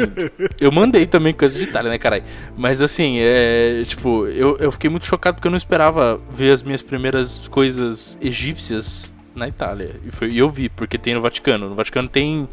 eu 0.60 0.72
mandei 0.72 1.06
também 1.06 1.34
coisa 1.34 1.58
de 1.58 1.64
Itália, 1.64 1.92
né, 1.92 1.98
caralho? 1.98 2.24
Mas 2.58 2.82
assim, 2.82 3.18
é. 3.20 3.84
Tipo, 3.86 4.26
eu, 4.28 4.58
eu 4.60 4.72
fiquei 4.72 4.90
muito 4.90 5.06
chocado 5.06 5.36
porque 5.36 5.48
eu 5.48 5.52
não 5.52 5.58
esperava 5.58 6.18
ver 6.34 6.52
as 6.52 6.64
minhas 6.64 6.82
primeiras 6.82 7.48
coisas 7.48 8.18
egípcias 8.22 9.14
na 9.36 9.48
Itália. 9.48 9.96
E, 10.06 10.12
foi, 10.12 10.30
e 10.30 10.38
eu 10.40 10.50
vi, 10.50 10.70
porque 10.70 10.98
tem 10.98 11.14
no 11.14 11.22
Vaticano. 11.22 11.70
No 11.70 11.76
Vaticano 11.76 12.08
tem, 12.08 12.48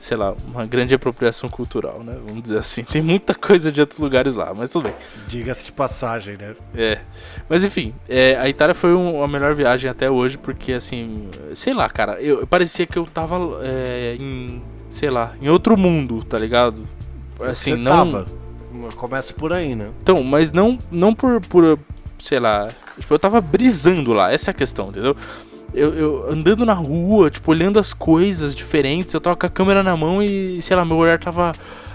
sei 0.00 0.16
lá, 0.16 0.34
uma 0.46 0.64
grande 0.66 0.94
apropriação 0.94 1.48
cultural, 1.48 2.02
né? 2.04 2.16
Vamos 2.26 2.42
dizer 2.42 2.58
assim. 2.58 2.84
Tem 2.84 3.00
muita 3.02 3.34
coisa 3.34 3.70
de 3.72 3.80
outros 3.80 3.98
lugares 3.98 4.34
lá, 4.34 4.52
mas 4.54 4.70
tudo 4.70 4.84
bem. 4.84 4.94
Diga-se 5.26 5.66
de 5.66 5.72
passagem, 5.72 6.36
né? 6.38 6.54
É. 6.74 6.98
Mas 7.48 7.64
enfim, 7.64 7.94
é, 8.08 8.36
a 8.36 8.48
Itália 8.48 8.74
foi 8.74 8.94
um- 8.94 9.22
a 9.22 9.28
melhor 9.28 9.54
viagem 9.54 9.90
até 9.90 10.10
hoje, 10.10 10.36
porque 10.38 10.72
assim, 10.74 11.28
sei 11.54 11.72
lá, 11.74 11.88
cara, 11.88 12.20
eu, 12.20 12.40
eu 12.40 12.46
parecia 12.46 12.86
que 12.86 12.98
eu 12.98 13.06
tava 13.06 13.36
é, 13.62 14.14
em, 14.18 14.62
sei 14.90 15.10
lá, 15.10 15.32
em 15.40 15.48
outro 15.48 15.78
mundo, 15.78 16.22
tá 16.24 16.36
ligado? 16.38 16.86
Assim, 17.40 17.72
Você 17.72 17.76
não. 17.76 18.12
tava. 18.12 18.26
Começa 18.96 19.32
por 19.32 19.52
aí, 19.52 19.74
né? 19.74 19.88
Então, 20.02 20.22
mas 20.22 20.52
não, 20.52 20.76
não 20.90 21.12
por, 21.14 21.40
por, 21.46 21.78
sei 22.22 22.38
lá, 22.38 22.68
tipo, 23.00 23.12
eu 23.14 23.18
tava 23.18 23.40
brisando 23.40 24.12
lá, 24.12 24.30
essa 24.32 24.50
é 24.50 24.52
a 24.52 24.54
questão, 24.54 24.88
entendeu? 24.88 25.16
Eu, 25.74 25.94
eu 25.94 26.32
andando 26.32 26.64
na 26.64 26.72
rua, 26.72 27.30
tipo, 27.30 27.50
olhando 27.50 27.78
as 27.78 27.92
coisas 27.92 28.54
diferentes, 28.54 29.12
eu 29.12 29.20
tava 29.20 29.36
com 29.36 29.46
a 29.46 29.50
câmera 29.50 29.82
na 29.82 29.96
mão 29.96 30.22
e, 30.22 30.60
sei 30.62 30.74
lá, 30.74 30.84
meu 30.84 30.96
olhar 30.96 31.18
tava, 31.18 31.52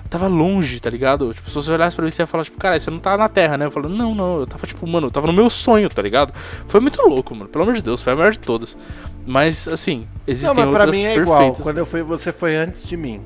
tava 0.10 0.28
longe, 0.28 0.80
tá 0.80 0.90
ligado? 0.90 1.34
Tipo, 1.34 1.50
se 1.50 1.56
você 1.56 1.72
olhasse 1.72 1.96
pra 1.96 2.06
mim, 2.06 2.12
você 2.12 2.22
ia 2.22 2.28
falar, 2.28 2.44
tipo, 2.44 2.58
cara, 2.58 2.80
você 2.80 2.92
não 2.92 3.00
tá 3.00 3.18
na 3.18 3.28
Terra, 3.28 3.58
né? 3.58 3.66
Eu 3.66 3.72
falo, 3.72 3.90
não, 3.90 4.14
não, 4.14 4.40
eu 4.42 4.48
tava, 4.48 4.68
tipo, 4.68 4.86
mano, 4.86 5.08
eu 5.08 5.12
tava 5.12 5.26
no 5.26 5.34
meu 5.34 5.50
sonho, 5.50 5.90
tá 5.90 6.02
ligado? 6.02 6.32
Foi 6.68 6.80
muito 6.80 7.02
louco, 7.02 7.34
mano, 7.36 7.50
pelo 7.50 7.64
amor 7.64 7.74
de 7.74 7.82
Deus, 7.82 8.02
foi 8.02 8.14
a 8.14 8.16
maior 8.16 8.32
de 8.32 8.40
todas. 8.40 8.78
Mas, 9.26 9.68
assim, 9.68 10.08
existem 10.28 10.54
Não, 10.54 10.72
mas 10.72 10.74
pra 10.74 10.92
mim 10.92 11.04
é 11.04 11.16
igual. 11.16 11.54
Quando 11.56 11.80
eu 11.80 11.86
fui, 11.86 12.04
você 12.04 12.32
foi 12.32 12.56
antes 12.56 12.88
de 12.88 12.96
mim. 12.96 13.22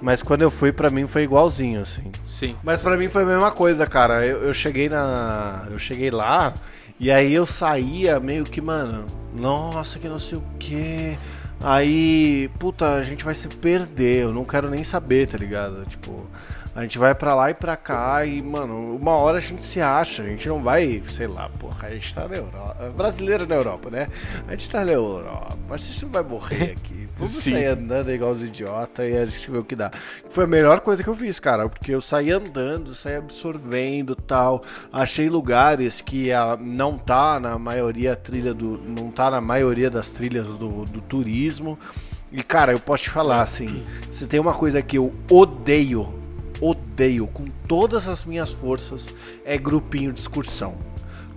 Mas 0.00 0.22
quando 0.22 0.42
eu 0.42 0.50
fui, 0.50 0.72
pra 0.72 0.90
mim 0.90 1.06
foi 1.06 1.22
igualzinho, 1.22 1.80
assim. 1.80 2.10
Sim. 2.28 2.54
Mas 2.62 2.80
pra 2.80 2.96
mim 2.96 3.08
foi 3.08 3.22
a 3.22 3.26
mesma 3.26 3.50
coisa, 3.50 3.86
cara. 3.86 4.26
Eu, 4.26 4.42
eu 4.42 4.54
cheguei 4.54 4.88
na. 4.88 5.66
Eu 5.70 5.78
cheguei 5.78 6.10
lá 6.10 6.52
e 6.98 7.10
aí 7.10 7.32
eu 7.32 7.46
saía 7.46 8.18
meio 8.18 8.44
que, 8.44 8.60
mano, 8.60 9.06
nossa, 9.34 9.98
que 9.98 10.08
não 10.08 10.18
sei 10.18 10.38
o 10.38 10.44
que. 10.58 11.18
Aí, 11.62 12.50
puta, 12.58 12.94
a 12.94 13.04
gente 13.04 13.24
vai 13.24 13.34
se 13.34 13.48
perder. 13.48 14.24
Eu 14.24 14.32
não 14.32 14.44
quero 14.44 14.70
nem 14.70 14.82
saber, 14.82 15.28
tá 15.28 15.36
ligado? 15.36 15.84
Tipo, 15.86 16.26
a 16.76 16.82
gente 16.82 16.98
vai 16.98 17.14
pra 17.14 17.34
lá 17.34 17.50
e 17.50 17.54
pra 17.54 17.74
cá 17.74 18.22
e, 18.26 18.42
mano, 18.42 18.94
uma 18.96 19.12
hora 19.12 19.38
a 19.38 19.40
gente 19.40 19.64
se 19.64 19.80
acha. 19.80 20.22
A 20.22 20.26
gente 20.26 20.46
não 20.46 20.62
vai, 20.62 21.02
sei 21.16 21.26
lá, 21.26 21.48
porra, 21.58 21.88
a 21.88 21.90
gente 21.90 22.14
tá 22.14 22.28
na 22.28 22.36
Europa. 22.36 22.92
Brasileiro 22.94 23.46
na 23.46 23.54
Europa, 23.54 23.88
né? 23.90 24.08
A 24.46 24.50
gente 24.50 24.70
tá 24.70 24.84
na 24.84 24.92
Europa. 24.92 25.56
A 25.70 25.76
gente 25.78 26.04
não 26.04 26.12
vai 26.12 26.22
morrer 26.22 26.74
aqui. 26.76 27.06
Vamos 27.16 27.32
Sim. 27.36 27.52
sair 27.52 27.64
andando 27.68 28.12
igual 28.12 28.32
os 28.32 28.42
idiotas 28.42 29.10
e 29.10 29.16
a 29.16 29.24
gente 29.24 29.50
vê 29.50 29.56
o 29.56 29.64
que 29.64 29.74
dá. 29.74 29.90
Foi 30.28 30.44
a 30.44 30.46
melhor 30.46 30.80
coisa 30.80 31.02
que 31.02 31.08
eu 31.08 31.16
fiz, 31.16 31.40
cara, 31.40 31.66
porque 31.66 31.94
eu 31.94 32.00
saí 32.02 32.30
andando, 32.30 32.94
saí 32.94 33.16
absorvendo 33.16 34.14
tal. 34.14 34.62
Achei 34.92 35.30
lugares 35.30 36.02
que 36.02 36.30
ah, 36.30 36.58
não 36.60 36.98
tá 36.98 37.40
na 37.40 37.58
maioria 37.58 38.14
trilha 38.14 38.52
do. 38.52 38.76
não 38.76 39.10
tá 39.10 39.30
na 39.30 39.40
maioria 39.40 39.88
das 39.88 40.10
trilhas 40.10 40.46
do, 40.46 40.84
do 40.84 41.00
turismo. 41.00 41.78
E 42.30 42.42
cara, 42.42 42.72
eu 42.72 42.78
posso 42.78 43.04
te 43.04 43.10
falar 43.10 43.40
assim, 43.40 43.82
se 44.12 44.26
tem 44.26 44.38
uma 44.38 44.52
coisa 44.52 44.82
que 44.82 44.98
eu 44.98 45.14
odeio, 45.30 46.25
odeio 46.60 47.26
com 47.26 47.44
todas 47.66 48.08
as 48.08 48.24
minhas 48.24 48.50
forças, 48.50 49.14
é 49.44 49.56
grupinho 49.56 50.12
de 50.12 50.20
excursão. 50.20 50.74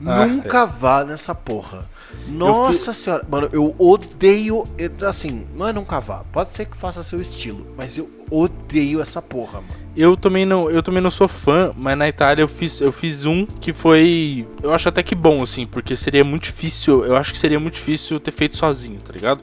Ah, 0.05 0.25
Nunca 0.25 0.65
vá 0.65 1.03
nessa 1.03 1.35
porra. 1.35 1.89
Nossa 2.27 2.93
senhora, 2.93 3.25
mano, 3.29 3.49
eu 3.51 3.75
odeio. 3.77 4.63
Assim, 5.05 5.45
não 5.55 5.67
é 5.67 5.73
nunca 5.73 5.99
vá. 5.99 6.21
Pode 6.31 6.53
ser 6.53 6.65
que 6.65 6.77
faça 6.77 7.03
seu 7.03 7.19
estilo, 7.19 7.67
mas 7.77 7.97
eu 7.97 8.09
odeio 8.31 9.01
essa 9.01 9.21
porra, 9.21 9.61
mano. 9.61 9.73
Eu 9.95 10.15
também 10.15 10.45
não, 10.45 10.71
eu 10.71 10.81
também 10.81 11.03
não 11.03 11.11
sou 11.11 11.27
fã, 11.27 11.73
mas 11.75 11.97
na 11.97 12.07
Itália 12.07 12.41
eu 12.43 12.47
fiz, 12.47 12.79
eu 12.79 12.91
fiz 12.91 13.25
um 13.25 13.45
que 13.45 13.73
foi, 13.73 14.47
eu 14.63 14.73
acho 14.73 14.87
até 14.87 15.03
que 15.03 15.13
bom 15.13 15.43
assim, 15.43 15.65
porque 15.65 15.95
seria 15.95 16.23
muito 16.23 16.43
difícil, 16.43 17.03
eu 17.03 17.17
acho 17.17 17.33
que 17.33 17.37
seria 17.37 17.59
muito 17.59 17.73
difícil 17.75 18.19
ter 18.19 18.31
feito 18.31 18.55
sozinho, 18.55 18.99
tá 19.01 19.11
ligado? 19.11 19.41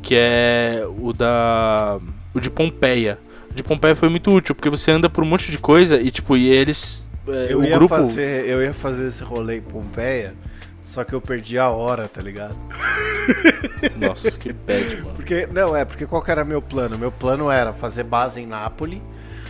Que 0.00 0.14
é 0.14 0.86
o 1.00 1.12
da 1.12 1.98
o 2.32 2.40
de 2.40 2.50
Pompeia. 2.50 3.18
De 3.56 3.62
Pompeia 3.62 3.96
foi 3.96 4.10
muito 4.10 4.30
útil, 4.30 4.54
porque 4.54 4.68
você 4.68 4.90
anda 4.90 5.08
por 5.08 5.24
um 5.24 5.26
monte 5.26 5.50
de 5.50 5.56
coisa 5.56 5.98
e 5.98 6.10
tipo, 6.10 6.36
e 6.36 6.46
eles 6.46 7.08
é, 7.26 7.46
Eu 7.48 7.64
ia, 7.64 7.74
grupo 7.74 7.96
fazer, 7.96 8.46
eu 8.46 8.62
ia 8.62 8.74
fazer 8.74 9.08
esse 9.08 9.24
rolê 9.24 9.56
em 9.56 9.62
Pompeia, 9.62 10.34
só 10.82 11.02
que 11.04 11.14
eu 11.14 11.22
perdi 11.22 11.58
a 11.58 11.70
hora, 11.70 12.06
tá 12.06 12.20
ligado? 12.20 12.54
Nossa, 13.96 14.30
que 14.32 14.52
bad, 14.52 14.96
mano. 14.96 15.14
Porque, 15.14 15.46
não, 15.46 15.74
é, 15.74 15.86
porque 15.86 16.04
qual 16.04 16.22
que 16.22 16.30
era 16.30 16.44
meu 16.44 16.60
plano? 16.60 16.98
Meu 16.98 17.10
plano 17.10 17.50
era 17.50 17.72
fazer 17.72 18.04
base 18.04 18.42
em 18.42 18.46
Nápoles, 18.46 19.00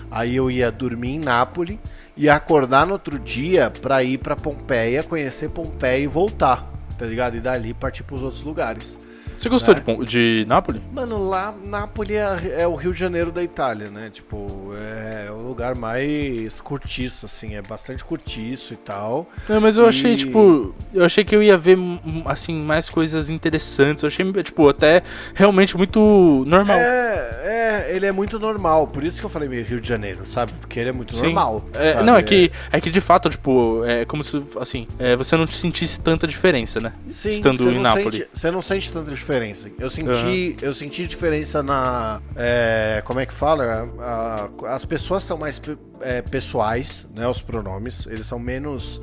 aí 0.08 0.36
eu 0.36 0.48
ia 0.52 0.70
dormir 0.70 1.16
em 1.16 1.18
Nápoles 1.18 1.76
e 2.16 2.28
acordar 2.28 2.86
no 2.86 2.92
outro 2.92 3.18
dia 3.18 3.70
pra 3.70 4.04
ir 4.04 4.18
pra 4.18 4.36
Pompeia, 4.36 5.02
conhecer 5.02 5.50
Pompeia 5.50 5.98
e 5.98 6.06
voltar, 6.06 6.72
tá 6.96 7.04
ligado? 7.04 7.36
E 7.36 7.40
dali 7.40 7.74
partir 7.74 8.04
pros 8.04 8.22
outros 8.22 8.42
lugares. 8.42 8.96
Você 9.36 9.48
gostou 9.48 9.74
É. 9.74 9.80
de, 10.04 10.04
de 10.04 10.44
Nápoles? 10.48 10.80
Mano, 10.92 11.28
lá 11.28 11.54
Nápoles 11.64 12.16
é, 12.16 12.62
é 12.62 12.66
o 12.68 12.74
Rio 12.74 12.92
de 12.92 12.98
Janeiro 12.98 13.30
da 13.30 13.42
Itália, 13.42 13.90
né? 13.90 14.10
Tipo, 14.12 14.46
é 14.74 15.30
o 15.30 15.36
lugar 15.46 15.76
mais 15.76 16.60
curtiço, 16.60 17.26
assim, 17.26 17.54
é 17.54 17.62
bastante 17.62 18.04
curtiço 18.04 18.74
e 18.74 18.76
tal. 18.76 19.28
Não, 19.48 19.60
mas 19.60 19.76
eu 19.76 19.86
achei, 19.86 20.12
E- 20.14 20.16
tipo, 20.16 20.74
eu 20.92 21.04
achei 21.04 21.24
que 21.24 21.34
eu 21.34 21.42
ia 21.42 21.56
ver, 21.56 21.76
hum, 21.78 22.22
assim, 22.26 22.56
mais 22.60 22.88
coisas 22.88 23.28
interessantes. 23.28 24.02
Eu 24.02 24.06
achei, 24.08 24.30
tipo, 24.42 24.68
até 24.68 25.02
realmente 25.34 25.76
muito 25.76 26.44
normal. 26.46 26.76
É, 26.78 27.30
é, 27.88 27.96
ele 27.96 28.06
é 28.06 28.12
muito 28.12 28.38
normal, 28.38 28.86
por 28.86 29.04
isso 29.04 29.20
que 29.20 29.26
eu 29.26 29.30
falei 29.30 29.48
meio 29.48 29.64
Rio 29.64 29.80
de 29.80 29.88
Janeiro, 29.88 30.24
sabe? 30.26 30.52
Porque 30.60 30.80
ele 30.80 30.88
é 30.90 30.92
muito 30.92 31.14
Sim. 31.16 31.22
normal. 31.24 31.64
É, 31.74 32.02
não, 32.02 32.16
é 32.16 32.22
que, 32.22 32.50
é 32.72 32.80
que 32.80 32.90
de 32.90 33.00
fato, 33.00 33.28
tipo, 33.30 33.84
é 33.84 34.04
como 34.04 34.24
se, 34.24 34.42
assim, 34.60 34.86
é, 34.98 35.14
você 35.16 35.36
não 35.36 35.46
sentisse 35.46 36.00
tanta 36.00 36.26
diferença, 36.26 36.80
né? 36.80 36.92
Sim, 37.08 37.30
estando 37.30 37.70
em 37.70 37.80
Nápoles. 37.80 38.14
Sente, 38.20 38.28
você 38.32 38.50
não 38.50 38.62
sente 38.62 38.90
tanta 38.92 39.10
diferença. 39.10 39.25
Eu 39.78 39.90
senti, 39.90 40.56
eu 40.62 40.72
senti 40.74 41.06
diferença 41.06 41.62
na. 41.62 42.20
é, 42.34 43.02
como 43.04 43.20
é 43.20 43.26
que 43.26 43.32
fala? 43.34 43.88
A- 44.00 44.48
as 44.74 44.84
pessoas 44.84 45.24
são 45.24 45.36
mais 45.36 45.60
é, 46.00 46.22
pessoais, 46.22 47.06
né? 47.14 47.26
Os 47.28 47.42
pronomes. 47.42 48.06
Eles 48.06 48.26
são 48.26 48.38
menos 48.38 49.00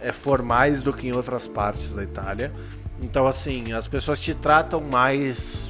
é, 0.00 0.12
formais 0.12 0.82
do 0.82 0.92
que 0.92 1.08
em 1.08 1.12
outras 1.12 1.46
partes 1.46 1.94
da 1.94 2.02
Itália. 2.02 2.52
Então, 3.02 3.26
assim, 3.26 3.72
as 3.72 3.86
pessoas 3.86 4.20
te 4.20 4.34
tratam 4.34 4.80
mais 4.80 5.68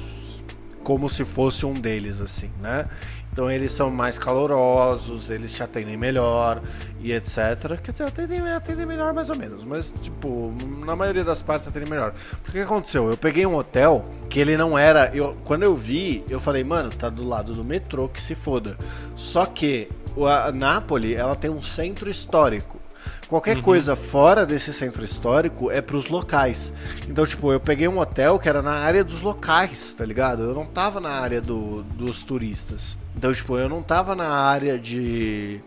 como 0.83 1.07
se 1.09 1.23
fosse 1.23 1.65
um 1.65 1.73
deles, 1.73 2.19
assim, 2.19 2.49
né? 2.59 2.87
Então 3.31 3.49
eles 3.49 3.71
são 3.71 3.89
mais 3.89 4.19
calorosos, 4.19 5.29
eles 5.29 5.53
te 5.53 5.63
atendem 5.63 5.95
melhor 5.95 6.61
e 6.99 7.13
etc. 7.13 7.79
Quer 7.81 7.91
dizer, 7.91 8.03
atendem, 8.03 8.39
atendem 8.51 8.85
melhor 8.85 9.13
mais 9.13 9.29
ou 9.29 9.37
menos, 9.37 9.63
mas 9.63 9.89
tipo, 10.01 10.53
na 10.85 10.95
maioria 10.95 11.23
das 11.23 11.41
partes 11.41 11.67
atendem 11.67 11.89
melhor. 11.89 12.13
Porque 12.43 12.59
o 12.59 12.61
que 12.61 12.67
aconteceu? 12.67 13.09
Eu 13.09 13.17
peguei 13.17 13.45
um 13.45 13.55
hotel 13.55 14.03
que 14.29 14.39
ele 14.39 14.57
não 14.57 14.77
era. 14.77 15.15
Eu, 15.15 15.35
quando 15.45 15.63
eu 15.63 15.75
vi, 15.75 16.25
eu 16.29 16.39
falei, 16.39 16.63
mano, 16.63 16.89
tá 16.89 17.09
do 17.09 17.25
lado 17.25 17.53
do 17.53 17.63
metrô, 17.63 18.09
que 18.09 18.19
se 18.19 18.35
foda. 18.35 18.77
Só 19.15 19.45
que 19.45 19.87
a 20.27 20.51
Nápoles, 20.51 21.15
ela 21.15 21.35
tem 21.35 21.49
um 21.49 21.61
centro 21.61 22.09
histórico. 22.09 22.80
Qualquer 23.31 23.55
uhum. 23.55 23.63
coisa 23.63 23.95
fora 23.95 24.45
desse 24.45 24.73
centro 24.73 25.05
histórico 25.05 25.71
é 25.71 25.79
pros 25.79 26.09
locais. 26.09 26.73
Então, 27.07 27.25
tipo, 27.25 27.49
eu 27.53 27.61
peguei 27.61 27.87
um 27.87 27.97
hotel 27.97 28.37
que 28.37 28.49
era 28.49 28.61
na 28.61 28.73
área 28.73 29.05
dos 29.05 29.21
locais, 29.21 29.93
tá 29.93 30.03
ligado? 30.03 30.43
Eu 30.43 30.53
não 30.53 30.65
tava 30.65 30.99
na 30.99 31.11
área 31.11 31.39
do, 31.39 31.81
dos 31.81 32.25
turistas. 32.25 32.97
Então, 33.15 33.33
tipo, 33.33 33.57
eu 33.57 33.69
não 33.69 33.81
tava 33.81 34.15
na 34.15 34.27
área 34.27 34.77
de 34.77 35.61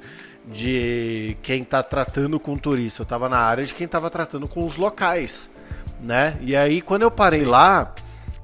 de 0.47 1.39
quem 1.43 1.65
tá 1.65 1.83
tratando 1.83 2.39
com 2.39 2.55
turista, 2.59 3.01
eu 3.01 3.07
tava 3.07 3.31
na 3.31 3.39
área 3.39 3.65
de 3.65 3.73
quem 3.73 3.89
tava 3.89 4.11
tratando 4.11 4.47
com 4.47 4.67
os 4.67 4.77
locais, 4.77 5.49
né? 5.99 6.37
E 6.43 6.55
aí 6.55 6.83
quando 6.83 7.01
eu 7.01 7.11
parei 7.11 7.47
lá, 7.47 7.95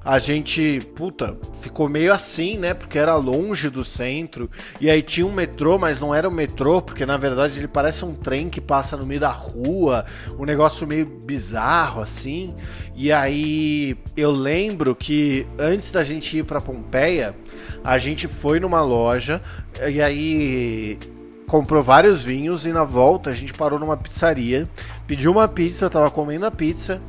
a 0.03 0.17
gente, 0.17 0.79
puta, 0.95 1.37
ficou 1.61 1.87
meio 1.87 2.11
assim, 2.11 2.57
né? 2.57 2.73
Porque 2.73 2.97
era 2.97 3.15
longe 3.15 3.69
do 3.69 3.83
centro. 3.83 4.49
E 4.79 4.89
aí 4.89 5.01
tinha 5.01 5.27
um 5.27 5.31
metrô, 5.31 5.77
mas 5.77 5.99
não 5.99 6.13
era 6.13 6.27
um 6.27 6.31
metrô, 6.31 6.81
porque 6.81 7.05
na 7.05 7.17
verdade 7.17 7.59
ele 7.59 7.67
parece 7.67 8.03
um 8.03 8.15
trem 8.15 8.49
que 8.49 8.59
passa 8.59 8.97
no 8.97 9.05
meio 9.05 9.19
da 9.19 9.29
rua, 9.29 10.05
um 10.39 10.45
negócio 10.45 10.87
meio 10.87 11.05
bizarro 11.05 12.01
assim. 12.01 12.55
E 12.95 13.11
aí 13.11 13.95
eu 14.17 14.31
lembro 14.31 14.95
que 14.95 15.45
antes 15.57 15.91
da 15.91 16.03
gente 16.03 16.35
ir 16.35 16.45
para 16.45 16.59
Pompeia, 16.59 17.35
a 17.83 17.99
gente 17.99 18.27
foi 18.27 18.59
numa 18.59 18.81
loja 18.81 19.39
e 19.87 20.01
aí 20.01 20.97
comprou 21.45 21.83
vários 21.83 22.23
vinhos 22.23 22.65
e 22.65 22.71
na 22.71 22.83
volta 22.83 23.29
a 23.29 23.33
gente 23.33 23.53
parou 23.53 23.77
numa 23.77 23.97
pizzaria, 23.97 24.67
pediu 25.05 25.31
uma 25.31 25.47
pizza, 25.47 25.89
tava 25.89 26.09
comendo 26.09 26.45
a 26.45 26.51
pizza 26.51 26.99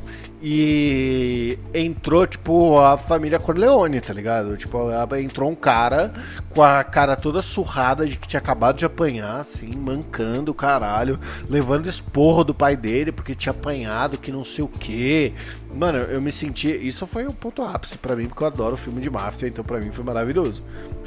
e 0.45 1.57
entrou, 1.73 2.27
tipo, 2.27 2.77
a 2.81 2.99
família 2.99 3.39
Corleone, 3.39 4.01
tá 4.01 4.13
ligado? 4.13 4.57
Tipo, 4.57 4.89
entrou 5.17 5.49
um 5.49 5.55
cara 5.55 6.13
com 6.51 6.65
a 6.65 6.83
cara 6.83 7.15
toda 7.15 7.41
surrada 7.41 8.05
de 8.05 8.17
que 8.17 8.27
tinha 8.27 8.41
acabado 8.41 8.77
de 8.77 8.85
apanhar, 8.85 9.41
assim, 9.41 9.71
mancando, 9.77 10.53
caralho, 10.53 11.21
levando 11.49 11.89
esporro 11.89 12.43
do 12.43 12.53
pai 12.53 12.77
dele 12.77 13.13
porque 13.13 13.37
tinha 13.37 13.53
apanhado, 13.53 14.19
que 14.19 14.33
não 14.33 14.43
sei 14.43 14.65
o 14.65 14.69
quê. 14.69 15.33
Mano, 15.73 15.99
eu 15.99 16.21
me 16.21 16.33
senti. 16.33 16.69
Isso 16.69 17.07
foi 17.07 17.25
um 17.25 17.31
ponto 17.31 17.63
ápice 17.63 17.97
para 17.97 18.17
mim, 18.17 18.27
porque 18.27 18.43
eu 18.43 18.49
adoro 18.49 18.77
filme 18.77 19.01
de 19.01 19.09
máfia, 19.09 19.47
então 19.47 19.65
para 19.65 19.79
mim 19.79 19.93
foi 19.93 20.05
maravilhoso. 20.05 20.63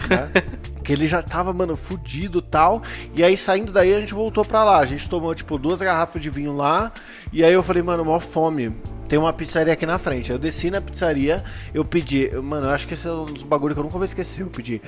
Né? 0.10 0.30
que 0.84 0.94
ele 0.94 1.08
já 1.08 1.22
tava, 1.24 1.52
mano, 1.52 1.76
fudido 1.76 2.42
tal. 2.42 2.84
E 3.16 3.24
aí, 3.24 3.36
saindo 3.36 3.72
daí, 3.72 3.94
a 3.94 4.00
gente 4.00 4.14
voltou 4.14 4.46
pra 4.46 4.64
lá. 4.64 4.80
A 4.80 4.86
gente 4.86 5.10
tomou, 5.10 5.34
tipo, 5.34 5.58
duas 5.58 5.82
garrafas 5.82 6.22
de 6.22 6.30
vinho 6.30 6.56
lá. 6.56 6.92
E 7.34 7.44
aí 7.44 7.54
eu 7.54 7.64
falei, 7.64 7.82
mano, 7.82 8.06
mó 8.06 8.20
fome. 8.20 8.76
Tem 9.08 9.20
uma 9.20 9.34
pizzaria 9.34 9.74
aqui 9.74 9.86
na 9.86 9.98
frente. 9.98 10.32
Eu 10.32 10.40
desci 10.40 10.72
na 10.72 10.82
pizzaria, 10.82 11.44
eu 11.74 11.86
pedi. 11.86 12.30
Mano, 12.42 12.68
eu 12.68 12.72
acho 12.72 12.88
que 12.88 12.94
esse 12.94 13.08
é 13.08 13.12
um 13.12 13.26
dos 13.26 13.44
bagulhos 13.44 13.74
que 13.74 13.80
eu 13.80 13.84
nunca 13.84 13.98
vou 13.98 14.06
esquecer. 14.06 14.44
Eu 14.44 14.48
pedi 14.48 14.82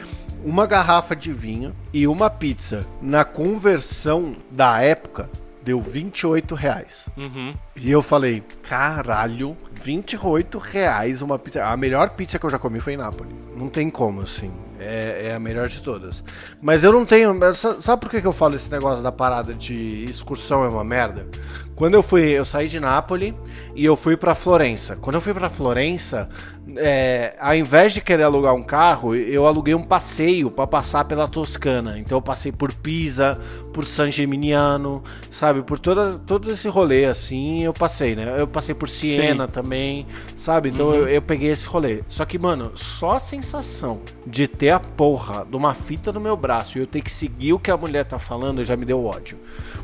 uma 0.43 0.65
garrafa 0.65 1.15
de 1.15 1.31
vinho 1.31 1.75
e 1.93 2.07
uma 2.07 2.29
pizza. 2.29 2.81
Na 3.01 3.23
conversão 3.23 4.35
da 4.51 4.81
época, 4.81 5.29
deu 5.67 5.81
28 5.81 6.55
reais. 6.55 7.09
Uhum. 7.17 7.53
E 7.75 7.91
eu 7.91 8.01
falei, 8.01 8.41
caralho, 8.63 9.57
28 9.83 10.57
reais 10.57 11.21
uma 11.21 11.37
pizza. 11.37 11.65
A 11.65 11.75
melhor 11.75 12.11
pizza 12.11 12.39
que 12.39 12.45
eu 12.45 12.49
já 12.49 12.57
comi 12.57 12.79
foi 12.79 12.93
em 12.93 12.97
Nápoles. 12.97 13.33
Não 13.53 13.67
tem 13.67 13.89
como, 13.89 14.21
assim. 14.21 14.49
É, 14.79 15.27
é 15.27 15.33
a 15.33 15.39
melhor 15.39 15.67
de 15.67 15.81
todas. 15.81 16.23
Mas 16.61 16.85
eu 16.85 16.93
não 16.93 17.05
tenho. 17.05 17.37
Sabe 17.81 17.99
por 17.99 18.09
que, 18.09 18.25
eu 18.25 18.31
falo 18.31 18.55
esse 18.55 18.71
negócio 18.71 19.03
da 19.03 19.11
parada 19.11 19.53
de 19.53 20.05
excursão 20.05 20.63
é 20.63 20.69
uma 20.69 20.85
merda? 20.85 21.27
Quando 21.75 21.95
eu 21.95 22.01
fui, 22.01 22.21
eu 22.29 22.45
saí 22.45 22.69
de 22.69 22.79
Nápoles 22.79 23.33
e 23.75 23.83
eu 23.83 23.97
fui 23.97 24.15
para 24.15 24.33
Florença. 24.33 24.95
Quando 24.95 25.15
eu 25.15 25.21
fui 25.21 25.33
para 25.33 25.49
Florença, 25.49 26.29
é, 26.75 27.35
ao 27.39 27.55
invés 27.55 27.93
de 27.93 28.01
querer 28.01 28.23
alugar 28.23 28.53
um 28.53 28.63
carro, 28.63 29.15
eu 29.15 29.45
aluguei 29.45 29.73
um 29.73 29.83
passeio 29.83 30.49
para 30.49 30.67
passar 30.67 31.05
pela 31.05 31.27
Toscana. 31.27 31.97
Então 31.97 32.17
eu 32.17 32.21
passei 32.21 32.51
por 32.51 32.73
Pisa, 32.73 33.39
por 33.73 33.85
San 33.85 34.11
Gimignano, 34.11 35.03
sabe, 35.31 35.61
por 35.61 35.79
toda, 35.79 36.17
todo 36.19 36.51
esse 36.51 36.67
rolê 36.67 37.05
assim, 37.05 37.63
eu 37.63 37.73
passei, 37.73 38.15
né? 38.15 38.35
Eu 38.37 38.47
passei 38.47 38.75
por 38.75 38.89
Siena 38.89 39.45
Sim. 39.45 39.51
também, 39.51 40.07
sabe? 40.35 40.69
Então 40.69 40.87
uhum. 40.87 40.95
eu, 40.95 41.07
eu, 41.07 41.21
peguei 41.21 41.49
esse 41.49 41.67
rolê. 41.67 42.03
Só 42.09 42.25
que, 42.25 42.37
mano, 42.37 42.71
só 42.75 43.13
a 43.13 43.19
sensação 43.19 44.01
de 44.25 44.47
ter 44.47 44.71
a 44.71 44.79
porra 44.79 45.45
de 45.49 45.55
uma 45.55 45.73
fita 45.73 46.11
no 46.11 46.19
meu 46.19 46.35
braço 46.35 46.77
e 46.77 46.81
eu 46.81 46.87
ter 46.87 47.01
que 47.01 47.11
seguir 47.11 47.53
o 47.53 47.59
que 47.59 47.71
a 47.71 47.77
mulher 47.77 48.03
tá 48.03 48.19
falando 48.19 48.63
já 48.63 48.75
me 48.75 48.83
deu 48.83 49.05
ódio. 49.05 49.37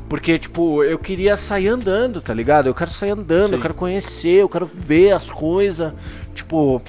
Porque, 0.09 0.37
tipo, 0.37 0.83
eu 0.83 0.99
queria 0.99 1.37
sair 1.37 1.69
andando, 1.69 2.21
tá 2.21 2.33
ligado? 2.33 2.67
Eu 2.67 2.73
quero 2.73 2.91
sair 2.91 3.11
andando, 3.11 3.49
Sim. 3.49 3.55
eu 3.55 3.61
quero 3.61 3.73
conhecer, 3.73 4.41
eu 4.41 4.49
quero 4.49 4.65
ver 4.65 5.11
as 5.11 5.29
coisas. 5.29 5.93
Tipo, 6.33 6.81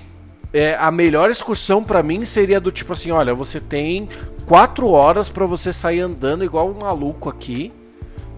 é, 0.53 0.74
a 0.74 0.90
melhor 0.90 1.30
excursão 1.30 1.82
para 1.82 2.03
mim 2.03 2.24
seria 2.24 2.61
do 2.61 2.70
tipo 2.70 2.92
assim: 2.92 3.11
olha, 3.11 3.34
você 3.34 3.61
tem 3.61 4.09
quatro 4.47 4.88
horas 4.88 5.28
para 5.28 5.47
você 5.47 5.72
sair 5.72 6.01
andando 6.01 6.45
igual 6.45 6.70
um 6.70 6.78
maluco 6.80 7.28
aqui 7.28 7.72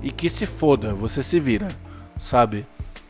e 0.02 0.10
que 0.10 0.30
se 0.30 0.46
foda, 0.46 0.94
você 0.94 1.22
se 1.22 1.38
vira, 1.40 1.68
sabe? 2.18 2.64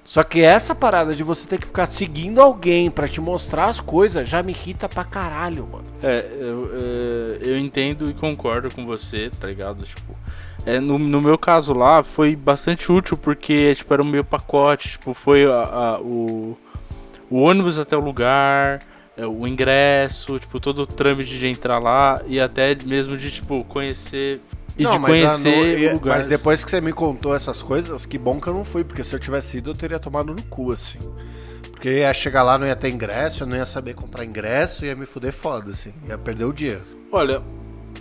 Só 0.07 0.23
que 0.23 0.41
essa 0.41 0.73
parada 0.73 1.13
de 1.13 1.25
você 1.25 1.49
ter 1.49 1.59
que 1.59 1.67
ficar 1.67 1.87
seguindo 1.87 2.41
alguém 2.41 2.89
para 2.89 3.09
te 3.09 3.21
mostrar 3.21 3.69
as 3.69 3.81
coisas 3.81 4.29
já 4.29 4.41
me 4.41 4.53
irrita 4.53 4.89
pra 4.89 5.03
caralho, 5.03 5.67
mano. 5.67 5.85
É, 6.01 6.25
eu, 6.41 6.71
é, 6.73 7.49
eu 7.51 7.59
entendo 7.59 8.09
e 8.09 8.15
concordo 8.15 8.73
com 8.73 8.87
você, 8.87 9.29
tá 9.29 9.49
ligado? 9.49 9.85
Tipo, 9.85 10.17
é, 10.65 10.79
no, 10.79 10.97
no 10.97 11.21
meu 11.21 11.37
caso 11.37 11.73
lá 11.73 12.05
foi 12.05 12.37
bastante 12.37 12.91
útil 12.91 13.17
porque 13.17 13.75
tipo, 13.75 13.93
era 13.93 14.01
o 14.01 14.07
meu 14.07 14.25
pacote, 14.25 14.91
tipo, 14.91 15.13
foi 15.13 15.45
a, 15.45 15.63
a, 15.63 16.01
o, 16.01 16.57
o 17.31 17.39
ônibus 17.39 17.79
até 17.79 17.97
o 17.97 18.01
lugar, 18.01 18.79
é, 19.17 19.27
o 19.27 19.47
ingresso, 19.47 20.39
tipo, 20.39 20.61
todo 20.61 20.83
o 20.83 20.87
trâmite 20.87 21.39
de 21.39 21.47
entrar 21.47 21.79
lá 21.79 22.21
e 22.27 22.39
até 22.39 22.77
mesmo 22.85 23.17
de, 23.17 23.31
tipo, 23.31 23.65
conhecer 23.65 24.41
e 24.79 24.83
não, 24.83 24.93
de 24.93 25.05
conhecer 25.05 25.95
no, 25.95 26.01
Mas 26.05 26.29
depois 26.29 26.63
que 26.63 26.71
você 26.71 26.81
me 26.81 26.93
contou 26.93 27.35
essas 27.35 27.63
coisas, 27.63 28.05
que 28.05 28.19
bom 28.19 28.39
que 28.41 28.47
eu 28.47 28.55
não 28.55 28.65
fui, 28.65 28.85
porque 28.85 29.03
se 29.03 29.15
eu 29.15 29.19
tivesse 29.19 29.59
ido 29.59 29.71
eu 29.71 29.75
teria 29.75 29.99
tomado 29.99 30.35
no 30.35 30.43
cu, 30.45 30.73
assim. 30.73 30.99
Porque 31.71 32.01
ia 32.01 32.13
chegar 32.13 32.43
lá, 32.43 32.59
não 32.59 32.67
ia 32.67 32.77
ter 32.77 32.91
ingresso, 32.91 33.43
eu 33.43 33.47
não 33.47 33.57
ia 33.57 33.65
saber 33.65 33.95
comprar 33.95 34.25
ingresso, 34.25 34.85
ia 34.85 34.95
me 34.95 35.07
fuder 35.07 35.33
foda, 35.33 35.71
assim, 35.71 35.93
ia 36.07 36.19
perder 36.19 36.45
o 36.45 36.53
dia. 36.53 36.81
Olha, 37.11 37.43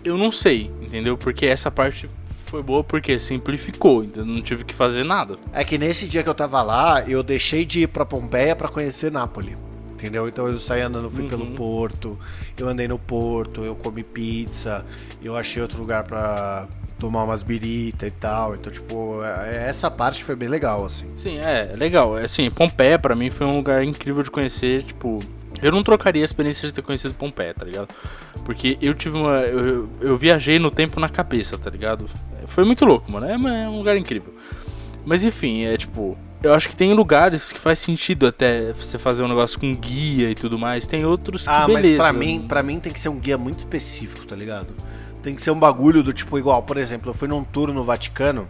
eu 0.04 0.18
não 0.18 0.32
sei, 0.32 0.72
entendeu? 0.82 1.18
Porque 1.18 1.46
essa 1.46 1.72
parte 1.72 2.10
foi 2.46 2.62
boa 2.62 2.84
porque 2.84 3.20
simplificou, 3.20 4.04
então 4.04 4.26
não 4.26 4.36
tive 4.36 4.64
que 4.64 4.74
fazer 4.74 5.04
nada. 5.04 5.38
É 5.52 5.64
que 5.64 5.78
nesse 5.78 6.08
dia 6.08 6.24
que 6.24 6.30
eu 6.30 6.36
tava 6.36 6.62
lá, 6.62 7.04
eu 7.08 7.24
deixei 7.24 7.66
de 7.66 7.82
ir 7.82 7.88
pra 7.88 8.06
Pompeia 8.06 8.56
para 8.56 8.68
conhecer 8.68 9.12
Nápoles. 9.12 9.58
Entendeu? 9.94 10.28
Então 10.28 10.48
eu 10.48 10.60
saí 10.60 10.82
andando, 10.82 11.10
fui 11.10 11.24
uhum. 11.24 11.30
pelo 11.30 11.46
porto, 11.48 12.20
eu 12.60 12.68
andei 12.68 12.88
no 12.88 13.00
porto, 13.00 13.64
eu 13.64 13.76
comi 13.76 14.04
pizza, 14.04 14.86
eu 15.24 15.36
achei 15.36 15.62
outro 15.62 15.80
lugar 15.80 16.04
pra 16.04 16.68
tomar 17.00 17.24
umas 17.24 17.44
birita 17.44 18.06
e 18.06 18.12
tal. 18.12 18.56
Então, 18.56 18.72
tipo, 18.72 19.24
é, 19.24 19.56
é, 19.56 19.70
essa 19.70 19.90
parte 19.90 20.24
foi 20.24 20.36
bem 20.36 20.50
legal, 20.50 20.86
assim. 20.86 21.08
Sim, 21.18 21.38
é, 21.38 21.72
legal. 21.76 22.16
Assim, 22.16 22.50
Pompeia 22.52 23.00
para 23.00 23.16
mim 23.16 23.32
foi 23.32 23.48
um 23.48 23.58
lugar 23.58 23.84
incrível 23.84 24.22
de 24.22 24.32
conhecer, 24.32 24.84
tipo, 24.84 25.20
eu 25.66 25.72
não 25.72 25.82
trocaria 25.84 26.24
a 26.24 26.26
experiência 26.26 26.68
de 26.68 26.74
ter 26.74 26.82
conhecido 26.82 27.14
Pompeia, 27.16 27.54
tá 27.54 27.66
ligado? 27.66 27.90
Porque 28.46 28.78
eu 28.82 28.94
tive 28.94 29.18
uma. 29.18 29.38
Eu, 29.42 29.90
eu 30.00 30.18
viajei 30.18 30.60
no 30.60 30.70
tempo 30.70 31.00
na 31.00 31.10
cabeça, 31.10 31.58
tá 31.58 31.70
ligado? 31.70 32.10
Foi 32.48 32.64
muito 32.64 32.86
louco, 32.86 33.12
mano. 33.12 33.26
É, 33.26 33.34
é 33.34 33.68
um 33.70 33.78
lugar 33.78 33.98
incrível. 33.98 34.34
Mas 35.06 35.24
enfim, 35.24 35.66
é 35.66 35.78
tipo. 35.78 36.18
Eu 36.44 36.54
acho 36.54 36.70
que 36.70 36.76
tem 36.76 36.94
lugares 36.94 37.52
que 37.52 37.60
faz 37.60 37.80
sentido 37.80 38.28
até 38.28 38.74
você 38.74 38.98
fazer 39.00 39.24
um 39.24 39.28
negócio 39.28 39.60
com 39.60 39.72
guia 39.72 40.30
e 40.30 40.36
tudo 40.36 40.58
mais. 40.60 40.86
Tem 40.86 41.04
outros 41.06 41.44
que 41.44 41.50
Ah, 41.50 41.66
beleza. 41.66 41.88
mas 41.90 41.98
pra 41.98 42.14
mim, 42.14 42.46
pra 42.48 42.64
mim 42.64 42.80
tem 42.80 42.94
que 42.94 43.00
ser 43.00 43.10
um 43.10 43.20
guia 43.20 43.38
muito 43.38 43.60
específico, 43.60 44.26
tá 44.28 44.36
ligado? 44.36 44.68
Tem 45.24 45.34
que 45.36 45.42
ser 45.42 45.50
um 45.52 45.60
bagulho 45.60 46.04
do 46.04 46.14
tipo 46.14 46.38
igual, 46.38 46.62
por 46.62 46.78
exemplo, 46.78 47.10
eu 47.10 47.14
fui 47.16 47.28
num 47.28 47.44
tour 47.44 47.74
no 47.74 47.84
Vaticano 47.84 48.48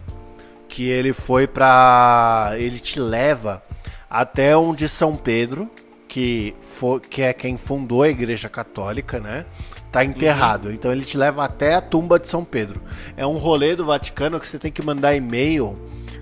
que 0.68 0.84
ele 0.88 1.12
foi 1.14 1.46
pra. 1.46 2.52
Ele 2.58 2.78
te 2.78 3.00
leva 3.00 3.62
até 4.10 4.56
onde 4.56 4.88
São 4.88 5.14
Pedro, 5.14 5.70
que, 6.08 6.54
for, 6.60 7.00
que 7.00 7.22
é 7.22 7.32
quem 7.32 7.56
fundou 7.56 8.02
a 8.02 8.08
Igreja 8.08 8.48
Católica, 8.48 9.18
né? 9.20 9.44
Tá 9.90 10.04
enterrado. 10.04 10.68
Uhum. 10.68 10.74
Então 10.74 10.92
ele 10.92 11.04
te 11.04 11.16
leva 11.16 11.44
até 11.44 11.74
a 11.74 11.80
tumba 11.80 12.18
de 12.18 12.28
São 12.28 12.44
Pedro. 12.44 12.82
É 13.16 13.26
um 13.26 13.36
rolê 13.36 13.74
do 13.74 13.84
Vaticano 13.84 14.38
que 14.40 14.48
você 14.48 14.58
tem 14.58 14.72
que 14.72 14.84
mandar 14.84 15.14
e-mail 15.14 15.74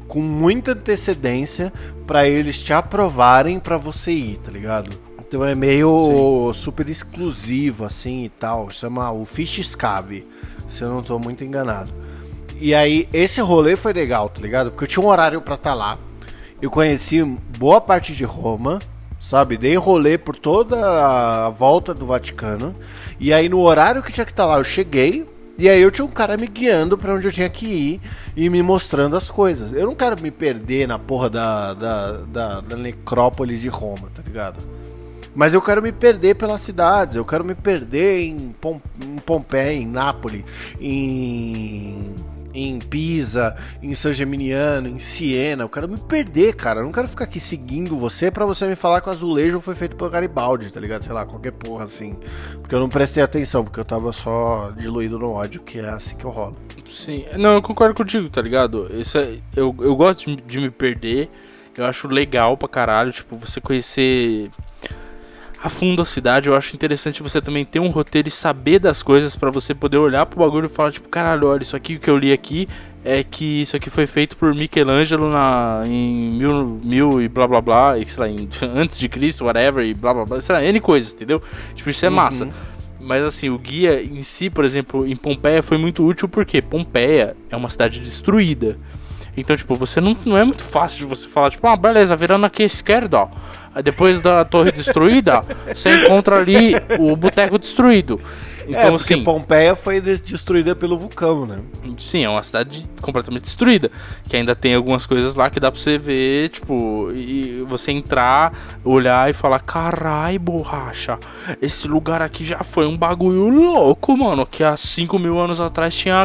com 0.06 0.20
muita 0.20 0.72
antecedência 0.72 1.72
para 2.06 2.28
eles 2.28 2.62
te 2.62 2.72
aprovarem 2.72 3.58
para 3.58 3.76
você 3.76 4.12
ir, 4.12 4.38
tá 4.38 4.50
ligado? 4.50 4.96
Então 5.18 5.44
é 5.44 5.54
meio 5.54 6.52
Sim. 6.52 6.60
super 6.60 6.88
exclusivo 6.88 7.84
assim 7.84 8.24
e 8.24 8.28
tal. 8.28 8.70
Chama 8.70 9.10
o 9.10 9.24
Fish 9.24 9.66
Scave, 9.66 10.24
se 10.68 10.82
eu 10.82 10.88
não 10.88 11.02
tô 11.02 11.18
muito 11.18 11.44
enganado. 11.44 11.92
E 12.60 12.74
aí 12.74 13.08
esse 13.12 13.40
rolê 13.40 13.74
foi 13.74 13.92
legal, 13.92 14.28
tá 14.28 14.40
ligado? 14.40 14.70
Porque 14.70 14.84
eu 14.84 14.88
tinha 14.88 15.04
um 15.04 15.08
horário 15.08 15.40
para 15.40 15.54
estar 15.54 15.70
tá 15.70 15.74
lá. 15.74 15.98
Eu 16.62 16.70
conheci 16.70 17.22
boa 17.58 17.80
parte 17.80 18.14
de 18.14 18.24
Roma 18.24 18.78
sabe? 19.24 19.56
Dei 19.56 19.74
rolê 19.74 20.18
por 20.18 20.36
toda 20.36 20.76
a 21.46 21.48
volta 21.48 21.94
do 21.94 22.04
Vaticano. 22.04 22.76
E 23.18 23.32
aí, 23.32 23.48
no 23.48 23.60
horário 23.60 24.02
que 24.02 24.12
tinha 24.12 24.26
que 24.26 24.32
estar 24.32 24.44
tá 24.44 24.52
lá, 24.52 24.58
eu 24.58 24.64
cheguei. 24.64 25.26
E 25.56 25.68
aí, 25.68 25.80
eu 25.80 25.90
tinha 25.90 26.04
um 26.04 26.10
cara 26.10 26.36
me 26.36 26.46
guiando 26.46 26.98
para 26.98 27.14
onde 27.14 27.26
eu 27.26 27.32
tinha 27.32 27.48
que 27.48 27.66
ir 27.66 28.00
e 28.36 28.50
me 28.50 28.62
mostrando 28.62 29.16
as 29.16 29.30
coisas. 29.30 29.72
Eu 29.72 29.86
não 29.86 29.94
quero 29.94 30.20
me 30.22 30.30
perder 30.30 30.86
na 30.86 30.98
porra 30.98 31.30
da, 31.30 31.72
da, 31.72 32.12
da, 32.18 32.60
da 32.60 32.76
necrópole 32.76 33.56
de 33.56 33.68
Roma, 33.68 34.10
tá 34.14 34.22
ligado? 34.22 34.62
Mas 35.34 35.54
eu 35.54 35.62
quero 35.62 35.82
me 35.82 35.90
perder 35.90 36.36
pelas 36.36 36.60
cidades, 36.60 37.16
eu 37.16 37.24
quero 37.24 37.44
me 37.44 37.54
perder 37.54 38.24
em, 38.28 38.36
Pom 38.60 38.80
em 39.04 39.16
Pompeia, 39.16 39.72
em 39.72 39.86
Nápoles, 39.86 40.44
em 40.80 42.14
em 42.54 42.78
Pisa, 42.78 43.56
em 43.82 43.94
San 43.94 44.14
Geminiano, 44.14 44.88
em 44.88 44.98
Siena. 44.98 45.64
Eu 45.64 45.68
quero 45.68 45.88
me 45.88 45.98
perder, 45.98 46.54
cara. 46.54 46.80
Eu 46.80 46.84
não 46.84 46.92
quero 46.92 47.08
ficar 47.08 47.24
aqui 47.24 47.40
seguindo 47.40 47.96
você 47.96 48.30
para 48.30 48.46
você 48.46 48.66
me 48.66 48.76
falar 48.76 49.00
que 49.00 49.08
o 49.08 49.12
azulejo 49.12 49.60
foi 49.60 49.74
feito 49.74 49.96
pelo 49.96 50.08
Garibaldi, 50.08 50.72
tá 50.72 50.78
ligado? 50.78 51.02
Sei 51.02 51.12
lá, 51.12 51.26
qualquer 51.26 51.52
porra 51.52 51.84
assim. 51.84 52.16
Porque 52.58 52.74
eu 52.74 52.80
não 52.80 52.88
prestei 52.88 53.22
atenção, 53.22 53.64
porque 53.64 53.80
eu 53.80 53.84
tava 53.84 54.12
só 54.12 54.70
diluído 54.76 55.18
no 55.18 55.32
ódio, 55.32 55.60
que 55.60 55.80
é 55.80 55.88
assim 55.88 56.16
que 56.16 56.24
eu 56.24 56.30
rolo. 56.30 56.56
Sim, 56.84 57.24
não, 57.36 57.54
eu 57.54 57.62
concordo 57.62 57.94
contigo, 57.94 58.30
tá 58.30 58.40
ligado? 58.40 58.88
Isso 58.94 59.18
é, 59.18 59.38
eu, 59.56 59.74
eu 59.80 59.96
gosto 59.96 60.30
de, 60.30 60.40
de 60.42 60.60
me 60.60 60.70
perder. 60.70 61.28
Eu 61.76 61.86
acho 61.86 62.06
legal 62.06 62.56
pra 62.56 62.68
caralho, 62.68 63.10
tipo, 63.10 63.36
você 63.36 63.60
conhecer 63.60 64.50
a 65.64 65.70
fundo 65.70 66.02
a 66.02 66.04
cidade, 66.04 66.50
eu 66.50 66.54
acho 66.54 66.76
interessante 66.76 67.22
você 67.22 67.40
também 67.40 67.64
ter 67.64 67.80
um 67.80 67.88
roteiro 67.88 68.28
e 68.28 68.30
saber 68.30 68.78
das 68.78 69.02
coisas 69.02 69.34
para 69.34 69.50
você 69.50 69.74
poder 69.74 69.96
olhar 69.96 70.26
pro 70.26 70.40
bagulho 70.40 70.66
e 70.66 70.68
falar, 70.68 70.92
tipo, 70.92 71.08
caralho, 71.08 71.48
olha, 71.48 71.62
isso 71.62 71.74
aqui 71.74 71.98
que 71.98 72.10
eu 72.10 72.18
li 72.18 72.34
aqui 72.34 72.68
é 73.02 73.24
que 73.24 73.62
isso 73.62 73.74
aqui 73.74 73.88
foi 73.88 74.06
feito 74.06 74.36
por 74.36 74.54
Michelangelo 74.54 75.26
na, 75.26 75.82
em 75.86 76.32
mil, 76.32 76.76
mil 76.84 77.22
e 77.22 77.28
blá 77.28 77.48
blá 77.48 77.62
blá, 77.62 77.98
e, 77.98 78.04
sei 78.04 78.20
lá, 78.20 78.28
em, 78.28 78.46
antes 78.76 78.98
de 78.98 79.08
Cristo, 79.08 79.46
whatever, 79.46 79.82
e 79.86 79.94
blá 79.94 80.12
blá 80.12 80.26
blá, 80.26 80.38
sei 80.42 80.54
lá, 80.54 80.62
N 80.62 80.78
coisas, 80.80 81.14
entendeu? 81.14 81.42
Tipo, 81.74 81.88
isso 81.88 82.04
é 82.04 82.10
uhum. 82.10 82.14
massa. 82.14 82.46
Mas 83.00 83.22
assim, 83.22 83.48
o 83.48 83.56
guia 83.56 84.02
em 84.02 84.22
si, 84.22 84.50
por 84.50 84.66
exemplo, 84.66 85.06
em 85.06 85.16
Pompeia 85.16 85.62
foi 85.62 85.78
muito 85.78 86.06
útil 86.06 86.28
porque 86.28 86.60
Pompeia 86.60 87.34
é 87.48 87.56
uma 87.56 87.70
cidade 87.70 88.00
destruída. 88.00 88.76
Então, 89.36 89.56
tipo, 89.56 89.74
você 89.74 90.00
não, 90.00 90.16
não 90.24 90.36
é 90.36 90.44
muito 90.44 90.62
fácil 90.62 90.98
de 91.00 91.04
você 91.06 91.26
falar, 91.26 91.50
tipo, 91.50 91.66
ah, 91.66 91.76
beleza, 91.76 92.14
virando 92.14 92.46
aqui 92.46 92.62
à 92.62 92.66
esquerda, 92.66 93.18
ó. 93.18 93.28
Depois 93.82 94.20
da 94.20 94.44
torre 94.44 94.70
destruída, 94.72 95.40
você 95.74 96.04
encontra 96.04 96.36
ali 96.36 96.74
o 96.98 97.16
boteco 97.16 97.58
destruído. 97.58 98.20
Então, 98.68 98.80
é, 98.80 98.90
porque 98.90 99.14
assim, 99.14 99.22
Pompeia 99.22 99.76
foi 99.76 100.00
destruída 100.00 100.74
pelo 100.74 100.98
vulcão, 100.98 101.46
né? 101.46 101.58
Sim, 101.98 102.24
é 102.24 102.28
uma 102.28 102.42
cidade 102.42 102.88
completamente 103.00 103.44
destruída. 103.44 103.90
Que 104.24 104.36
ainda 104.36 104.54
tem 104.54 104.74
algumas 104.74 105.06
coisas 105.06 105.36
lá 105.36 105.50
que 105.50 105.60
dá 105.60 105.70
pra 105.70 105.80
você 105.80 105.98
ver, 105.98 106.48
tipo, 106.50 107.10
e 107.12 107.64
você 107.68 107.92
entrar, 107.92 108.52
olhar 108.84 109.28
e 109.28 109.32
falar: 109.32 109.60
carai, 109.60 110.38
borracha, 110.38 111.18
esse 111.60 111.86
lugar 111.86 112.22
aqui 112.22 112.44
já 112.44 112.62
foi 112.62 112.86
um 112.86 112.96
bagulho 112.96 113.48
louco, 113.48 114.16
mano. 114.16 114.46
Que 114.46 114.64
há 114.64 114.76
5 114.76 115.18
mil 115.18 115.38
anos 115.38 115.60
atrás 115.60 115.94
tinha 115.94 116.24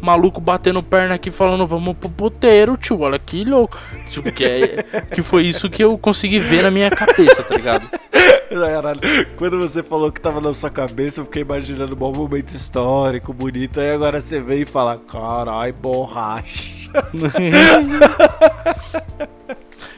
maluco 0.00 0.40
batendo 0.40 0.82
perna 0.82 1.14
aqui 1.14 1.30
falando: 1.30 1.66
vamos 1.66 1.96
pro 1.96 2.10
puteiro, 2.10 2.76
tio, 2.76 3.00
olha 3.00 3.18
que 3.18 3.44
louco. 3.44 3.78
Tipo, 4.10 4.30
que, 4.32 4.44
é, 4.44 4.84
que 5.14 5.22
foi 5.22 5.46
isso 5.46 5.70
que 5.70 5.82
eu 5.82 5.96
consegui 5.96 6.40
ver 6.40 6.62
na 6.62 6.70
minha 6.70 6.87
cabeça, 6.90 7.42
tá 7.42 7.56
ligado? 7.56 7.88
Caralho, 8.48 9.00
quando 9.36 9.58
você 9.58 9.82
falou 9.82 10.10
que 10.10 10.20
tava 10.20 10.40
na 10.40 10.54
sua 10.54 10.70
cabeça, 10.70 11.20
eu 11.20 11.24
fiquei 11.24 11.42
imaginando 11.42 11.94
um 11.94 11.98
bom 11.98 12.12
momento 12.12 12.50
histórico, 12.50 13.32
bonito, 13.32 13.80
aí 13.80 13.90
agora 13.90 14.20
você 14.20 14.40
vem 14.40 14.62
e 14.62 14.66
fala, 14.66 14.98
carai, 14.98 15.72
borracha. 15.72 16.70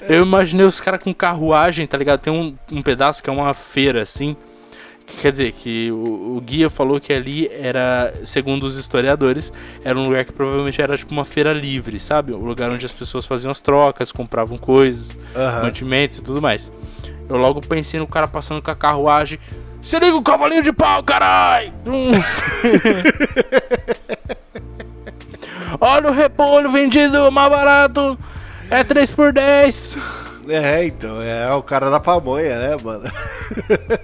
eu 0.09 0.24
imaginei 0.24 0.66
os 0.66 0.80
caras 0.80 1.05
com 1.05 1.14
carruagem, 1.14 1.86
tá 1.86 1.97
ligado? 1.97 2.20
Tem 2.20 2.32
um, 2.32 2.57
um 2.70 2.82
pedaço 2.82 3.22
que 3.22 3.30
é 3.30 3.32
uma 3.32 3.55
feira, 3.55 4.03
assim, 4.03 4.36
quer 5.20 5.32
dizer, 5.32 5.53
que 5.53 5.91
o, 5.91 6.36
o, 6.36 6.41
guia 6.41 6.70
falou 6.70 7.01
que 7.01 7.12
ali 7.12 7.49
era, 7.49 8.12
segundo 8.24 8.64
os 8.64 8.76
historiadores, 8.76 9.53
era 9.84 9.99
um 9.99 10.03
lugar 10.03 10.24
que 10.24 10.32
provavelmente 10.32 10.80
era 10.80 10.97
tipo 10.97 11.12
uma 11.12 11.24
feira 11.24 11.53
livre, 11.53 11.99
sabe? 11.99 12.32
Um 12.32 12.45
lugar 12.45 12.72
onde 12.72 12.86
as 12.86 12.93
pessoas 12.93 13.26
faziam 13.26 13.51
as 13.51 13.61
trocas, 13.61 14.12
compravam 14.12 14.59
coisas, 14.59 15.18
uhum. 15.34 15.62
mantimentos 15.62 16.18
e 16.18 16.22
tudo 16.22 16.41
mais. 16.41 16.72
Eu 17.30 17.36
logo 17.36 17.60
pensei 17.60 18.00
no 18.00 18.08
cara 18.08 18.26
passando 18.26 18.60
com 18.60 18.72
a 18.72 18.76
carruagem. 18.76 19.38
Se 19.80 19.96
liga 19.98 20.16
o 20.16 20.22
cavalinho 20.22 20.64
de 20.64 20.72
pau, 20.72 21.02
carai! 21.02 21.70
Olha 25.80 26.10
o 26.10 26.12
repolho 26.12 26.72
vendido 26.72 27.30
mais 27.30 27.48
barato. 27.48 28.18
É 28.68 28.82
3 28.82 29.12
por 29.12 29.32
10. 29.32 29.96
É, 30.48 30.84
então, 30.84 31.22
é 31.22 31.54
o 31.54 31.62
cara 31.62 31.88
da 31.88 32.00
pamonha, 32.00 32.58
né, 32.58 32.76
mano? 32.82 33.04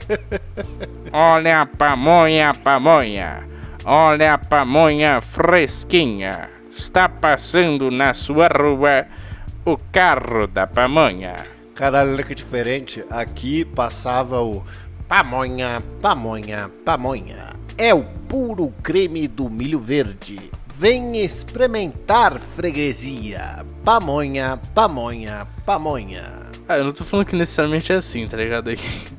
Olha 1.13 1.63
a 1.63 1.67
pamonha, 1.67 2.53
pamonha. 2.55 3.43
Olha 3.85 4.35
a 4.35 4.39
pamonha 4.39 5.21
fresquinha. 5.21 6.49
Está 6.71 7.09
passando 7.09 7.91
na 7.91 8.15
sua 8.15 8.49
rua 8.49 9.07
o 9.65 9.77
carro 9.77 10.47
da 10.47 10.65
pamonha. 10.67 11.56
Caralho, 11.77 12.13
olha 12.13 12.25
que 12.25 12.35
diferente. 12.35 13.05
Aqui 13.11 13.63
passava 13.63 14.41
o 14.41 14.65
pamonha, 15.07 15.77
pamonha, 16.01 16.71
pamonha. 16.87 17.53
É 17.77 17.93
o 17.93 18.03
puro 18.03 18.73
creme 18.83 19.29
do 19.29 19.51
milho 19.51 19.79
verde. 19.79 20.51
Vem 20.75 21.23
experimentar 21.23 22.39
freguesia. 22.39 23.67
Pamonha, 23.85 24.59
pamonha, 24.75 25.47
pamonha. 25.67 26.47
Ah, 26.67 26.79
eu 26.79 26.85
não 26.85 26.93
tô 26.93 27.05
falando 27.05 27.27
que 27.27 27.37
necessariamente 27.37 27.93
é 27.93 27.97
assim, 27.97 28.27
tá 28.27 28.39
ligado? 28.39 28.71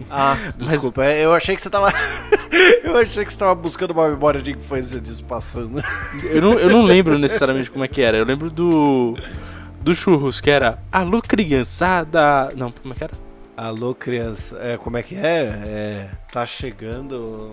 Ah, 0.09 0.35
Mas... 0.59 0.71
desculpa, 0.71 1.05
é, 1.05 1.23
eu 1.23 1.33
achei 1.35 1.55
que 1.55 1.61
você 1.61 1.69
tava. 1.69 1.93
eu 2.83 2.97
achei 2.97 3.23
que 3.23 3.31
você 3.31 3.37
tava 3.37 3.53
buscando 3.53 3.91
uma 3.91 4.09
memória 4.09 4.41
de 4.41 4.51
infância 4.51 4.99
disso 4.99 5.23
passando. 5.25 5.79
eu, 6.23 6.41
não, 6.41 6.53
eu 6.53 6.71
não 6.71 6.81
lembro 6.81 7.19
necessariamente 7.19 7.69
como 7.69 7.85
é 7.85 7.87
que 7.87 8.01
era. 8.01 8.17
Eu 8.17 8.25
lembro 8.25 8.49
do 8.49 9.15
do 9.81 9.95
churros, 9.95 10.41
que 10.41 10.49
era 10.49 10.79
Alô 10.91 11.21
criançada. 11.21 12.49
Não, 12.55 12.71
como 12.71 12.93
é 12.93 12.97
que 12.97 13.03
era? 13.03 13.13
Alô 13.55 13.95
criança. 13.95 14.57
É, 14.61 14.77
como 14.77 14.97
é 14.97 15.03
que 15.03 15.15
é? 15.15 15.61
é 15.67 16.09
tá 16.31 16.45
chegando. 16.45 17.51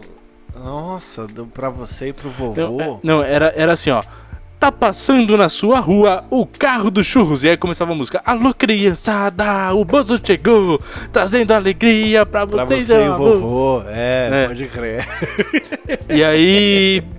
Nossa, 0.55 1.27
pra 1.53 1.69
você 1.69 2.09
e 2.09 2.13
pro 2.13 2.29
vovô. 2.31 2.63
Não, 2.63 2.81
é, 2.81 2.99
não, 3.03 3.23
era, 3.23 3.53
era 3.57 3.73
assim, 3.73 3.91
ó. 3.91 4.03
Tá 4.61 4.71
passando 4.71 5.37
na 5.37 5.49
sua 5.49 5.81
rua 5.81 6.23
o 6.31 6.47
carro 6.47 6.91
dos 6.91 7.07
churros. 7.07 7.43
E 7.43 7.49
aí 7.49 7.57
começava 7.57 7.93
a 7.93 7.95
música. 7.95 8.23
Alô, 8.25 8.55
criançada, 8.55 9.75
o 9.75 9.85
Bozo 9.85 10.21
chegou, 10.25 10.81
trazendo 11.13 11.53
alegria 11.53 12.25
pra 12.25 12.45
vocês. 12.45 12.87
Pra 12.87 12.97
você 12.97 13.05
e 13.05 13.09
o 13.09 13.17
vovô, 13.17 13.83
é, 13.89 14.45
é, 14.45 14.47
pode 14.47 14.67
crer. 14.69 15.07
E 16.09 16.23
aí. 16.23 17.03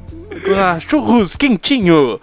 Ah, 0.54 0.78
churros 0.80 1.36
quentinho. 1.36 2.20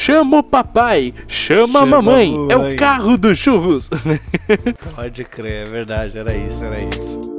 Chama 0.00 0.38
o 0.38 0.42
papai, 0.44 1.12
chama, 1.26 1.80
chama 1.80 1.80
a 1.80 1.86
mamãe. 1.86 2.32
mamãe. 2.32 2.52
É 2.52 2.56
o 2.56 2.76
carro 2.76 3.18
dos 3.18 3.36
churros. 3.36 3.90
Pode 4.94 5.24
crer, 5.24 5.66
é 5.66 5.70
verdade, 5.70 6.16
era 6.16 6.34
isso, 6.34 6.64
era 6.64 6.80
isso. 6.80 7.37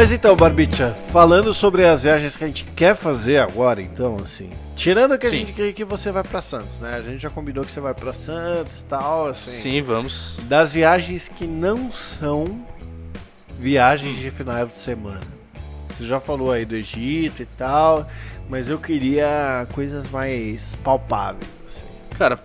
Mas 0.00 0.12
então, 0.12 0.34
Barbicha, 0.34 0.96
falando 1.12 1.52
sobre 1.52 1.86
as 1.86 2.04
viagens 2.04 2.34
que 2.34 2.42
a 2.42 2.46
gente 2.46 2.64
quer 2.74 2.96
fazer 2.96 3.36
agora, 3.36 3.82
então, 3.82 4.16
assim, 4.24 4.48
tirando 4.74 5.18
que 5.18 5.26
a 5.26 5.30
Sim. 5.30 5.40
gente 5.40 5.52
quer 5.52 5.70
que 5.74 5.84
você 5.84 6.10
vai 6.10 6.24
para 6.24 6.40
Santos, 6.40 6.78
né? 6.78 6.94
A 6.94 7.02
gente 7.02 7.20
já 7.20 7.28
combinou 7.28 7.62
que 7.66 7.70
você 7.70 7.80
vai 7.80 7.92
para 7.92 8.14
Santos, 8.14 8.82
tal, 8.88 9.26
assim. 9.26 9.60
Sim, 9.60 9.82
vamos. 9.82 10.38
Das 10.48 10.72
viagens 10.72 11.28
que 11.28 11.46
não 11.46 11.92
são 11.92 12.64
viagens 13.58 14.18
de 14.18 14.30
final 14.30 14.64
de 14.64 14.78
semana. 14.78 15.20
Você 15.90 16.06
já 16.06 16.18
falou 16.18 16.50
aí 16.50 16.64
do 16.64 16.74
Egito 16.74 17.42
e 17.42 17.46
tal, 17.46 18.08
mas 18.48 18.70
eu 18.70 18.78
queria 18.78 19.68
coisas 19.74 20.10
mais 20.10 20.76
palpáveis, 20.76 21.46
assim. 21.66 21.84
Cara, 22.16 22.38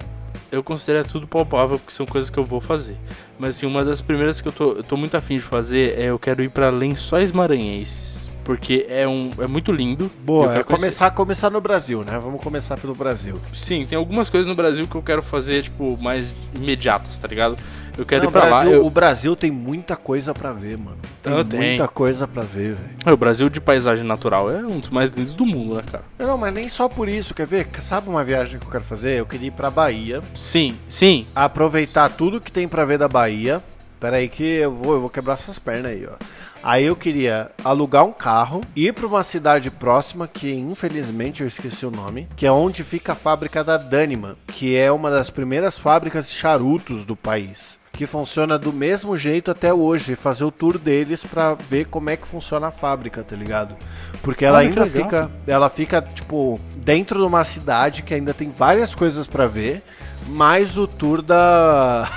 eu 0.55 0.63
considero 0.63 1.05
tudo 1.07 1.27
palpável 1.27 1.77
porque 1.77 1.93
são 1.93 2.05
coisas 2.05 2.29
que 2.29 2.37
eu 2.37 2.43
vou 2.43 2.61
fazer. 2.61 2.95
Mas 3.37 3.57
assim, 3.57 3.65
uma 3.65 3.83
das 3.83 4.01
primeiras 4.01 4.39
que 4.39 4.47
eu 4.47 4.51
tô, 4.51 4.71
eu 4.73 4.83
tô 4.83 4.95
muito 4.95 5.15
afim 5.15 5.35
de 5.35 5.43
fazer 5.43 5.99
é 5.99 6.05
eu 6.05 6.17
quero 6.17 6.41
ir 6.41 6.49
para 6.49 6.69
Lençóis 6.69 7.31
Maranhenses. 7.31 8.25
Porque 8.45 8.85
é, 8.87 9.07
um, 9.07 9.31
é 9.39 9.47
muito 9.47 9.71
lindo. 9.71 10.09
Boa, 10.23 10.57
é 10.57 10.63
começar, 10.63 11.09
começar 11.11 11.49
no 11.49 11.59
Brasil, 11.59 12.03
né? 12.03 12.19
Vamos 12.19 12.41
começar 12.41 12.77
pelo 12.77 12.93
Brasil. 12.93 13.41
Sim, 13.51 13.87
tem 13.87 13.97
algumas 13.97 14.29
coisas 14.29 14.47
no 14.47 14.53
Brasil 14.53 14.87
que 14.87 14.95
eu 14.95 15.01
quero 15.01 15.23
fazer, 15.23 15.63
tipo, 15.63 15.97
mais 15.97 16.35
imediatas, 16.53 17.17
tá 17.17 17.27
ligado? 17.27 17.57
Eu 17.97 18.05
quero 18.05 18.23
Não, 18.23 18.29
ir 18.29 18.31
pra 18.31 18.45
Brasil, 18.45 18.71
lá. 18.71 18.77
Eu... 18.77 18.85
O 18.85 18.89
Brasil 18.89 19.35
tem 19.35 19.51
muita 19.51 19.95
coisa 19.95 20.33
para 20.33 20.51
ver, 20.51 20.77
mano. 20.77 20.97
Tem 21.23 21.33
ah, 21.33 21.43
muita 21.43 21.87
coisa 21.87 22.27
para 22.27 22.43
ver, 22.43 22.73
velho. 22.73 22.95
É, 23.05 23.11
o 23.11 23.17
Brasil 23.17 23.49
de 23.49 23.61
paisagem 23.61 24.05
natural 24.05 24.51
é 24.51 24.57
um 24.57 24.79
dos 24.79 24.89
mais 24.89 25.11
lindos 25.11 25.33
do 25.33 25.45
mundo, 25.45 25.75
né, 25.75 25.83
cara? 25.89 26.03
Não, 26.19 26.37
mas 26.37 26.53
nem 26.53 26.67
só 26.67 26.89
por 26.89 27.07
isso. 27.07 27.33
Quer 27.33 27.47
ver? 27.47 27.67
Sabe 27.79 28.09
uma 28.09 28.23
viagem 28.23 28.59
que 28.59 28.65
eu 28.65 28.71
quero 28.71 28.83
fazer? 28.83 29.19
Eu 29.19 29.25
queria 29.25 29.47
ir 29.47 29.51
pra 29.51 29.71
Bahia. 29.71 30.21
Sim, 30.35 30.75
sim. 30.89 31.25
Aproveitar 31.35 32.09
tudo 32.09 32.41
que 32.41 32.51
tem 32.51 32.67
para 32.67 32.85
ver 32.85 32.97
da 32.97 33.07
Bahia. 33.07 33.61
Pera 33.99 34.17
aí 34.17 34.27
que 34.27 34.43
eu 34.43 34.71
vou, 34.71 34.93
eu 34.95 35.01
vou 35.01 35.09
quebrar 35.09 35.37
suas 35.37 35.57
pernas 35.57 35.91
aí, 35.91 36.05
ó. 36.05 36.15
Aí 36.61 36.85
eu 36.85 36.95
queria 36.95 37.51
alugar 37.63 38.03
um 38.03 38.11
carro, 38.11 38.61
ir 38.75 38.91
para 38.91 39.05
uma 39.05 39.23
cidade 39.23 39.69
próxima, 39.69 40.27
que 40.27 40.51
infelizmente 40.51 41.41
eu 41.41 41.47
esqueci 41.47 41.85
o 41.85 41.91
nome, 41.91 42.27
que 42.35 42.47
é 42.47 42.51
onde 42.51 42.83
fica 42.83 43.11
a 43.11 43.15
fábrica 43.15 43.63
da 43.63 43.77
Daniman, 43.77 44.35
que 44.47 44.75
é 44.75 44.91
uma 44.91 45.11
das 45.11 45.29
primeiras 45.29 45.77
fábricas 45.77 46.27
de 46.27 46.35
charutos 46.35 47.05
do 47.05 47.15
país. 47.15 47.77
Que 47.95 48.05
funciona 48.05 48.59
do 48.59 48.73
mesmo 48.73 49.17
jeito 49.17 49.49
até 49.49 49.73
hoje, 49.73 50.15
fazer 50.17 50.43
o 50.43 50.51
tour 50.51 50.77
deles 50.77 51.23
pra 51.23 51.53
ver 51.53 51.85
como 51.85 52.09
é 52.09 52.17
que 52.17 52.27
funciona 52.27 52.67
a 52.67 52.71
fábrica, 52.71 53.23
tá 53.23 53.35
ligado? 53.35 53.77
Porque 54.21 54.43
ela 54.43 54.57
Olha 54.57 54.69
que 54.69 54.77
ainda 54.79 54.91
fica, 54.91 55.31
ela 55.47 55.69
fica 55.69 56.01
tipo 56.01 56.59
dentro 56.75 57.19
de 57.19 57.25
uma 57.25 57.45
cidade 57.45 58.03
que 58.03 58.13
ainda 58.13 58.33
tem 58.33 58.51
várias 58.51 58.93
coisas 58.93 59.27
pra 59.27 59.47
ver, 59.47 59.81
mais 60.27 60.77
o 60.77 60.85
tour 60.87 61.21
da 61.21 62.11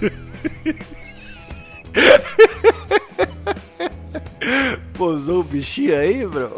Posou 4.94 5.40
o 5.40 5.44
bichinho 5.44 5.98
aí, 5.98 6.26
bro? 6.26 6.50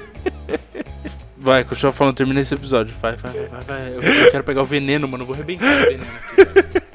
Vai, 1.46 1.62
continua 1.62 1.92
falando, 1.92 2.16
termina 2.16 2.40
esse 2.40 2.52
episódio. 2.52 2.92
Vai, 3.00 3.14
vai, 3.14 3.32
vai, 3.32 3.46
vai. 3.46 3.62
vai. 3.62 3.88
Eu, 3.94 4.02
eu 4.02 4.30
quero 4.32 4.42
pegar 4.42 4.62
o 4.62 4.64
veneno, 4.64 5.06
mano. 5.06 5.22
Eu 5.22 5.26
vou 5.28 5.34
arrebentar 5.36 5.64
o 5.64 5.84
veneno 5.84 6.02
aqui. 6.02 6.86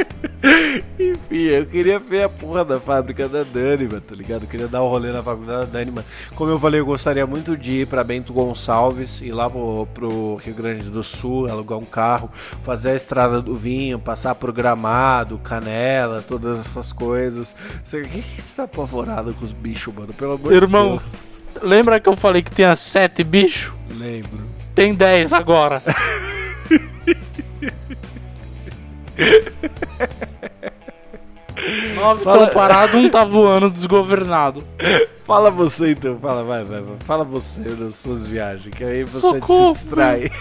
Enfim, 0.99 1.43
eu 1.43 1.65
queria 1.65 1.97
ver 1.97 2.23
a 2.23 2.29
porra 2.29 2.65
da 2.65 2.77
fábrica 2.77 3.29
da 3.29 3.43
Dani, 3.43 3.87
mano, 3.87 4.01
tá 4.01 4.13
ligado? 4.13 4.43
Eu 4.43 4.49
queria 4.49 4.67
dar 4.67 4.83
um 4.83 4.89
rolê 4.89 5.09
na 5.09 5.23
fábrica 5.23 5.59
da 5.59 5.63
Dani, 5.63 5.91
mano. 5.91 6.05
Como 6.35 6.51
eu 6.51 6.59
falei, 6.59 6.81
eu 6.81 6.85
gostaria 6.85 7.25
muito 7.25 7.55
de 7.55 7.83
ir 7.83 7.87
pra 7.87 8.03
Bento 8.03 8.33
Gonçalves, 8.33 9.21
ir 9.21 9.31
lá 9.31 9.49
pro, 9.49 9.87
pro 9.93 10.35
Rio 10.35 10.53
Grande 10.53 10.89
do 10.89 11.01
Sul, 11.01 11.49
alugar 11.49 11.77
um 11.79 11.85
carro, 11.85 12.29
fazer 12.61 12.89
a 12.89 12.95
estrada 12.95 13.41
do 13.41 13.55
vinho, 13.55 13.99
passar 13.99 14.35
por 14.35 14.51
Gramado, 14.51 15.37
Canela, 15.37 16.21
todas 16.27 16.59
essas 16.59 16.91
coisas. 16.91 17.55
Você, 17.81 18.01
que, 18.01 18.21
que 18.21 18.41
você 18.41 18.53
tá 18.53 18.63
apavorado 18.63 19.33
com 19.33 19.45
os 19.45 19.53
bichos, 19.53 19.95
mano? 19.95 20.11
Pelo 20.11 20.33
amor 20.33 20.51
Irmão, 20.51 20.97
de 20.97 21.03
Deus. 21.03 21.30
Lembra 21.61 21.99
que 21.99 22.07
eu 22.09 22.15
falei 22.15 22.41
que 22.41 22.51
tinha 22.51 22.75
sete 22.75 23.23
bichos? 23.23 23.73
Lembro. 23.97 24.41
Tem 24.75 24.93
dez 24.93 25.33
agora. 25.33 25.81
Nove 31.95 32.23
Fala- 32.23 32.43
estão 32.45 32.53
parados, 32.53 32.95
um 32.95 33.09
tá 33.09 33.23
voando 33.23 33.69
desgovernado. 33.69 34.63
Fala 35.25 35.51
você 35.51 35.91
então, 35.91 36.17
fala, 36.19 36.43
vai, 36.43 36.63
vai, 36.63 36.81
vai. 36.81 36.95
Fala 37.01 37.23
você 37.23 37.61
das 37.61 37.95
suas 37.97 38.25
viagens, 38.25 38.73
que 38.73 38.83
aí 38.83 39.03
você 39.03 39.19
Socorro, 39.19 39.73
se 39.73 39.79
distrai. 39.83 40.31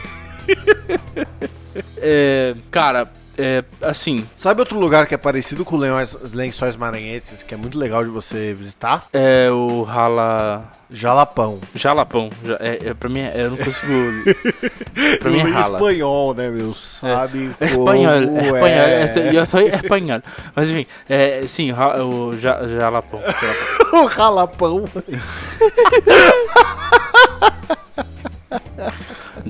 É, 1.98 2.54
cara, 2.70 3.10
é, 3.40 3.64
assim, 3.82 4.24
Sabe 4.36 4.60
outro 4.60 4.78
lugar 4.78 5.06
que 5.06 5.14
é 5.14 5.18
parecido 5.18 5.64
com 5.64 5.76
lençóis, 5.76 6.32
lençóis 6.32 6.76
maranhenses, 6.76 7.42
que 7.42 7.54
é 7.54 7.56
muito 7.56 7.78
legal 7.78 8.04
de 8.04 8.10
você 8.10 8.54
visitar? 8.54 9.04
é 9.12 9.50
o 9.50 9.82
rala... 9.82 10.64
Jalapão. 10.92 11.60
Jalapão. 11.72 12.30
Ja- 12.44 12.56
É, 12.58 12.88
é, 12.88 12.94
pra 12.94 13.08
mim, 13.08 13.20
é- 13.20 13.32
eu 13.44 13.50
não 13.50 13.56
consigo... 13.58 13.86
pra 15.20 15.30
mim 15.30 15.38
é 15.38 15.42
rala. 15.44 15.76
espanhol, 15.78 16.34
né, 16.34 16.48
meu? 16.50 16.74
Sabe 16.74 17.50
É 17.60 17.66
espanhol, 17.66 18.12
é 18.14 18.24
espanhol, 18.24 18.66
é. 18.66 19.02
é, 19.04 19.30
eu 19.32 19.46
sou 19.46 19.60
espanhol. 19.60 20.20
Mas 20.56 20.68
enfim, 20.68 20.84
é, 21.08 21.44
sim, 21.46 21.70
o 21.72 22.34
ja- 22.36 22.66
jalapão. 22.66 23.20
jalapão. 23.20 23.94
o 24.04 24.08
jalapão. 24.10 24.84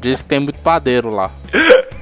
Diz 0.01 0.22
que 0.22 0.28
tem 0.28 0.40
muito 0.40 0.59
padeiro 0.61 1.11
lá. 1.11 1.30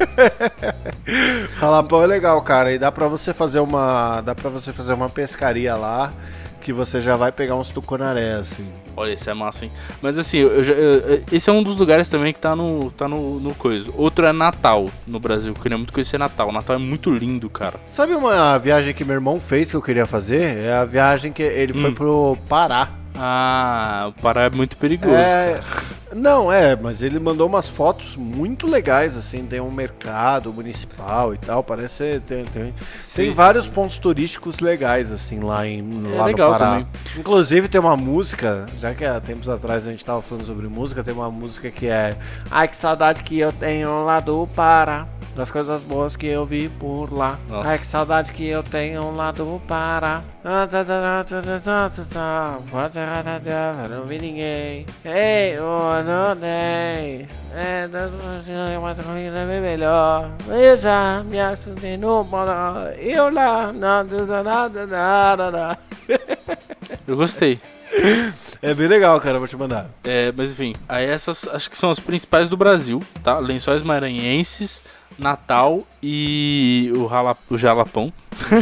Jalapão 1.61 2.03
é 2.03 2.07
legal, 2.07 2.41
cara. 2.43 2.73
E 2.73 2.79
dá 2.79 2.91
pra 2.93 3.09
você 3.09 3.33
fazer 3.35 3.61
uma. 3.61 4.21
Dá 4.21 4.35
pra 4.35 4.51
você 4.51 4.73
fazer 4.73 4.93
uma 4.93 5.09
pescaria 5.09 5.75
lá. 5.75 6.13
Que 6.61 6.73
você 6.73 7.01
já 7.01 7.17
vai 7.17 7.33
pegar 7.33 7.55
uns 7.55 7.71
tucunaré, 7.71 8.33
assim. 8.35 8.67
Olha, 8.97 9.15
isso 9.15 9.31
é 9.31 9.33
massa, 9.33 9.65
hein? 9.65 9.71
Mas 10.03 10.19
assim, 10.19 10.39
eu 10.39 10.63
eu- 10.63 11.23
esse 11.33 11.49
é 11.49 11.53
um 11.53 11.63
dos 11.63 11.77
lugares 11.79 12.09
também 12.11 12.33
que 12.33 12.41
tá 12.41 12.55
no, 12.55 12.91
tá 12.91 13.09
no, 13.09 13.39
no 13.41 13.55
coisa. 13.55 13.89
Outro 13.97 14.27
é 14.27 14.33
Natal, 14.33 14.91
no 15.07 15.19
Brasil. 15.21 15.53
Eu 15.57 15.63
queria 15.63 15.79
muito 15.79 15.93
conhecer 15.93 16.19
Natal. 16.19 16.53
Natal 16.53 16.77
é 16.77 16.79
muito 16.79 17.11
lindo, 17.15 17.49
cara. 17.49 17.75
Sabe 17.91 18.13
uma 18.15 18.59
viagem 18.59 18.93
que 18.93 19.05
meu 19.05 19.15
irmão 19.15 19.41
fez 19.41 19.71
que 19.71 19.77
eu 19.77 19.83
queria 19.83 20.07
fazer? 20.07 20.59
É 20.59 20.75
a 20.75 20.85
viagem 20.85 21.33
que 21.33 21.43
ele 21.43 21.73
foi 21.73 21.91
Hum. 21.91 21.95
pro 21.95 22.39
Pará. 22.49 22.91
Ah, 23.17 24.11
o 24.11 24.21
Pará 24.21 24.43
é 24.43 24.51
muito 24.51 24.77
perigoso. 24.77 25.15
É, 25.15 25.61
cara. 25.63 26.08
Não, 26.15 26.51
é, 26.53 26.77
mas 26.77 27.03
ele 27.03 27.19
mandou 27.19 27.47
umas 27.47 27.69
fotos 27.69 28.17
muito 28.17 28.67
legais, 28.67 29.17
assim, 29.17 29.45
tem 29.45 29.61
um 29.61 29.71
mercado 29.71 30.53
municipal 30.53 31.35
e 31.35 31.39
tal, 31.39 31.63
parece 31.63 32.21
tem, 32.27 32.45
tem, 32.45 32.75
sim, 32.81 33.17
tem 33.17 33.33
vários 33.33 33.67
sim. 33.67 33.71
pontos 33.73 33.99
turísticos 33.99 34.61
legais, 34.61 35.13
assim, 35.13 35.41
lá, 35.41 35.67
em, 35.67 35.81
é 36.13 36.17
lá 36.17 36.25
legal 36.27 36.53
no 36.53 36.59
Pará. 36.59 36.71
Também. 36.71 36.89
Inclusive 37.17 37.69
tem 37.69 37.81
uma 37.81 37.97
música, 37.97 38.67
já 38.79 38.95
que 38.95 39.05
há 39.05 39.21
tempos 39.21 39.49
atrás 39.49 39.87
a 39.87 39.91
gente 39.91 40.05
tava 40.05 40.23
falando 40.23 40.47
sobre 40.47 40.67
música, 40.69 41.03
tem 41.03 41.15
uma 41.15 41.31
música 41.31 41.71
que 41.71 41.87
é 41.87 42.17
Ai, 42.51 42.69
que 42.69 42.77
saudade 42.77 43.23
que 43.23 43.39
eu 43.39 43.53
tenho 43.53 44.05
lá 44.05 44.21
do 44.21 44.47
Pará, 44.55 45.07
das 45.37 45.51
coisas 45.51 45.83
boas 45.83 46.17
que 46.17 46.27
eu 46.27 46.45
vi 46.45 46.69
por 46.69 47.13
lá. 47.13 47.39
Nossa. 47.49 47.69
Ai, 47.69 47.79
que 47.79 47.87
saudade 47.87 48.33
que 48.33 48.47
eu 48.47 48.63
tenho 48.63 49.15
lá 49.15 49.31
do 49.31 49.61
Pará. 49.67 50.23
Não 53.89 54.07
vi 54.07 54.19
ninguém. 54.19 54.87
Ei, 55.05 55.59
oi 55.59 55.98
não 56.03 56.37
tem. 56.37 57.29
É, 57.55 57.89
das 57.89 58.11
uma 58.77 58.95
corrida 58.95 59.47
bem 59.47 59.61
melhor. 59.61 60.31
Eu 60.49 60.77
já 60.77 61.23
me 61.25 61.41
assustei 61.41 61.97
no 61.97 62.25
bola. 62.25 62.95
Eu 62.99 63.33
lá, 63.33 63.73
nada, 63.73 64.43
nada, 64.43 64.87
nada, 64.87 65.51
nada. 65.51 65.79
Eu 67.07 67.17
gostei. 67.17 67.61
É 68.61 68.75
bem 68.75 68.87
legal, 68.87 69.21
cara, 69.21 69.39
vou 69.39 69.49
te 69.49 69.57
mandar. 69.57 69.91
É, 70.05 70.33
mas 70.37 70.51
enfim, 70.51 70.75
aí 70.89 71.07
essas 71.07 71.47
acho 71.49 71.71
que 71.71 71.79
são 71.79 71.91
as 71.91 71.99
principais 71.99 72.49
do 72.49 72.57
Brasil, 72.57 73.03
tá? 73.23 73.39
Lençóis 73.39 73.83
Maranhenses, 73.83 74.85
Natal 75.19 75.87
e 76.03 76.93
o, 76.97 77.07
rala, 77.07 77.37
o 77.51 77.57
Jalapão. 77.57 78.13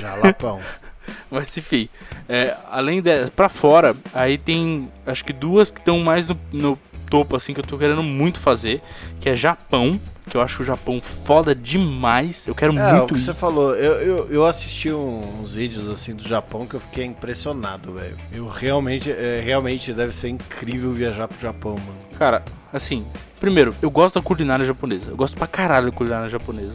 Jalapão. 0.00 0.60
Mas 1.30 1.56
enfim, 1.56 1.88
é, 2.28 2.56
além 2.70 3.02
de 3.02 3.26
pra 3.30 3.48
fora, 3.48 3.94
aí 4.14 4.38
tem 4.38 4.90
acho 5.04 5.24
que 5.24 5.32
duas 5.32 5.70
que 5.70 5.78
estão 5.78 5.98
mais 6.00 6.26
no, 6.26 6.38
no 6.52 6.78
topo 7.10 7.36
assim 7.36 7.54
que 7.54 7.60
eu 7.60 7.64
tô 7.64 7.78
querendo 7.78 8.02
muito 8.02 8.38
fazer, 8.40 8.82
que 9.20 9.28
é 9.28 9.36
Japão, 9.36 10.00
que 10.28 10.36
eu 10.36 10.40
acho 10.40 10.62
o 10.62 10.64
Japão 10.66 11.00
foda 11.24 11.54
demais. 11.54 12.46
Eu 12.46 12.54
quero 12.54 12.76
É, 12.78 12.92
o 12.94 12.96
muito 12.98 13.14
que 13.14 13.20
ir. 13.20 13.24
você 13.24 13.34
falou, 13.34 13.74
eu, 13.74 13.92
eu, 14.02 14.28
eu 14.30 14.44
assisti 14.46 14.90
uns 14.92 15.52
vídeos 15.52 15.88
assim 15.88 16.14
do 16.14 16.26
Japão 16.26 16.66
que 16.66 16.74
eu 16.74 16.80
fiquei 16.80 17.04
impressionado, 17.04 17.92
velho. 17.92 18.16
Eu 18.32 18.46
realmente, 18.48 19.10
é, 19.10 19.40
realmente 19.44 19.92
deve 19.92 20.12
ser 20.12 20.28
incrível 20.28 20.92
viajar 20.92 21.28
pro 21.28 21.38
Japão, 21.40 21.72
mano. 21.72 21.98
Cara, 22.18 22.42
assim, 22.72 23.06
primeiro, 23.38 23.74
eu 23.80 23.90
gosto 23.90 24.16
da 24.16 24.22
culinária 24.22 24.64
japonesa. 24.64 25.10
Eu 25.10 25.16
gosto 25.16 25.36
pra 25.36 25.46
caralho 25.46 25.90
da 25.90 25.96
culinária 25.96 26.28
japonesa. 26.28 26.72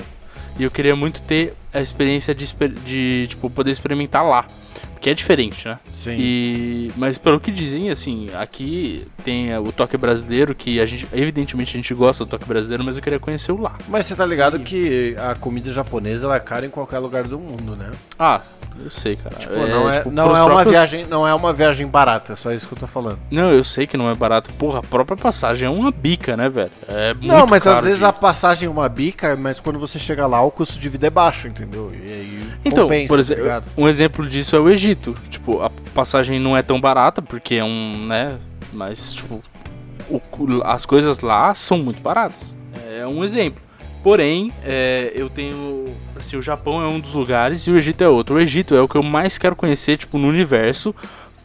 E 0.60 0.64
eu 0.64 0.70
queria 0.72 0.96
muito 0.96 1.22
ter 1.22 1.54
a 1.74 1.80
experiência 1.82 2.34
de, 2.36 2.46
de 2.86 3.28
tipo, 3.30 3.50
poder 3.50 3.72
experimentar 3.72 4.26
lá. 4.26 4.46
Porque 4.94 5.10
é 5.10 5.14
diferente, 5.16 5.68
né? 5.68 5.80
Sim. 5.92 6.16
E, 6.20 6.92
mas 6.96 7.18
pelo 7.18 7.40
que 7.40 7.52
dizem, 7.52 7.90
assim, 7.90 8.28
aqui 8.40 9.08
tem 9.24 9.52
é, 9.52 9.60
o 9.60 9.72
toque 9.72 9.98
brasileiro, 9.98 10.54
que 10.54 10.80
a 10.80 10.86
gente, 10.86 11.08
evidentemente 11.12 11.72
a 11.72 11.78
gente 11.78 11.92
gosta 11.96 12.24
do 12.24 12.30
toque 12.30 12.46
brasileiro, 12.46 12.84
mas 12.84 12.98
eu 12.98 13.02
queria 13.02 13.18
conhecer 13.20 13.52
o 13.52 13.60
lá. 13.60 13.76
Mas 13.88 14.06
você 14.06 14.16
tá 14.16 14.24
ligado 14.24 14.60
que 14.60 15.16
a 15.18 15.34
comida 15.34 15.74
japonesa 15.74 16.28
ela 16.28 16.36
é 16.36 16.40
cara 16.40 16.68
em 16.68 16.70
qualquer 16.70 17.00
lugar 17.00 17.24
do 17.24 17.40
mundo, 17.40 17.76
né? 17.76 17.90
Ah, 18.20 18.42
eu 18.80 18.92
sei, 18.92 19.16
cara. 19.16 19.36
Tipo, 19.38 19.56
não 19.56 19.92
é, 19.92 19.98
tipo, 19.98 20.12
não 20.12 20.36
é 20.36 20.40
uma 20.40 20.46
próprios- 20.46 20.70
viagem, 20.72 21.06
não 21.08 21.28
é 21.28 21.34
uma 21.34 21.52
viagem 21.52 21.88
barata, 21.88 22.34
é 22.34 22.36
só 22.36 22.52
isso 22.52 22.68
que 22.68 22.74
eu 22.76 22.80
tô 22.80 22.86
falando. 22.88 23.18
Não, 23.32 23.52
eu 23.52 23.64
sei 23.64 23.88
que 23.88 23.98
não 23.98 24.08
é 24.08 24.14
barato. 24.14 24.54
Porra, 24.54 24.80
a 24.80 24.84
própria 24.84 25.18
passagem 25.18 25.66
é 25.66 25.70
uma 25.72 25.90
bica, 25.92 26.38
né, 26.38 26.48
velho? 26.48 26.70
É 26.88 27.16
muito 27.16 27.26
não, 27.28 27.48
mas 27.48 27.66
às 27.66 27.84
vezes 27.84 28.00
de- 28.00 28.06
a 28.06 28.14
passagem 28.14 28.68
é 28.68 28.70
uma 28.70 28.88
bica, 28.88 29.36
mas 29.36 29.60
quando 29.60 29.80
você 29.80 29.98
chega 29.98 30.28
lá 30.28 30.42
o 30.44 30.52
custo 30.52 30.80
de 30.80 30.88
vida 30.90 31.08
é 31.08 31.10
baixo, 31.10 31.48
entendeu? 31.48 31.61
E 31.94 32.12
aí 32.12 32.44
Então, 32.66 32.84
compensa, 32.84 33.08
por 33.08 33.16
tá 33.16 33.22
exemplo, 33.22 33.44
ligado? 33.44 33.66
um 33.78 33.88
exemplo 33.88 34.28
disso 34.28 34.56
é 34.56 34.60
o 34.60 34.70
Egito. 34.70 35.16
Tipo, 35.30 35.62
a 35.62 35.70
passagem 35.94 36.40
não 36.40 36.56
é 36.56 36.62
tão 36.62 36.80
barata, 36.80 37.22
porque 37.22 37.56
é 37.56 37.64
um, 37.64 38.06
né? 38.08 38.38
Mas, 38.74 39.14
tipo, 39.14 39.44
o 40.10 40.22
as 40.64 40.86
coisas 40.86 41.20
lá 41.20 41.54
são 41.56 41.78
muito 41.78 42.02
baratas. 42.02 42.56
É 42.98 43.06
um 43.06 43.24
exemplo. 43.24 43.62
Porém, 44.04 44.52
é, 44.64 45.12
eu 45.16 45.30
tenho. 45.30 45.86
Assim, 46.16 46.36
o 46.36 46.42
Japão 46.42 46.82
é 46.82 46.88
um 46.88 47.00
dos 47.00 47.14
lugares 47.14 47.62
e 47.68 47.72
o 47.72 47.78
Egito 47.78 48.04
é 48.04 48.10
outro. 48.10 48.36
O 48.36 48.40
Egito 48.40 48.76
é 48.76 48.82
o 48.82 48.88
que 48.88 48.96
eu 48.96 49.04
mais 49.04 49.38
quero 49.38 49.56
conhecer, 49.56 49.98
tipo, 49.98 50.18
no 50.18 50.28
universo. 50.28 50.94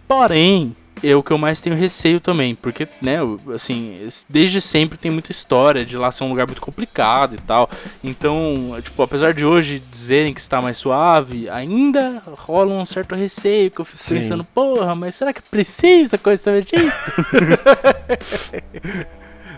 Porém, 0.08 0.74
é 1.02 1.14
o 1.14 1.22
que 1.22 1.30
eu 1.30 1.38
mais 1.38 1.60
tenho 1.60 1.76
receio 1.76 2.18
também. 2.20 2.54
Porque, 2.54 2.88
né, 3.02 3.18
assim, 3.54 3.98
es- 4.04 4.24
desde 4.28 4.60
sempre 4.60 4.96
tem 4.98 5.10
muita 5.10 5.30
história 5.30 5.84
de 5.84 5.96
lá 5.96 6.10
ser 6.10 6.24
um 6.24 6.28
lugar 6.28 6.46
muito 6.46 6.60
complicado 6.60 7.34
e 7.34 7.38
tal. 7.38 7.68
Então, 8.02 8.76
tipo, 8.82 9.02
apesar 9.02 9.32
de 9.34 9.44
hoje 9.44 9.82
dizerem 9.90 10.32
que 10.34 10.40
está 10.40 10.60
mais 10.62 10.76
suave, 10.78 11.48
ainda 11.50 12.22
rola 12.26 12.74
um 12.74 12.84
certo 12.86 13.14
receio 13.14 13.70
que 13.70 13.80
eu 13.80 13.84
fico 13.84 13.98
Sim. 13.98 14.14
pensando, 14.16 14.44
porra, 14.44 14.94
mas 14.94 15.14
será 15.14 15.32
que 15.32 15.42
precisa 15.42 16.16
conhecer 16.18 16.50
o 16.50 16.56
Egito? 16.56 16.92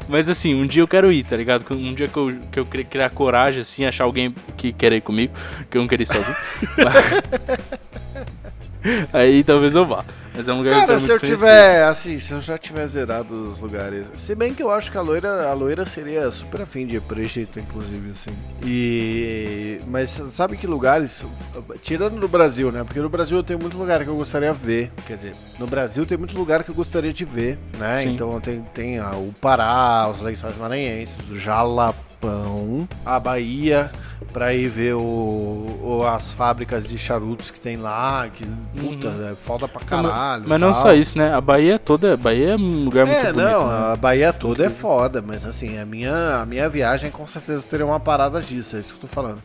mas 0.08 0.28
assim, 0.28 0.54
um 0.54 0.66
dia 0.66 0.82
eu 0.82 0.88
quero 0.88 1.12
ir, 1.12 1.24
tá 1.24 1.36
ligado? 1.36 1.64
Um 1.74 1.94
dia 1.94 2.08
que 2.08 2.16
eu, 2.16 2.34
que 2.50 2.58
eu 2.60 2.66
cri- 2.66 2.84
criar 2.84 3.10
coragem, 3.10 3.60
assim, 3.62 3.84
achar 3.84 4.04
alguém 4.04 4.34
que 4.56 4.72
quer 4.72 4.92
ir 4.92 5.00
comigo, 5.02 5.32
que 5.70 5.76
eu 5.76 5.82
não 5.82 5.88
quero 5.88 6.02
ir 6.02 6.06
sozinho. 6.06 6.36
Aí 9.12 9.42
talvez 9.44 9.74
eu 9.74 9.84
vá. 9.86 10.04
Mas 10.38 10.48
é 10.48 10.52
um 10.52 10.58
lugar 10.58 10.72
que 10.72 10.80
Cara, 10.86 10.98
se 11.00 11.06
eu 11.06 11.16
muito 11.16 11.26
tiver, 11.26 11.82
assim, 11.82 12.20
se 12.20 12.30
eu 12.30 12.40
já 12.40 12.56
tiver 12.56 12.86
zerado 12.86 13.50
os 13.50 13.58
lugares. 13.58 14.06
Se 14.18 14.36
bem 14.36 14.54
que 14.54 14.62
eu 14.62 14.70
acho 14.70 14.88
que 14.88 14.96
a 14.96 15.00
loira, 15.00 15.48
a 15.48 15.52
loira 15.52 15.84
seria 15.84 16.30
super 16.30 16.62
afim 16.62 16.86
de 16.86 17.02
Egito, 17.18 17.58
inclusive, 17.58 18.12
assim. 18.12 18.30
E. 18.62 19.80
Mas 19.88 20.10
sabe 20.30 20.56
que 20.56 20.64
lugares. 20.64 21.24
Tirando 21.82 22.20
no 22.20 22.28
Brasil, 22.28 22.70
né? 22.70 22.84
Porque 22.84 23.00
no 23.00 23.08
Brasil 23.08 23.38
eu 23.38 23.42
tenho 23.42 23.58
muito 23.58 23.76
lugar 23.76 24.04
que 24.04 24.10
eu 24.10 24.14
gostaria 24.14 24.52
de 24.52 24.64
ver. 24.64 24.92
Quer 25.08 25.16
dizer, 25.16 25.32
no 25.58 25.66
Brasil 25.66 26.06
tem 26.06 26.16
muito 26.16 26.38
lugar 26.38 26.62
que 26.62 26.70
eu 26.70 26.74
gostaria 26.74 27.12
de 27.12 27.24
ver, 27.24 27.58
né? 27.76 28.02
Sim. 28.02 28.10
Então 28.10 28.40
tem, 28.40 28.62
tem 28.72 28.98
ah, 29.00 29.16
o 29.16 29.34
Pará, 29.40 30.08
os 30.08 30.20
lençóis 30.20 30.56
maranhenses, 30.56 31.18
o 31.28 31.34
Jalapão, 31.34 32.07
a 33.04 33.18
Bahia. 33.20 33.90
Pra 34.32 34.52
ir 34.52 34.68
ver 34.68 34.94
o, 34.94 34.98
o- 35.00 36.02
as 36.04 36.32
fábricas 36.32 36.86
de 36.86 36.98
charutos 36.98 37.50
que 37.50 37.58
tem 37.58 37.76
lá, 37.78 38.28
que 38.28 38.44
puta, 38.78 39.08
é 39.08 39.34
foda 39.34 39.66
pra 39.66 39.80
Não, 39.90 40.02
mas- 40.02 40.12
caralho. 40.12 40.44
Mas 40.46 40.60
não 40.60 40.74
só 40.74 40.92
isso, 40.92 41.16
né? 41.16 41.32
A 41.32 41.40
Bahia 41.40 41.78
toda. 41.78 42.12
A 42.14 42.16
Bahia 42.16 42.50
é 42.50 42.56
um 42.56 42.84
lugar 42.84 43.06
muito 43.06 43.18
É, 43.18 43.32
bonito. 43.32 43.36
não, 43.50 43.66
né? 43.68 43.92
a 43.92 43.96
Bahia 43.96 44.32
toda 44.32 44.66
é 44.66 44.70
foda, 44.70 45.22
mas 45.26 45.46
assim, 45.46 45.78
a 45.78 45.86
minha, 45.86 46.40
a 46.42 46.44
minha 46.46 46.68
viagem 46.68 47.10
com 47.10 47.26
certeza 47.26 47.62
teria 47.68 47.86
uma 47.86 47.98
parada 48.00 48.40
disso, 48.42 48.76
é 48.76 48.80
isso 48.80 48.90
que 48.94 49.04
eu 49.04 49.08
tô 49.08 49.14
falando. 49.14 49.38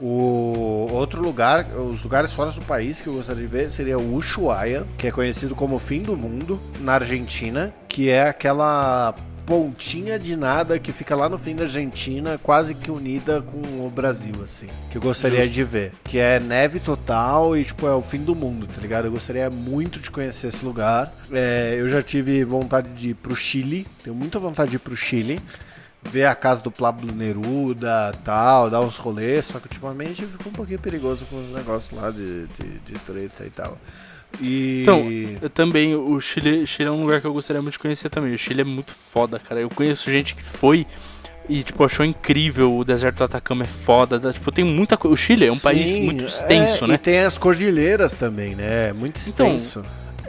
O 0.00 0.88
outro 0.92 1.20
lugar, 1.20 1.66
os 1.76 2.02
lugares 2.02 2.32
fora 2.32 2.50
do 2.52 2.60
país 2.62 3.00
que 3.00 3.08
eu 3.08 3.14
gostaria 3.14 3.42
de 3.42 3.48
ver 3.48 3.70
seria 3.70 3.98
o 3.98 4.14
Ushuaia, 4.14 4.84
que 4.96 5.06
é 5.08 5.10
conhecido 5.10 5.54
como 5.54 5.76
o 5.76 5.80
fim 5.80 6.00
do 6.02 6.16
mundo, 6.16 6.58
na 6.80 6.94
Argentina, 6.94 7.72
que 7.86 8.08
é 8.08 8.28
aquela 8.28 9.14
pontinha 9.46 10.18
de 10.18 10.36
nada 10.36 10.78
que 10.78 10.92
fica 10.92 11.14
lá 11.14 11.28
no 11.28 11.38
fim 11.38 11.54
da 11.54 11.64
Argentina, 11.64 12.38
quase 12.42 12.74
que 12.74 12.90
unida 12.90 13.42
com 13.42 13.58
o 13.84 13.90
Brasil, 13.90 14.34
assim. 14.42 14.68
Que 14.90 14.96
eu 14.96 15.02
gostaria 15.02 15.48
de 15.48 15.64
ver. 15.64 15.92
Que 16.04 16.18
é 16.18 16.40
neve 16.40 16.80
total 16.80 17.56
e, 17.56 17.64
tipo, 17.64 17.86
é 17.86 17.94
o 17.94 18.02
fim 18.02 18.22
do 18.22 18.34
mundo, 18.34 18.66
tá 18.66 18.80
ligado? 18.80 19.06
Eu 19.06 19.12
gostaria 19.12 19.48
muito 19.50 19.98
de 19.98 20.10
conhecer 20.10 20.48
esse 20.48 20.64
lugar. 20.64 21.12
É, 21.30 21.76
eu 21.78 21.88
já 21.88 22.02
tive 22.02 22.44
vontade 22.44 22.88
de 22.90 23.10
ir 23.10 23.14
pro 23.14 23.34
Chile, 23.34 23.86
tenho 24.02 24.14
muita 24.14 24.38
vontade 24.38 24.70
de 24.70 24.76
ir 24.76 24.80
pro 24.80 24.96
Chile. 24.96 25.40
Ver 26.04 26.24
a 26.24 26.34
casa 26.34 26.60
do 26.60 26.70
Pablo 26.70 27.14
Neruda 27.14 28.12
tal, 28.24 28.68
dar 28.68 28.80
uns 28.80 28.96
rolês, 28.96 29.44
só 29.44 29.60
que 29.60 29.66
ultimamente 29.66 30.26
ficou 30.26 30.50
um 30.50 30.54
pouquinho 30.54 30.80
perigoso 30.80 31.24
com 31.26 31.40
os 31.40 31.52
negócios 31.52 31.96
lá 31.96 32.10
de, 32.10 32.46
de, 32.46 32.78
de 32.80 32.94
treta 32.94 33.44
e 33.46 33.50
tal. 33.50 33.78
E. 34.40 34.80
Então, 34.82 35.02
eu 35.40 35.50
também, 35.50 35.94
o 35.94 36.18
Chile, 36.20 36.66
Chile 36.66 36.88
é 36.88 36.92
um 36.92 37.02
lugar 37.02 37.20
que 37.20 37.26
eu 37.26 37.32
gostaria 37.32 37.60
muito 37.62 37.72
de 37.74 37.78
conhecer 37.78 38.08
também. 38.08 38.34
O 38.34 38.38
Chile 38.38 38.60
é 38.62 38.64
muito 38.64 38.92
foda, 38.94 39.38
cara. 39.38 39.60
Eu 39.60 39.68
conheço 39.68 40.10
gente 40.10 40.34
que 40.34 40.42
foi 40.44 40.86
e, 41.48 41.62
tipo, 41.62 41.84
achou 41.84 42.04
incrível. 42.04 42.76
O 42.76 42.84
deserto 42.84 43.18
do 43.18 43.24
Atacama 43.24 43.64
é 43.64 43.68
foda. 43.68 44.18
dá- 44.18 44.32
Tipo, 44.32 44.50
tem 44.52 44.64
muita 44.64 44.96
coisa. 44.96 45.14
O 45.14 45.16
Chile 45.16 45.46
é 45.46 45.52
um 45.52 45.58
país 45.58 45.88
Sim, 45.90 46.04
muito 46.04 46.24
extenso, 46.24 46.84
é, 46.84 46.88
né? 46.88 46.94
E 46.94 46.98
tem 46.98 47.18
as 47.18 47.36
cordilheiras 47.38 48.14
também, 48.14 48.54
né? 48.54 48.88
É 48.88 48.92
Muito 48.92 49.20
Então, 49.26 49.46
extenso. 49.48 49.84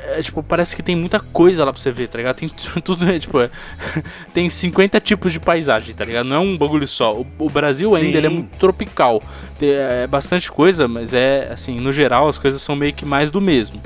É, 0.06 0.22
tipo, 0.22 0.43
parece 0.43 0.76
que 0.76 0.84
tem 0.84 0.95
muita 0.95 1.20
coisa 1.20 1.64
lá 1.64 1.72
pra 1.72 1.82
você 1.82 1.91
ver, 1.91 2.08
tá 2.08 2.18
ligado? 2.18 2.36
Tem 2.36 2.49
tudo, 2.84 3.06
né? 3.06 3.20
Tipo, 3.20 3.39
é, 3.39 3.49
tem 4.34 4.49
50 4.49 4.99
tipos 4.99 5.32
de 5.32 5.39
paisagem, 5.39 5.95
tá 5.95 6.04
ligado? 6.04 6.28
Não 6.28 6.36
é 6.36 6.39
um 6.39 6.58
bagulho 6.58 6.88
só. 6.88 7.16
O, 7.16 7.26
o 7.39 7.49
Brasil 7.49 7.95
ainda 7.95 8.12
Sim. 8.12 8.18
ele 8.18 8.28
é 8.28 8.30
muito 8.30 8.58
tropical. 8.58 9.24
Tem, 9.58 9.70
é 9.70 10.08
bastante 10.08 10.51
coisa, 10.51 10.88
mas 10.88 11.14
é, 11.14 11.49
assim, 11.51 11.80
no 11.80 11.93
geral 11.93 12.28
as 12.28 12.38
coisas 12.38 12.62
são 12.62 12.76
meio 12.76 12.93
que 12.93 13.06
mais 13.06 13.32
do 13.32 13.39
mesmo. 13.39 13.82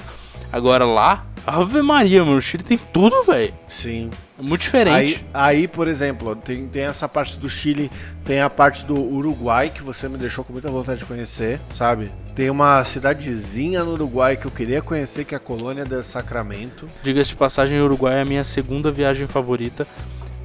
Agora 0.52 0.86
lá, 0.86 1.26
Ave 1.46 1.82
Maria, 1.82 2.26
mano, 2.26 2.38
o 2.38 2.42
Chile 2.42 2.62
tem 2.62 2.78
tudo, 2.78 3.24
velho. 3.24 3.54
Sim. 3.70 4.10
É 4.38 4.42
muito 4.42 4.62
diferente. 4.62 5.26
Aí, 5.34 5.60
aí, 5.60 5.68
por 5.68 5.88
exemplo, 5.88 6.36
tem, 6.36 6.68
tem 6.68 6.84
essa 6.84 7.08
parte 7.08 7.40
do 7.40 7.48
Chile, 7.48 7.90
tem 8.26 8.42
a 8.42 8.50
parte 8.50 8.86
do 8.86 8.96
Uruguai 8.96 9.70
que 9.70 9.82
você 9.82 10.10
me 10.10 10.18
deixou 10.18 10.44
com 10.44 10.52
muita 10.52 10.70
vontade 10.70 11.00
de 11.00 11.06
conhecer, 11.06 11.60
sabe? 11.72 12.12
Tem 12.36 12.50
uma 12.50 12.84
cidadezinha 12.84 13.84
no 13.84 13.94
Uruguai 13.94 14.36
que 14.36 14.46
eu 14.46 14.52
queria 14.52 14.82
conhecer, 14.82 15.24
que 15.24 15.34
é 15.34 15.38
a 15.38 15.40
Colônia 15.40 15.86
del 15.86 16.04
Sacramento. 16.04 16.88
Diga-se 17.02 17.30
de 17.30 17.36
passagem, 17.38 17.80
o 17.80 17.86
Uruguai 17.86 18.18
é 18.18 18.22
a 18.22 18.26
minha 18.26 18.44
segunda 18.44 18.92
viagem 18.92 19.26
favorita. 19.26 19.88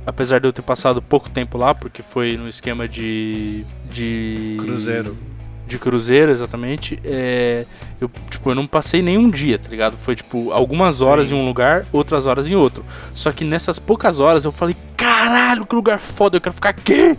Apesar 0.06 0.40
de 0.40 0.46
eu 0.46 0.52
ter 0.52 0.62
passado 0.62 1.02
pouco 1.02 1.30
tempo 1.30 1.58
lá, 1.58 1.74
porque 1.74 2.02
foi 2.02 2.36
no 2.36 2.48
esquema 2.48 2.88
de. 2.88 3.64
de. 3.90 4.56
Cruzeiro. 4.58 5.16
De 5.72 5.78
cruzeiro, 5.78 6.30
exatamente. 6.30 7.00
É, 7.02 7.64
eu, 7.98 8.10
tipo, 8.28 8.50
eu 8.50 8.54
não 8.54 8.66
passei 8.66 9.00
nenhum 9.00 9.30
dia, 9.30 9.58
tá 9.58 9.70
ligado? 9.70 9.96
Foi 9.96 10.14
tipo 10.14 10.52
algumas 10.52 10.96
Sim. 10.96 11.04
horas 11.04 11.30
em 11.30 11.34
um 11.34 11.46
lugar, 11.46 11.86
outras 11.90 12.26
horas 12.26 12.46
em 12.46 12.54
outro. 12.54 12.84
Só 13.14 13.32
que 13.32 13.42
nessas 13.42 13.78
poucas 13.78 14.20
horas 14.20 14.44
eu 14.44 14.52
falei, 14.52 14.76
caralho, 14.98 15.64
que 15.64 15.74
lugar 15.74 15.98
foda, 15.98 16.36
eu 16.36 16.42
quero 16.42 16.54
ficar 16.54 16.68
aqui! 16.68 17.16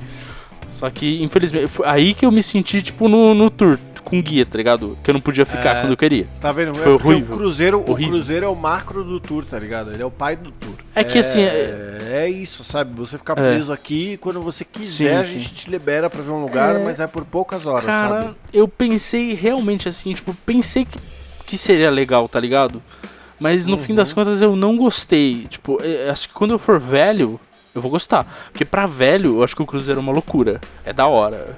Só 0.69 0.87
que, 0.91 1.23
infelizmente, 1.23 1.67
foi 1.67 1.87
aí 1.87 2.13
que 2.13 2.27
eu 2.27 2.31
me 2.31 2.43
senti, 2.43 2.83
tipo, 2.83 3.09
no, 3.09 3.33
no 3.33 3.49
tour, 3.49 3.75
com 4.03 4.21
guia, 4.21 4.45
tá 4.45 4.57
ligado? 4.57 4.97
Que 5.03 5.09
eu 5.09 5.13
não 5.13 5.21
podia 5.21 5.45
ficar 5.45 5.77
É. 5.77 5.81
quando 5.81 5.91
eu 5.91 5.97
queria. 5.97 6.27
Tá 6.39 6.51
vendo? 6.51 6.75
Foi 6.75 6.85
é 6.91 6.95
horrível. 6.95 7.35
o 7.35 7.37
Cruzeiro, 7.39 7.79
o 7.79 7.91
Horrível. 7.91 8.13
Cruzeiro 8.13 8.45
é 8.45 8.49
o 8.49 8.55
macro 8.55 9.03
do 9.03 9.19
tour, 9.19 9.43
tá 9.45 9.57
ligado? 9.57 9.91
Ele 9.91 10.01
é 10.01 10.05
o 10.05 10.11
pai 10.11 10.35
do 10.35 10.51
tour. 10.51 10.73
É 10.95 11.03
que, 11.03 11.17
assim, 11.19 11.41
É, 11.41 11.99
é 12.25 12.29
isso, 12.29 12.63
sabe? 12.63 12.93
Você 12.95 13.17
ficar 13.17 13.33
É. 13.33 13.53
preso 13.53 13.71
aqui 13.73 14.13
e 14.13 14.17
quando 14.17 14.41
você 14.41 14.63
quiser, 14.63 15.15
Sim, 15.15 15.21
a 15.21 15.23
gente 15.23 15.49
sim. 15.49 15.55
te 15.55 15.69
libera 15.71 16.09
pra 16.09 16.21
ver 16.21 16.31
um 16.31 16.41
lugar, 16.41 16.75
É. 16.75 16.83
mas 16.83 16.99
é 16.99 17.07
por 17.07 17.25
poucas 17.25 17.65
horas, 17.65 17.85
Cara, 17.85 18.21
sabe? 18.23 18.35
eu 18.53 18.67
pensei 18.67 19.33
realmente 19.33 19.87
assim, 19.89 20.13
tipo, 20.13 20.33
pensei 20.45 20.85
que, 20.85 20.99
que 21.45 21.57
seria 21.57 21.89
legal, 21.89 22.27
tá 22.29 22.39
ligado? 22.39 22.81
Mas 23.39 23.65
no 23.65 23.77
fim 23.77 23.93
das 23.95 24.09
Uhum. 24.09 24.15
contas 24.15 24.41
eu 24.41 24.55
não 24.55 24.77
gostei. 24.77 25.47
Tipo, 25.49 25.77
acho 26.09 26.27
que 26.29 26.33
quando 26.33 26.51
eu 26.51 26.59
for 26.59 26.79
velho, 26.79 27.39
eu 27.75 27.81
vou 27.81 27.89
gostar. 27.91 28.25
Porque 28.51 28.63
pra 28.63 28.85
velho, 28.85 29.37
eu 29.37 29.43
acho 29.43 29.55
que 29.55 29.61
o 29.61 29.65
Cruzeiro 29.65 29.99
é 29.99 30.03
uma 30.03 30.13
loucura. 30.13 30.61
É 30.85 30.93
da 30.93 31.07
hora. 31.07 31.57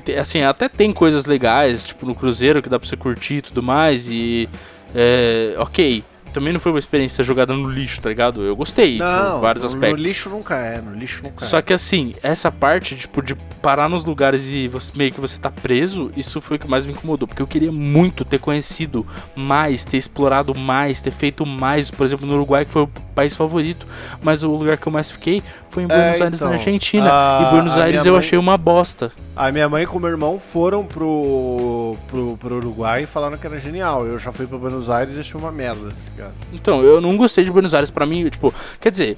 Porque, 0.00 0.12
assim, 0.18 0.42
até 0.42 0.68
tem 0.68 0.92
coisas 0.92 1.24
legais, 1.26 1.84
tipo, 1.84 2.04
no 2.06 2.14
Cruzeiro 2.14 2.62
que 2.62 2.68
dá 2.68 2.78
pra 2.78 2.88
você 2.88 2.96
curtir 2.96 3.34
e 3.34 3.42
tudo 3.42 3.62
mais. 3.62 4.06
E. 4.08 4.48
É. 4.94 5.54
Ok. 5.58 6.02
Também 6.32 6.52
não 6.52 6.58
foi 6.58 6.72
uma 6.72 6.80
experiência 6.80 7.22
jogada 7.22 7.54
no 7.54 7.70
lixo, 7.70 8.00
tá 8.00 8.08
ligado? 8.08 8.42
Eu 8.42 8.56
gostei, 8.56 8.98
Não, 8.98 9.34
por 9.34 9.40
vários 9.42 9.62
no, 9.62 9.68
aspectos. 9.68 10.00
no 10.00 10.04
lixo 10.04 10.28
nunca 10.28 10.56
é, 10.56 10.80
no 10.80 10.92
lixo 10.92 11.22
nunca 11.22 11.46
Só 11.46 11.58
é. 11.58 11.62
que 11.62 11.72
assim, 11.72 12.12
essa 12.24 12.50
parte, 12.50 12.96
tipo, 12.96 13.22
de 13.22 13.36
parar 13.62 13.88
nos 13.88 14.04
lugares 14.04 14.42
e 14.46 14.66
você, 14.66 14.90
meio 14.98 15.12
que 15.12 15.20
você 15.20 15.38
tá 15.38 15.48
preso, 15.48 16.10
isso 16.16 16.40
foi 16.40 16.56
o 16.56 16.60
que 16.60 16.66
mais 16.68 16.86
me 16.86 16.92
incomodou. 16.92 17.28
Porque 17.28 17.40
eu 17.40 17.46
queria 17.46 17.70
muito 17.70 18.24
ter 18.24 18.40
conhecido 18.40 19.06
mais, 19.36 19.84
ter 19.84 19.96
explorado 19.96 20.52
mais, 20.56 21.00
ter 21.00 21.12
feito 21.12 21.46
mais. 21.46 21.88
Por 21.88 22.04
exemplo, 22.04 22.26
no 22.26 22.34
Uruguai, 22.34 22.64
que 22.64 22.72
foi 22.72 22.82
o 22.82 22.88
país 23.14 23.36
favorito. 23.36 23.86
Mas 24.20 24.42
o 24.42 24.50
lugar 24.50 24.76
que 24.76 24.88
eu 24.88 24.92
mais 24.92 25.12
fiquei 25.12 25.40
foi 25.70 25.84
em 25.84 25.86
Buenos 25.86 26.20
Aires, 26.20 26.34
então, 26.40 26.48
na 26.48 26.54
Argentina. 26.56 27.10
a- 27.12 27.44
e 27.46 27.50
Buenos 27.52 27.74
Aires 27.76 28.00
minha 28.02 28.08
eu 28.10 28.14
mãe- 28.14 28.20
achei 28.26 28.36
uma 28.40 28.58
bosta. 28.58 29.12
A 29.36 29.50
minha 29.50 29.68
mãe 29.68 29.84
com 29.84 29.98
meu 29.98 30.10
irmão 30.10 30.38
foram 30.52 30.84
pro, 30.84 31.96
pro, 32.08 32.36
pro 32.36 32.56
Uruguai 32.56 33.02
e 33.02 33.06
falaram 33.06 33.36
que 33.36 33.44
era 33.46 33.58
genial. 33.58 34.06
Eu 34.06 34.16
já 34.18 34.30
fui 34.30 34.46
pra 34.46 34.56
Buenos 34.56 34.88
Aires 34.88 35.16
e 35.16 35.20
achei 35.20 35.38
uma 35.40 35.50
merda, 35.50 35.88
tá 35.88 36.10
ligado? 36.12 36.34
Então, 36.52 36.82
eu 36.84 37.00
não 37.00 37.16
gostei 37.16 37.44
de 37.44 37.50
Buenos 37.50 37.74
Aires. 37.74 37.90
Pra 37.90 38.06
mim, 38.06 38.28
tipo, 38.30 38.54
quer 38.80 38.92
dizer, 38.92 39.16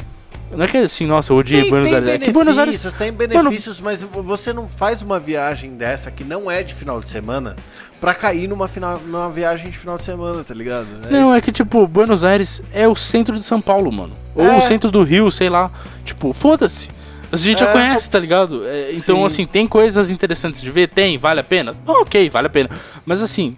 não 0.50 0.64
é 0.64 0.68
que 0.68 0.78
assim, 0.78 1.04
nossa, 1.06 1.32
eu 1.32 1.36
odiei 1.36 1.68
Buenos 1.68 1.92
Aires. 1.92 2.08
É 2.08 2.18
que 2.18 2.32
Buenos 2.32 2.56
Aires. 2.56 2.82
tem 2.96 3.12
benefícios, 3.12 3.78
mas 3.78 4.02
você 4.02 4.54
não 4.54 4.66
faz 4.66 5.02
uma 5.02 5.20
viagem 5.20 5.72
dessa 5.76 6.10
que 6.10 6.24
não 6.24 6.50
é 6.50 6.62
de 6.62 6.72
final 6.72 6.98
de 6.98 7.10
semana 7.10 7.54
pra 8.00 8.14
cair 8.14 8.48
numa, 8.48 8.68
final, 8.68 8.98
numa 9.00 9.28
viagem 9.28 9.70
de 9.70 9.76
final 9.76 9.98
de 9.98 10.04
semana, 10.04 10.42
tá 10.42 10.54
ligado? 10.54 10.86
Não, 11.10 11.26
isso 11.26 11.34
é 11.34 11.40
que, 11.42 11.52
tipo, 11.52 11.86
Buenos 11.86 12.24
Aires 12.24 12.62
é 12.72 12.88
o 12.88 12.96
centro 12.96 13.36
de 13.38 13.44
São 13.44 13.60
Paulo, 13.60 13.92
mano. 13.92 14.14
Ou 14.34 14.44
É. 14.46 14.58
o 14.58 14.62
centro 14.62 14.90
do 14.90 15.02
Rio, 15.02 15.30
sei 15.30 15.50
lá. 15.50 15.70
Tipo, 16.04 16.32
foda-se. 16.32 16.88
A 17.32 17.36
gente 17.36 17.58
já 17.60 17.66
É. 17.68 17.72
conhece, 17.72 18.08
tá 18.08 18.18
ligado? 18.18 18.66
É, 18.66 18.90
então, 18.92 19.16
Sim. 19.18 19.24
assim, 19.26 19.46
tem 19.46 19.66
coisas 19.66 20.10
interessantes 20.10 20.60
de 20.60 20.70
ver? 20.70 20.88
Tem, 20.88 21.18
vale 21.18 21.40
a 21.40 21.44
pena? 21.44 21.74
Ah, 21.86 22.00
ok, 22.00 22.30
vale 22.30 22.46
a 22.46 22.50
pena. 22.50 22.70
Mas, 23.04 23.20
assim, 23.20 23.56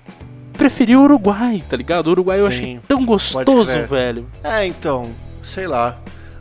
preferi 0.54 0.96
o 0.96 1.02
Uruguai, 1.02 1.62
tá 1.68 1.76
ligado? 1.76 2.06
O 2.06 2.10
Uruguai 2.10 2.40
eu 2.40 2.46
Sim, 2.46 2.48
achei 2.56 2.80
tão 2.88 3.04
gostoso, 3.04 3.82
velho. 3.88 4.26
É, 4.42 4.66
então, 4.66 5.10
sei 5.42 5.66
lá. 5.66 5.98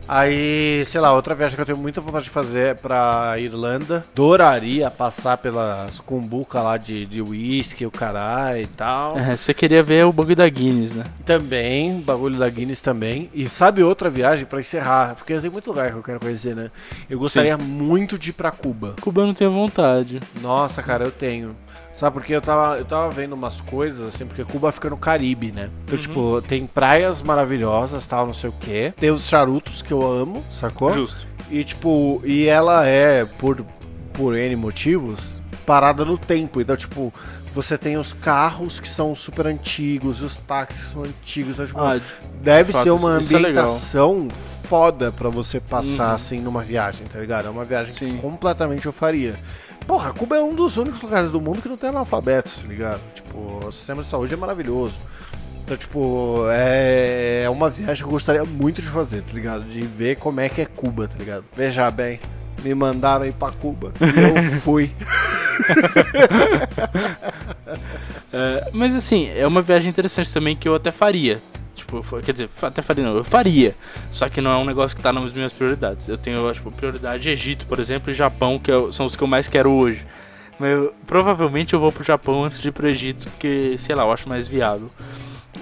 Aí, 0.08 0.82
sei 0.86 1.00
lá, 1.00 1.12
outra 1.12 1.34
viagem 1.34 1.54
que 1.54 1.60
eu 1.60 1.66
tenho 1.66 1.78
muita 1.78 2.00
vontade 2.00 2.24
de 2.24 2.30
fazer 2.30 2.68
é 2.68 2.74
pra 2.74 3.38
Irlanda. 3.38 4.04
Adoraria 4.12 4.90
passar 4.90 5.36
pelas 5.36 6.00
cumbuca 6.00 6.62
lá 6.62 6.76
de, 6.78 7.04
de 7.04 7.20
whisky, 7.20 7.84
o 7.84 7.90
caralho 7.90 8.62
e 8.62 8.66
tal. 8.66 9.18
É, 9.18 9.36
você 9.36 9.52
queria 9.52 9.82
ver 9.82 10.06
o 10.06 10.12
bagulho 10.12 10.36
da 10.36 10.48
Guinness, 10.48 10.92
né? 10.92 11.04
Também, 11.26 12.00
bagulho 12.00 12.38
da 12.38 12.48
Guinness 12.48 12.80
também. 12.80 13.28
E 13.34 13.48
sabe 13.48 13.82
outra 13.82 14.08
viagem 14.08 14.46
pra 14.46 14.60
encerrar? 14.60 15.14
Porque 15.14 15.38
tem 15.38 15.50
muito 15.50 15.68
lugar 15.68 15.90
que 15.90 15.98
eu 15.98 16.02
quero 16.02 16.20
conhecer, 16.20 16.56
né? 16.56 16.70
Eu 17.08 17.18
gostaria 17.18 17.58
muito 17.58 18.18
de 18.18 18.30
ir 18.30 18.32
pra 18.32 18.50
Cuba. 18.50 18.94
Cuba 19.00 19.26
não 19.26 19.34
tem 19.34 19.48
vontade. 19.48 20.20
Nossa, 20.40 20.82
cara, 20.82 21.04
eu 21.04 21.10
tenho. 21.10 21.54
Sabe 21.98 22.14
porque 22.14 22.32
eu 22.32 22.40
tava, 22.40 22.78
eu 22.78 22.84
tava 22.84 23.10
vendo 23.10 23.32
umas 23.32 23.60
coisas, 23.60 24.14
assim, 24.14 24.24
porque 24.24 24.44
Cuba 24.44 24.70
fica 24.70 24.88
no 24.88 24.96
Caribe, 24.96 25.50
né? 25.50 25.68
Então, 25.82 25.96
Uhum. 25.96 26.00
tipo, 26.02 26.42
tem 26.46 26.64
praias 26.64 27.20
maravilhosas, 27.22 28.06
tal, 28.06 28.24
não 28.24 28.32
sei 28.34 28.50
o 28.50 28.54
quê. 28.60 28.94
Tem 28.96 29.10
os 29.10 29.26
charutos 29.28 29.82
que 29.82 29.90
eu 29.90 30.00
amo, 30.06 30.44
sacou? 30.54 30.92
Justo. 30.92 31.26
E, 31.50 31.64
tipo, 31.64 32.22
e 32.24 32.46
ela 32.46 32.86
é, 32.86 33.24
por, 33.24 33.64
por 34.12 34.36
N 34.36 34.54
motivos, 34.54 35.42
parada 35.66 36.04
no 36.04 36.16
tempo. 36.16 36.60
Então, 36.60 36.76
tipo, 36.76 37.12
você 37.52 37.76
tem 37.76 37.96
os 37.96 38.12
carros 38.12 38.78
que 38.78 38.88
são 38.88 39.12
super 39.12 39.48
antigos, 39.48 40.22
os 40.22 40.36
táxis 40.38 40.84
que 40.86 40.92
são 40.92 41.02
antigos. 41.02 41.54
Então, 41.54 41.66
tipo, 41.66 41.80
Ah, 41.80 42.00
deve 42.40 42.72
ser 42.74 42.90
uma 42.90 43.14
é 43.14 43.16
ambientação 43.16 44.28
foda 44.68 45.10
pra 45.10 45.28
você 45.30 45.58
passar, 45.58 46.10
Uhum. 46.10 46.14
assim, 46.14 46.40
numa 46.40 46.62
viagem, 46.62 47.08
tá 47.08 47.18
ligado? 47.18 47.46
É 47.48 47.50
uma 47.50 47.64
viagem 47.64 47.92
Sim. 47.92 48.12
que 48.12 48.18
completamente 48.18 48.86
eu 48.86 48.92
faria. 48.92 49.34
Porra, 49.88 50.12
Cuba 50.12 50.36
é 50.36 50.42
um 50.42 50.54
dos 50.54 50.76
únicos 50.76 51.00
lugares 51.00 51.32
do 51.32 51.40
mundo 51.40 51.62
que 51.62 51.68
não 51.68 51.78
tem 51.78 51.88
analfabetos, 51.88 52.58
tá 52.58 52.68
ligado? 52.68 53.00
Tipo, 53.14 53.66
o 53.66 53.72
sistema 53.72 54.02
de 54.02 54.08
saúde 54.08 54.34
é 54.34 54.36
maravilhoso. 54.36 54.98
Então, 55.64 55.78
tipo, 55.78 56.44
é, 56.50 57.44
é 57.44 57.50
uma 57.50 57.70
viagem 57.70 57.96
que 57.96 58.08
eu 58.08 58.12
gostaria 58.12 58.44
muito 58.44 58.82
de 58.82 58.88
fazer, 58.88 59.22
tá 59.22 59.32
ligado? 59.32 59.64
De 59.64 59.80
ver 59.80 60.16
como 60.16 60.40
é 60.40 60.48
que 60.50 60.60
é 60.60 60.66
Cuba, 60.66 61.08
tá 61.08 61.16
ligado? 61.18 61.42
Veja 61.56 61.90
bem, 61.90 62.20
me 62.62 62.74
mandaram 62.74 63.24
ir 63.24 63.32
pra 63.32 63.50
Cuba 63.50 63.94
e 63.98 64.20
eu 64.20 64.42
fui. 64.60 64.92
É, 68.30 68.70
mas 68.74 68.94
assim, 68.94 69.30
é 69.34 69.46
uma 69.46 69.62
viagem 69.62 69.88
interessante 69.88 70.30
também 70.30 70.54
que 70.54 70.68
eu 70.68 70.74
até 70.74 70.92
faria. 70.92 71.40
Tipo, 71.88 72.20
quer 72.22 72.32
dizer, 72.32 72.50
até 72.60 72.82
faria 72.82 73.02
não, 73.04 73.16
eu 73.16 73.24
faria. 73.24 73.74
Só 74.10 74.28
que 74.28 74.42
não 74.42 74.50
é 74.52 74.56
um 74.58 74.64
negócio 74.64 74.94
que 74.94 75.02
tá 75.02 75.10
nas 75.10 75.32
minhas 75.32 75.52
prioridades. 75.52 76.06
Eu 76.06 76.18
tenho, 76.18 76.52
tipo, 76.52 76.70
prioridade 76.70 77.28
Egito, 77.30 77.66
por 77.66 77.78
exemplo, 77.78 78.10
e 78.10 78.14
Japão, 78.14 78.58
que 78.58 78.70
eu- 78.70 78.92
são 78.92 79.06
os 79.06 79.16
que 79.16 79.22
eu 79.22 79.26
mais 79.26 79.48
quero 79.48 79.70
hoje. 79.70 80.06
Mas 80.58 80.70
eu- 80.72 80.92
provavelmente 81.06 81.72
eu 81.72 81.80
vou 81.80 81.90
pro 81.90 82.04
Japão 82.04 82.44
antes 82.44 82.60
de 82.60 82.68
ir 82.68 82.72
pro 82.72 82.86
Egito, 82.86 83.24
porque, 83.30 83.76
sei 83.78 83.94
lá, 83.94 84.02
eu 84.02 84.12
acho 84.12 84.28
mais 84.28 84.46
viável. 84.46 84.90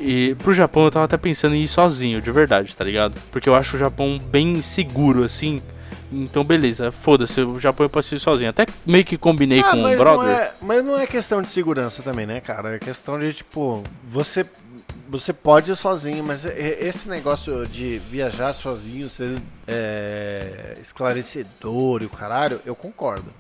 E 0.01 0.35
pro 0.41 0.53
Japão 0.53 0.85
eu 0.85 0.91
tava 0.91 1.05
até 1.05 1.16
pensando 1.16 1.55
em 1.55 1.62
ir 1.62 1.68
sozinho, 1.68 2.20
de 2.20 2.31
verdade, 2.33 2.74
tá 2.74 2.83
ligado? 2.85 3.14
Porque 3.31 3.49
eu 3.49 3.55
acho 3.55 3.77
o 3.77 3.79
Japão 3.79 4.18
bem 4.18 4.61
seguro, 4.62 5.22
assim. 5.22 5.62
Então, 6.12 6.45
beleza, 6.45 6.93
foda-se, 6.93 7.41
o 7.41 7.59
Japão 7.59 7.85
eu 7.85 7.91
posso 7.91 8.14
ir 8.14 8.20
sozinho. 8.20 8.51
Até 8.51 8.66
meio 8.85 9.05
que 9.05 9.16
combinei 9.16 9.62
com 9.62 9.77
um 9.77 9.83
mas, 9.83 9.99
brother. 9.99 10.27
não 10.29 10.37
é, 10.37 10.53
mas 10.61 10.85
não 10.85 10.99
é 10.99 11.07
questão 11.07 11.43
de 11.43 11.49
segurança 11.49 12.03
também, 12.03 12.27
né, 12.27 12.41
cara? 12.41 12.77
É 12.77 12.79
questão 12.79 13.18
de, 13.18 13.33
tipo, 13.33 13.83
você, 14.09 14.47
você 15.09 15.32
pode 15.32 15.70
ir 15.70 15.76
sozinho, 15.76 16.22
mas 16.24 16.44
esse 16.44 17.09
negócio 17.09 17.66
de 17.66 17.98
viajar 18.11 18.52
sozinho, 18.52 19.09
ser 19.09 19.38
é, 19.66 20.76
esclarecedor 20.80 22.02
e 22.02 22.07
o 22.07 22.11
caralho, 22.11 22.61
eu 22.66 22.74
concordo. 22.74 23.32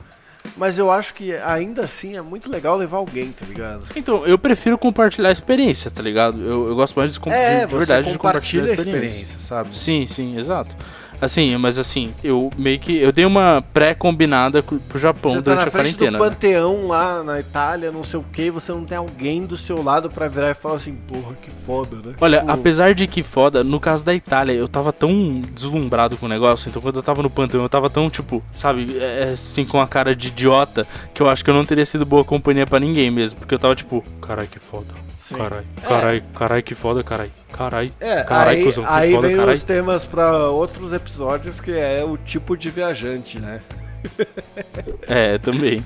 Mas 0.56 0.78
eu 0.78 0.90
acho 0.90 1.12
que 1.12 1.34
ainda 1.34 1.82
assim 1.82 2.16
é 2.16 2.22
muito 2.22 2.48
legal 2.50 2.76
levar 2.76 2.98
alguém, 2.98 3.32
tá 3.32 3.44
ligado? 3.44 3.84
Então, 3.96 4.24
eu 4.24 4.38
prefiro 4.38 4.78
compartilhar 4.78 5.28
a 5.28 5.32
experiência, 5.32 5.90
tá 5.90 6.00
ligado? 6.00 6.40
Eu, 6.40 6.68
eu 6.68 6.74
gosto 6.74 6.94
mais 6.96 7.12
de, 7.12 7.20
É, 7.30 7.66
de 7.66 7.72
você 7.72 7.76
verdade 7.78 8.12
de 8.12 8.16
compartilha 8.16 8.16
a 8.16 8.18
compartilhar 8.18 8.62
a 8.62 8.72
experiência. 8.74 9.06
experiência, 9.06 9.40
sabe? 9.40 9.76
Sim, 9.76 10.06
sim, 10.06 10.38
exato. 10.38 10.74
Assim, 11.20 11.56
mas 11.56 11.78
assim, 11.78 12.12
eu 12.22 12.50
meio 12.58 12.78
que. 12.78 12.96
Eu 12.96 13.10
dei 13.12 13.24
uma 13.24 13.64
pré-combinada 13.72 14.62
co- 14.62 14.76
pro 14.88 14.98
Japão 14.98 15.32
Você 15.32 15.38
tá 15.38 15.42
durante 15.44 15.60
na 15.62 15.66
a 15.68 15.70
frente 15.70 15.92
do 15.92 15.98
quarentena. 15.98 16.18
né? 16.18 16.30
panteão 16.30 16.86
lá 16.88 17.22
na 17.22 17.40
Itália, 17.40 17.90
não 17.90 18.04
sei 18.04 18.20
o 18.20 18.24
que, 18.32 18.50
você 18.50 18.72
não 18.72 18.84
tem 18.84 18.98
alguém 18.98 19.46
do 19.46 19.56
seu 19.56 19.82
lado 19.82 20.10
pra 20.10 20.28
virar 20.28 20.50
e 20.50 20.54
falar 20.54 20.76
assim, 20.76 20.94
porra, 20.94 21.34
que 21.40 21.50
foda, 21.64 21.96
né? 21.96 22.14
Olha, 22.20 22.40
Tipo, 22.40 22.50
apesar 22.52 22.94
de 22.94 23.06
que 23.06 23.22
foda, 23.22 23.64
no 23.64 23.80
caso 23.80 24.04
da 24.04 24.14
Itália, 24.14 24.52
eu 24.52 24.68
tava 24.68 24.92
tão 24.92 25.40
deslumbrado 25.54 26.16
com 26.16 26.26
o 26.26 26.28
negócio, 26.28 26.68
então 26.68 26.82
quando 26.82 26.96
eu 26.96 27.02
tava 27.02 27.22
no 27.22 27.30
panteão, 27.30 27.62
eu 27.62 27.68
tava 27.68 27.88
tão, 27.88 28.10
tipo, 28.10 28.42
sabe, 28.52 28.96
é, 28.98 29.30
assim, 29.32 29.64
com 29.64 29.80
a 29.80 29.86
cara 29.86 30.14
de 30.14 30.28
idiota, 30.28 30.86
que 31.14 31.22
eu 31.22 31.28
acho 31.28 31.44
que 31.44 31.50
eu 31.50 31.54
não 31.54 31.64
teria 31.64 31.86
sido 31.86 32.04
boa 32.04 32.24
companhia 32.24 32.66
pra 32.66 32.78
ninguém 32.80 33.10
mesmo, 33.10 33.38
porque 33.38 33.54
eu 33.54 33.58
tava 33.58 33.74
tipo, 33.74 34.04
carai, 34.20 34.46
que 34.46 34.58
foda. 34.58 34.86
Sim. 35.28 35.36
Carai, 35.36 35.64
carai, 35.82 36.22
carai, 36.34 36.62
que 36.62 36.74
foda, 36.74 37.02
carai. 37.02 37.30
Carai. 37.52 37.92
É, 38.00 38.22
Carai, 38.22 38.56
aí, 38.56 38.64
cuzão, 38.64 38.84
que 38.84 38.90
aí 38.90 39.12
foda, 39.14 39.28
vem 39.28 39.36
carai. 39.36 39.54
os 39.54 39.64
temas 39.64 40.04
pra 40.04 40.48
outros 40.50 40.92
episódios, 40.92 41.60
que 41.60 41.72
é 41.72 42.04
o 42.04 42.16
tipo 42.16 42.56
de 42.56 42.70
viajante, 42.70 43.38
né? 43.40 43.60
É, 45.06 45.38
também. 45.38 45.84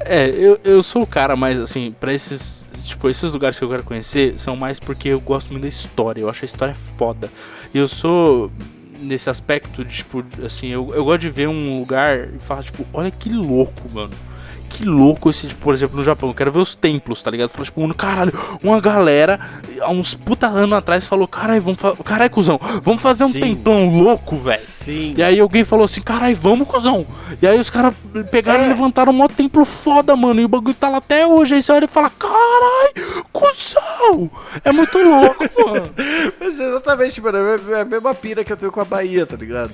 É, 0.00 0.28
eu, 0.28 0.60
eu 0.62 0.82
sou 0.82 1.02
o 1.02 1.06
cara 1.06 1.34
mais, 1.34 1.58
assim, 1.58 1.94
pra 1.98 2.12
esses. 2.12 2.64
Tipo, 2.84 3.08
esses 3.10 3.32
lugares 3.32 3.58
que 3.58 3.64
eu 3.64 3.68
quero 3.68 3.82
conhecer 3.82 4.38
são 4.38 4.56
mais 4.56 4.78
porque 4.78 5.08
eu 5.08 5.20
gosto 5.20 5.48
muito 5.50 5.62
da 5.62 5.68
história. 5.68 6.20
Eu 6.20 6.30
acho 6.30 6.44
a 6.44 6.46
história 6.46 6.76
foda. 6.96 7.28
E 7.74 7.78
eu 7.78 7.88
sou. 7.88 8.50
Nesse 9.00 9.30
aspecto 9.30 9.84
de, 9.84 9.96
tipo, 9.98 10.24
assim, 10.44 10.68
eu, 10.68 10.92
eu 10.92 11.04
gosto 11.04 11.20
de 11.20 11.30
ver 11.30 11.48
um 11.48 11.78
lugar 11.78 12.18
e 12.34 12.38
falar, 12.40 12.64
tipo, 12.64 12.84
olha 12.92 13.10
que 13.12 13.28
louco, 13.30 13.88
mano. 13.92 14.12
Que 14.68 14.84
louco 14.84 15.30
esse, 15.30 15.46
tipo, 15.48 15.60
por 15.62 15.72
exemplo, 15.74 15.96
no 15.96 16.04
Japão. 16.04 16.28
Eu 16.28 16.34
quero 16.34 16.52
ver 16.52 16.58
os 16.60 16.74
templos, 16.74 17.22
tá 17.22 17.30
ligado? 17.30 17.48
Falar, 17.50 17.64
tipo, 17.64 17.80
mano, 17.80 17.94
caralho, 17.94 18.32
uma 18.62 18.80
galera, 18.80 19.40
há 19.80 19.90
uns 19.90 20.14
puta 20.14 20.46
anos 20.46 20.76
atrás, 20.76 21.08
falou, 21.08 21.26
caralho, 21.26 21.62
vamos 21.62 21.80
fazer. 21.80 22.02
Caralho, 22.02 22.30
cuzão, 22.30 22.60
vamos 22.82 23.00
fazer 23.00 23.24
um 23.24 23.30
Sim. 23.32 23.40
templão 23.40 23.88
louco, 23.98 24.36
velho. 24.36 24.60
Sim. 24.62 25.14
E 25.16 25.22
aí 25.22 25.40
alguém 25.40 25.64
falou 25.64 25.84
assim, 25.86 26.00
carai, 26.02 26.34
vamos, 26.34 26.68
cuzão. 26.68 27.06
E 27.40 27.46
aí 27.46 27.58
os 27.58 27.70
caras 27.70 27.94
pegaram 28.30 28.60
É. 28.60 28.66
e 28.66 28.68
levantaram 28.68 29.12
um 29.12 29.16
maior 29.16 29.28
templo 29.32 29.64
foda, 29.64 30.14
mano. 30.14 30.40
E 30.40 30.44
o 30.44 30.48
bagulho 30.48 30.74
tá 30.74 30.88
lá 30.88 30.98
até 30.98 31.26
hoje. 31.26 31.54
Aí 31.54 31.62
você 31.62 31.72
olha 31.72 31.86
e 31.86 31.88
fala, 31.88 32.10
carai, 32.10 32.92
cuzão. 33.32 34.30
É 34.64 34.72
muito 34.72 34.98
louco, 34.98 35.44
mano. 35.66 35.90
Mas 36.40 36.58
exatamente, 36.58 37.20
mano, 37.20 37.38
é 37.74 37.80
a 37.80 37.84
mesma 37.84 38.14
pira 38.14 38.44
que 38.44 38.52
eu 38.52 38.56
tenho 38.56 38.72
com 38.72 38.80
a 38.80 38.84
Bahia, 38.84 39.24
tá 39.26 39.36
ligado? 39.36 39.72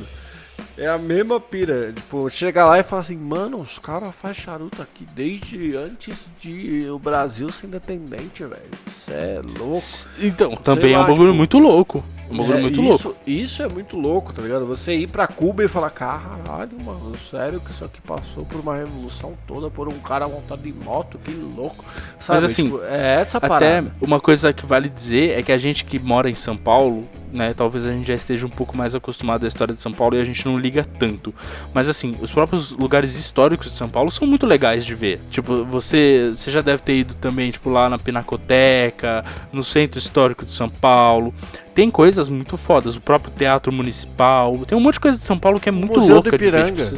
É 0.77 0.89
a 0.89 0.99
mesma 0.99 1.39
pira. 1.39 1.93
Tipo, 1.93 2.29
chega 2.29 2.65
lá 2.65 2.79
e 2.79 2.83
fala 2.83 3.03
assim, 3.03 3.17
mano, 3.17 3.59
os 3.59 3.79
caras 3.79 4.13
fazem 4.15 4.43
charuto 4.43 4.83
aqui 4.83 5.07
desde 5.15 5.77
antes 5.77 6.17
de 6.41 6.89
o 6.91 6.99
Brasil 6.99 7.49
ser 7.51 7.69
independente, 7.69 8.45
velho. 8.45 8.63
Isso 8.89 9.11
é 9.13 9.41
louco. 9.59 9.83
Então, 10.19 10.57
também 10.57 10.93
é 10.93 10.99
lá, 10.99 11.05
um 11.05 11.07
bagulho 11.09 11.27
tipo, 11.29 11.37
muito 11.37 11.59
louco. 11.59 12.05
Um 12.29 12.39
bagulho 12.39 12.59
É, 12.59 12.61
muito 12.61 12.81
isso, 12.81 13.09
louco. 13.09 13.17
Isso 13.25 13.63
é 13.63 13.69
muito 13.69 13.97
louco, 13.97 14.33
tá 14.33 14.43
ligado? 14.43 14.67
Você 14.67 14.95
ir 14.97 15.09
pra 15.09 15.29
Cuba 15.29 15.63
e 15.63 15.69
falar, 15.69 15.91
caralho, 15.91 16.77
mano, 16.85 17.13
sério 17.31 17.61
que 17.61 17.71
isso 17.71 17.85
aqui 17.85 18.01
passou 18.01 18.45
por 18.45 18.59
uma 18.61 18.75
revolução 18.75 19.35
toda 19.47 19.71
por 19.71 19.87
um 19.87 19.99
cara 20.01 20.27
montado 20.27 20.63
de 20.63 20.73
moto, 20.73 21.19
que 21.23 21.31
louco. 21.31 21.85
Sabe, 22.19 22.47
assim, 22.47 22.65
tipo, 22.65 22.83
é 22.83 23.21
essa 23.21 23.39
Até 23.39 23.49
parada. 23.49 23.95
uma 24.01 24.19
coisa 24.19 24.53
que 24.53 24.67
vale 24.67 24.89
dizer 24.89 25.39
é 25.39 25.43
que 25.43 25.53
a 25.53 25.59
gente 25.59 25.85
que 25.85 26.01
mora 26.01 26.29
em 26.29 26.35
São 26.35 26.57
Paulo, 26.57 27.07
né, 27.35 27.53
talvez 27.53 27.85
a 27.85 27.91
gente 27.93 28.07
já 28.07 28.15
esteja 28.15 28.47
um 28.47 28.51
pouco 28.51 28.77
mais 28.77 28.95
acostumado 28.95 29.45
à 29.45 29.49
história 29.49 29.75
de 29.75 29.83
São 29.83 29.93
Paulo 29.93 30.17
e 30.17 30.21
a 30.21 30.25
gente 30.25 30.47
não 30.47 30.57
liga 30.59 30.87
tanto. 30.99 31.35
Mas 31.75 31.89
assim, 31.89 32.17
os 32.23 32.31
próprios 32.33 32.71
lugares 32.71 33.15
históricos 33.17 33.71
de 33.73 33.77
São 33.77 33.89
Paulo 33.89 34.11
são 34.11 34.27
muito 34.27 34.47
legais 34.47 34.85
de 34.87 34.95
ver. 34.95 35.21
Tipo, 35.31 35.65
você, 35.65 36.33
você 36.35 36.51
já 36.51 36.61
deve 36.61 36.83
ter 36.83 36.95
ido 36.95 37.13
também, 37.15 37.51
tipo, 37.51 37.69
lá 37.69 37.91
na 37.91 37.99
Pinacoteca, 37.99 39.25
no 39.53 39.65
Centro 39.65 39.99
Histórico 39.99 40.45
de 40.47 40.53
São 40.53 40.69
Paulo. 40.71 41.35
Tem 41.75 41.91
coisas 41.91 42.29
muito 42.29 42.57
fodas, 42.57 42.95
o 42.97 43.01
próprio 43.01 43.33
Teatro 43.37 43.73
Municipal, 43.73 44.57
tem 44.65 44.79
um 44.79 44.81
monte 44.81 44.95
de 44.95 45.01
coisa 45.01 45.19
de 45.19 45.25
São 45.25 45.39
Paulo 45.39 45.59
que 45.59 45.69
é 45.69 45.73
muito 45.73 45.95
Museu 45.99 46.07
do 46.09 46.15
louca 46.15 46.31
de 46.31 46.37
ver, 46.39 46.49
Ipiranga. 46.49 46.85
tipo, 46.85 46.97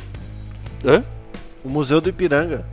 você- 0.82 0.88
Hã? 0.90 1.04
O 1.64 1.68
Museu 1.70 2.00
do 2.00 2.08
Ipiranga. 2.10 2.66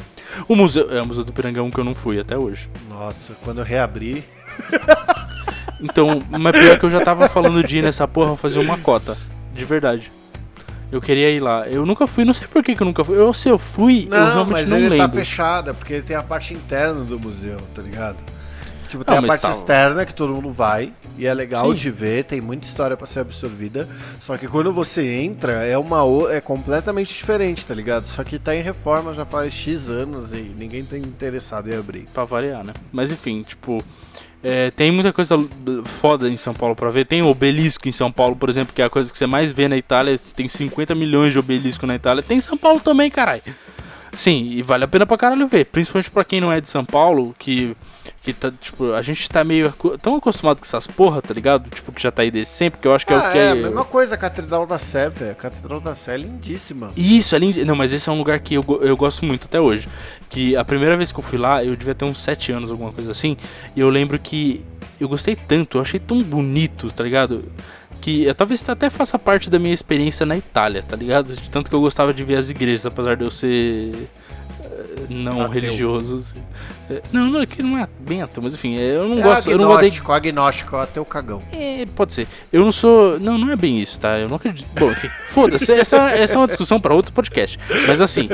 O 0.50 0.56
museu, 0.56 0.90
é 0.92 1.02
o 1.02 1.06
Museu 1.06 1.24
do 1.24 1.30
Ipiranga 1.30 1.60
é 1.60 1.64
um 1.64 1.70
que 1.72 1.80
eu 1.80 1.84
não 1.84 1.96
fui 1.96 2.20
até 2.20 2.38
hoje. 2.38 2.68
Nossa, 2.90 3.34
quando 3.44 3.60
eu 3.60 3.64
reabri. 3.64 4.24
Então, 5.84 6.20
mas 6.30 6.58
pior 6.58 6.80
que 6.80 6.86
eu 6.86 6.90
já 6.90 7.02
tava 7.02 7.28
falando 7.30 7.62
de 7.64 7.78
ir 7.78 7.84
nessa 7.84 8.08
porra 8.08 8.36
fazer 8.38 8.60
uma 8.60 8.78
cota. 8.78 9.18
De 9.54 9.66
verdade. 9.66 10.12
Eu 10.92 11.02
queria 11.02 11.30
ir 11.30 11.40
lá. 11.40 11.68
Eu 11.68 11.86
nunca 11.86 12.08
fui, 12.08 12.24
não 12.24 12.34
sei 12.34 12.48
por 12.48 12.64
que, 12.64 12.76
que 12.76 12.82
eu 12.82 12.86
nunca 12.86 13.04
fui. 13.04 13.18
Eu, 13.18 13.34
se 13.34 13.50
eu 13.50 13.58
fui, 13.58 14.06
eu 14.06 14.10
Não, 14.18 14.26
realmente 14.32 14.52
mas 14.54 14.70
não 14.70 14.78
ele 14.78 14.90
lembro. 14.90 15.08
tá 15.10 15.14
fechado, 15.14 15.70
é 15.72 15.74
porque 15.74 15.94
ele 15.94 16.04
tem 16.04 16.16
a 16.16 16.24
parte 16.24 16.54
interna 16.54 17.04
do 17.04 17.20
museu, 17.20 17.58
tá 17.76 17.82
ligado? 17.82 18.18
Tipo, 18.88 19.04
tem 19.04 19.16
Ah, 19.16 19.20
a 19.20 19.24
parte 19.26 19.42
tá- 19.42 19.52
externa 19.52 20.06
que 20.06 20.14
todo 20.14 20.34
mundo 20.36 20.52
vai, 20.52 20.94
e 21.18 21.26
é 21.26 21.34
legal 21.34 21.68
Sim. 21.72 21.76
de 21.76 21.90
ver, 21.90 22.26
tem 22.26 22.40
muita 22.40 22.68
história 22.68 22.96
pra 22.96 23.08
ser 23.08 23.22
absorvida. 23.22 23.90
Só 24.22 24.38
que 24.38 24.48
quando 24.48 24.72
você 24.72 25.04
entra, 25.16 25.66
é 25.66 25.76
uma 25.76 26.04
o- 26.04 26.30
é 26.30 26.40
completamente 26.40 27.12
diferente, 27.12 27.66
tá 27.66 27.74
ligado? 27.74 28.06
Só 28.06 28.24
que 28.24 28.38
tá 28.38 28.56
em 28.56 28.62
reforma 28.62 29.12
já 29.16 29.26
faz 29.26 29.52
X 29.52 29.90
anos 29.90 30.32
e 30.32 30.54
ninguém 30.58 30.86
tá 30.86 30.96
interessado 30.96 31.72
em 31.72 31.76
abrir. 31.76 32.06
Pra 32.14 32.24
variar, 32.24 32.64
né? 32.64 32.74
Mas 32.92 33.12
enfim, 33.12 33.42
tipo. 33.42 33.84
É, 34.44 34.72
tem 34.72 34.92
muita 34.92 35.14
coisa 35.14 35.38
foda 36.02 36.30
em 36.30 36.36
São 36.36 36.54
Paulo 36.54 36.76
pra 36.76 36.90
ver. 36.90 37.06
Tem 37.06 37.22
obelisco 37.22 37.88
em 37.88 37.94
São 37.94 38.12
Paulo, 38.12 38.36
por 38.36 38.50
exemplo, 38.50 38.74
que 38.74 38.82
é 38.82 38.86
a 38.86 38.90
coisa 38.90 39.10
que 39.10 39.18
você 39.18 39.26
mais 39.26 39.54
vê 39.54 39.70
na 39.70 39.78
Itália. 39.78 40.20
Tem 40.36 40.50
50 40.50 40.94
milhões 40.94 41.32
de 41.32 41.40
obelisco 41.40 41.88
na 41.88 41.96
Itália. 41.96 42.22
Tem 42.22 42.38
em 42.38 42.42
São 42.42 42.58
Paulo 42.58 42.82
também, 42.82 43.10
caralho. 43.10 43.42
Sim, 44.12 44.48
e 44.48 44.62
vale 44.62 44.84
a 44.84 44.88
pena 44.88 45.06
pra 45.06 45.18
caralho 45.18 45.48
ver. 45.48 45.66
Principalmente 45.66 46.12
pra 46.12 46.26
quem 46.26 46.42
não 46.42 46.52
é 46.52 46.60
de 46.60 46.68
São 46.68 46.84
Paulo, 46.84 47.34
que. 47.40 47.76
Que 48.22 48.34
tá, 48.34 48.52
tipo, 48.52 48.94
a 48.94 49.02
gente 49.02 49.30
tá 49.30 49.44
meio 49.44 49.74
tão 50.02 50.16
acostumado 50.16 50.60
com 50.60 50.66
essas 50.66 50.88
porra, 50.88 51.22
tá 51.22 51.34
ligado? 51.34 51.70
Tipo, 51.70 51.92
que 51.92 52.02
já 52.02 52.12
tá 52.12 52.22
aí 52.22 52.32
desde 52.32 52.54
sempre, 52.54 52.80
que 52.80 52.88
eu 52.88 52.94
acho 52.94 53.06
que 53.06 53.14
é 53.14 53.16
ah, 53.16 53.20
o 53.20 53.32
que 53.32 53.38
é, 53.38 53.52
a 53.52 53.56
mesma 53.56 53.86
coisa, 53.86 54.16
a 54.16 54.18
Catedral 54.18 54.66
da 54.66 54.80
Sé, 54.80 55.10
velho. 55.10 55.32
A 55.32 55.36
Catedral 55.36 55.80
da 55.80 55.94
Sé 55.94 56.16
é 56.16 56.18
lindíssima. 56.18 56.92
Isso, 56.96 57.36
é 57.36 57.40
lindo. 57.40 57.66
Não, 57.66 57.76
mas 57.76 57.92
esse 57.92 58.08
é 58.08 58.12
um 58.12 58.18
lugar 58.18 58.40
que 58.40 58.56
eu, 58.56 58.64
eu 58.82 58.96
gosto 58.96 59.26
muito 59.26 59.46
até 59.46 59.60
hoje. 59.60 59.88
Que 60.30 60.56
a 60.56 60.64
primeira 60.64 60.96
vez 60.96 61.12
que 61.12 61.20
eu 61.20 61.24
fui 61.24 61.38
lá, 61.38 61.64
eu 61.64 61.76
devia 61.76 61.94
ter 61.94 62.06
uns 62.06 62.20
7 62.20 62.52
anos, 62.52 62.72
alguma 62.72 62.92
coisa 62.92 63.12
assim. 63.12 63.38
E 63.76 63.80
eu 63.80 63.90
lembro 63.90 64.18
que 64.18 64.64
eu 65.00 65.10
gostei 65.10 65.36
tanto, 65.36 65.78
eu 65.78 65.82
achei 65.82 66.00
tão 66.00 66.22
bonito, 66.22 66.90
tá 66.92 67.04
ligado? 67.04 67.46
Que 68.02 68.24
eu, 68.24 68.36
talvez 68.36 68.68
até 68.68 68.90
faça 68.90 69.20
parte 69.20 69.50
da 69.50 69.60
minha 69.60 69.74
experiência 69.74 70.26
na 70.26 70.38
Itália, 70.38 70.84
tá 70.84 70.96
ligado? 70.96 71.36
De 71.36 71.50
tanto 71.50 71.70
que 71.70 71.76
eu 71.76 71.82
gostava 71.82 72.14
de 72.14 72.24
ver 72.24 72.36
as 72.36 72.50
igrejas, 72.50 72.86
apesar 72.86 73.16
de 73.16 73.24
eu 73.24 73.32
ser 73.32 73.92
não 75.10 75.42
Ateu. 75.42 75.48
religioso. 75.50 76.18
assim. 76.18 76.44
Eh, 76.90 77.02
Não, 77.12 77.28
não, 77.28 77.42
é 77.42 77.46
que 77.46 77.64
não 77.64 77.78
é 77.78 77.84
ateu, 78.22 78.44
mas 78.44 78.54
enfim, 78.54 78.76
eu 78.76 79.08
não 79.08 79.20
É 79.20 79.22
gosto. 79.22 79.50
Eu 79.50 79.58
não 79.58 79.72
odeio 79.72 79.94
agnóstico, 80.12 80.76
o 80.98 81.06
cagão. 81.06 81.42
é, 81.52 81.86
pode 81.96 82.14
ser. 82.14 82.28
Eu 82.52 82.64
não 82.64 82.72
sou. 82.72 83.20
Não, 83.20 83.38
não 83.38 83.52
é 83.52 83.56
bem 83.56 83.80
isso, 83.80 84.00
tá? 84.00 84.18
Eu 84.20 84.28
não 84.30 84.36
acredito. 84.36 84.68
Bom, 84.80 84.92
enfim, 84.92 85.10
foda-se. 85.30 85.72
Essa, 85.72 86.10
essa 86.12 86.36
é 86.36 86.38
uma 86.38 86.48
discussão 86.48 86.80
pra 86.80 86.94
outro 86.94 87.14
podcast. 87.14 87.58
Mas 87.88 88.02
assim, 88.02 88.28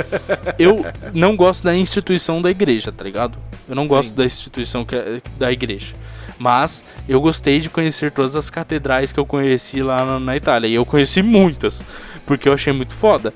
eu 0.58 0.84
não 1.14 1.36
gosto 1.36 1.64
da 1.64 1.76
instituição 1.76 2.42
da 2.42 2.50
igreja, 2.50 2.92
tá 2.92 3.04
ligado? 3.04 3.38
Eu 3.68 3.76
não 3.76 3.88
gosto 3.88 4.10
Sim. 4.10 4.16
da 4.16 4.26
instituição 4.26 4.84
que 4.86 4.96
é- 4.96 5.22
da 5.38 5.52
igreja. 5.52 5.94
Mas 6.38 6.84
eu 7.08 7.20
gostei 7.20 7.60
de 7.60 7.70
conhecer 7.70 8.12
todas 8.12 8.36
as 8.36 8.50
catedrais 8.50 9.12
que 9.12 9.20
eu 9.20 9.26
conheci 9.26 9.84
lá 9.84 10.06
na, 10.06 10.20
na 10.20 10.38
Itália. 10.38 10.68
E 10.70 10.74
eu 10.76 10.86
conheci 10.86 11.22
muitas, 11.22 11.84
porque 12.26 12.48
eu 12.48 12.54
achei 12.54 12.72
muito 12.74 12.94
foda. 12.94 13.34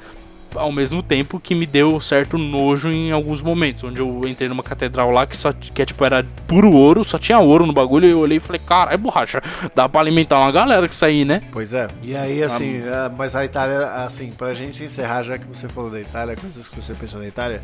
Ao 0.56 0.72
mesmo 0.72 1.02
tempo 1.02 1.40
que 1.40 1.56
me 1.56 1.66
deu 1.66 2.00
certo 2.00 2.38
nojo 2.38 2.90
em 2.90 3.12
alguns 3.12 3.42
momentos, 3.42 3.84
onde 3.84 4.00
eu 4.00 4.28
entrei 4.28 4.50
numa 4.50 4.64
catedral 4.64 5.12
lá 5.12 5.26
que 5.26 5.38
só 5.38 5.52
que 5.54 5.82
é, 5.82 5.86
tipo 5.86 6.04
era 6.04 6.26
puro 6.48 6.72
ouro, 6.72 7.04
só 7.04 7.18
tinha 7.18 7.40
ouro 7.40 7.66
no 7.66 7.74
bagulho, 7.74 8.08
e 8.08 8.12
eu 8.12 8.20
olhei 8.20 8.38
e 8.38 8.42
falei, 8.42 8.62
cara, 8.66 8.94
é 8.94 8.98
borracha, 8.98 9.42
dá 9.76 9.88
pra 9.88 10.02
alimentar 10.02 10.40
uma 10.40 10.52
galera 10.52 10.88
que 10.88 10.94
isso 10.94 11.06
aí, 11.06 11.26
né? 11.26 11.42
Pois 11.52 11.74
é. 11.74 11.88
E 12.02 12.16
aí, 12.16 12.44
assim, 12.44 12.82
ah, 12.88 13.12
mas 13.16 13.36
a 13.36 13.46
Itália, 13.46 13.88
assim, 14.06 14.32
pra 14.32 14.54
gente 14.54 14.84
encerrar, 14.84 15.24
já 15.24 15.38
que 15.38 15.46
você 15.46 15.68
falou 15.68 15.90
da 15.90 16.00
Itália, 16.00 16.36
coisas 16.36 16.68
que 16.68 16.76
você 16.76 16.94
pensou 16.94 17.20
na 17.20 17.28
Itália, 17.28 17.62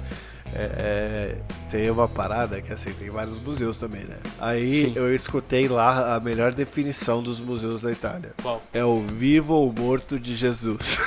é, 0.53 0.61
é, 0.61 1.35
tem 1.69 1.89
uma 1.91 2.07
parada 2.07 2.61
que 2.61 2.73
assim, 2.73 2.91
tem 2.93 3.09
vários 3.09 3.39
museus 3.39 3.77
também, 3.77 4.01
né? 4.01 4.15
Aí 4.39 4.85
Sim. 4.85 4.93
eu 4.95 5.13
escutei 5.13 5.67
lá 5.67 6.15
a 6.15 6.19
melhor 6.19 6.53
definição 6.53 7.21
dos 7.21 7.39
museus 7.39 7.81
da 7.81 7.91
Itália. 7.91 8.31
Qual? 8.41 8.61
É 8.73 8.83
o 8.83 8.99
vivo 8.99 9.53
ou 9.53 9.71
morto 9.71 10.19
de 10.19 10.35
Jesus. 10.35 10.99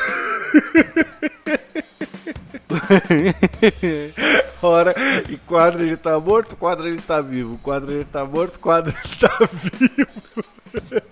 Ora, 4.62 4.94
e 5.28 5.36
quadro 5.36 5.84
ele 5.84 5.96
tá 5.96 6.18
morto, 6.20 6.54
quadro 6.56 6.86
ele 6.88 7.00
tá 7.00 7.20
vivo, 7.20 7.58
quadro 7.58 7.90
ele 7.90 8.04
tá 8.04 8.24
morto, 8.24 8.60
quadro 8.60 8.94
ele 8.96 9.16
tá 9.16 9.38
vivo. 9.52 10.44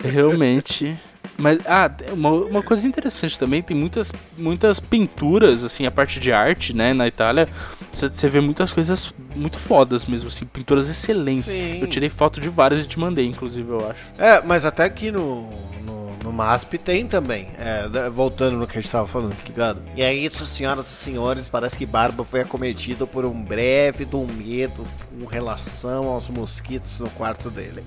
Realmente. 0.03 0.97
Mas, 1.37 1.59
ah, 1.65 1.89
uma, 2.11 2.29
uma 2.31 2.63
coisa 2.63 2.87
interessante 2.87 3.37
também, 3.37 3.61
tem 3.61 3.75
muitas, 3.75 4.11
muitas 4.37 4.79
pinturas, 4.79 5.63
assim, 5.63 5.85
a 5.85 5.91
parte 5.91 6.19
de 6.19 6.31
arte, 6.31 6.73
né, 6.73 6.93
na 6.93 7.07
Itália, 7.07 7.49
você, 7.91 8.07
você 8.07 8.27
vê 8.27 8.39
muitas 8.39 8.71
coisas 8.71 9.13
muito 9.35 9.57
fodas 9.57 10.05
mesmo, 10.05 10.29
assim, 10.29 10.45
pinturas 10.45 10.87
excelentes. 10.87 11.51
Sim. 11.51 11.79
Eu 11.81 11.87
tirei 11.87 12.09
foto 12.09 12.39
de 12.39 12.47
várias 12.47 12.83
e 12.83 12.87
te 12.87 12.99
mandei, 12.99 13.25
inclusive, 13.25 13.69
eu 13.69 13.89
acho. 13.89 13.99
É, 14.17 14.41
mas 14.43 14.65
até 14.65 14.83
aqui 14.83 15.11
no, 15.11 15.49
no, 15.85 16.00
no 16.23 16.31
MASP 16.31 16.77
tem 16.77 17.07
também. 17.07 17.49
É, 17.57 18.09
voltando 18.09 18.57
no 18.57 18.67
que 18.67 18.77
a 18.77 18.81
gente 18.81 18.91
tava 18.91 19.07
falando, 19.07 19.35
tá 19.35 19.43
ligado? 19.47 19.81
E 19.95 20.01
é 20.01 20.13
isso, 20.13 20.45
senhoras 20.45 20.87
e 20.87 20.93
senhores, 20.93 21.49
parece 21.49 21.77
que 21.77 21.85
Barba 21.85 22.23
foi 22.23 22.41
acometido 22.41 23.07
por 23.07 23.25
um 23.25 23.41
breve 23.43 24.05
do 24.05 24.21
medo 24.21 24.85
com 25.09 25.25
relação 25.25 26.07
aos 26.07 26.29
mosquitos 26.29 26.99
no 26.99 27.09
quarto 27.11 27.49
dele. 27.49 27.83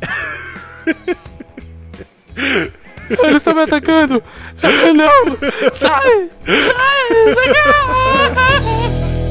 Ele 3.08 3.36
está 3.36 3.54
me 3.54 3.62
atacando! 3.62 4.22
Não! 4.94 5.36
Sai! 5.72 6.30
Sai! 6.44 7.34
Sai! 7.34 9.04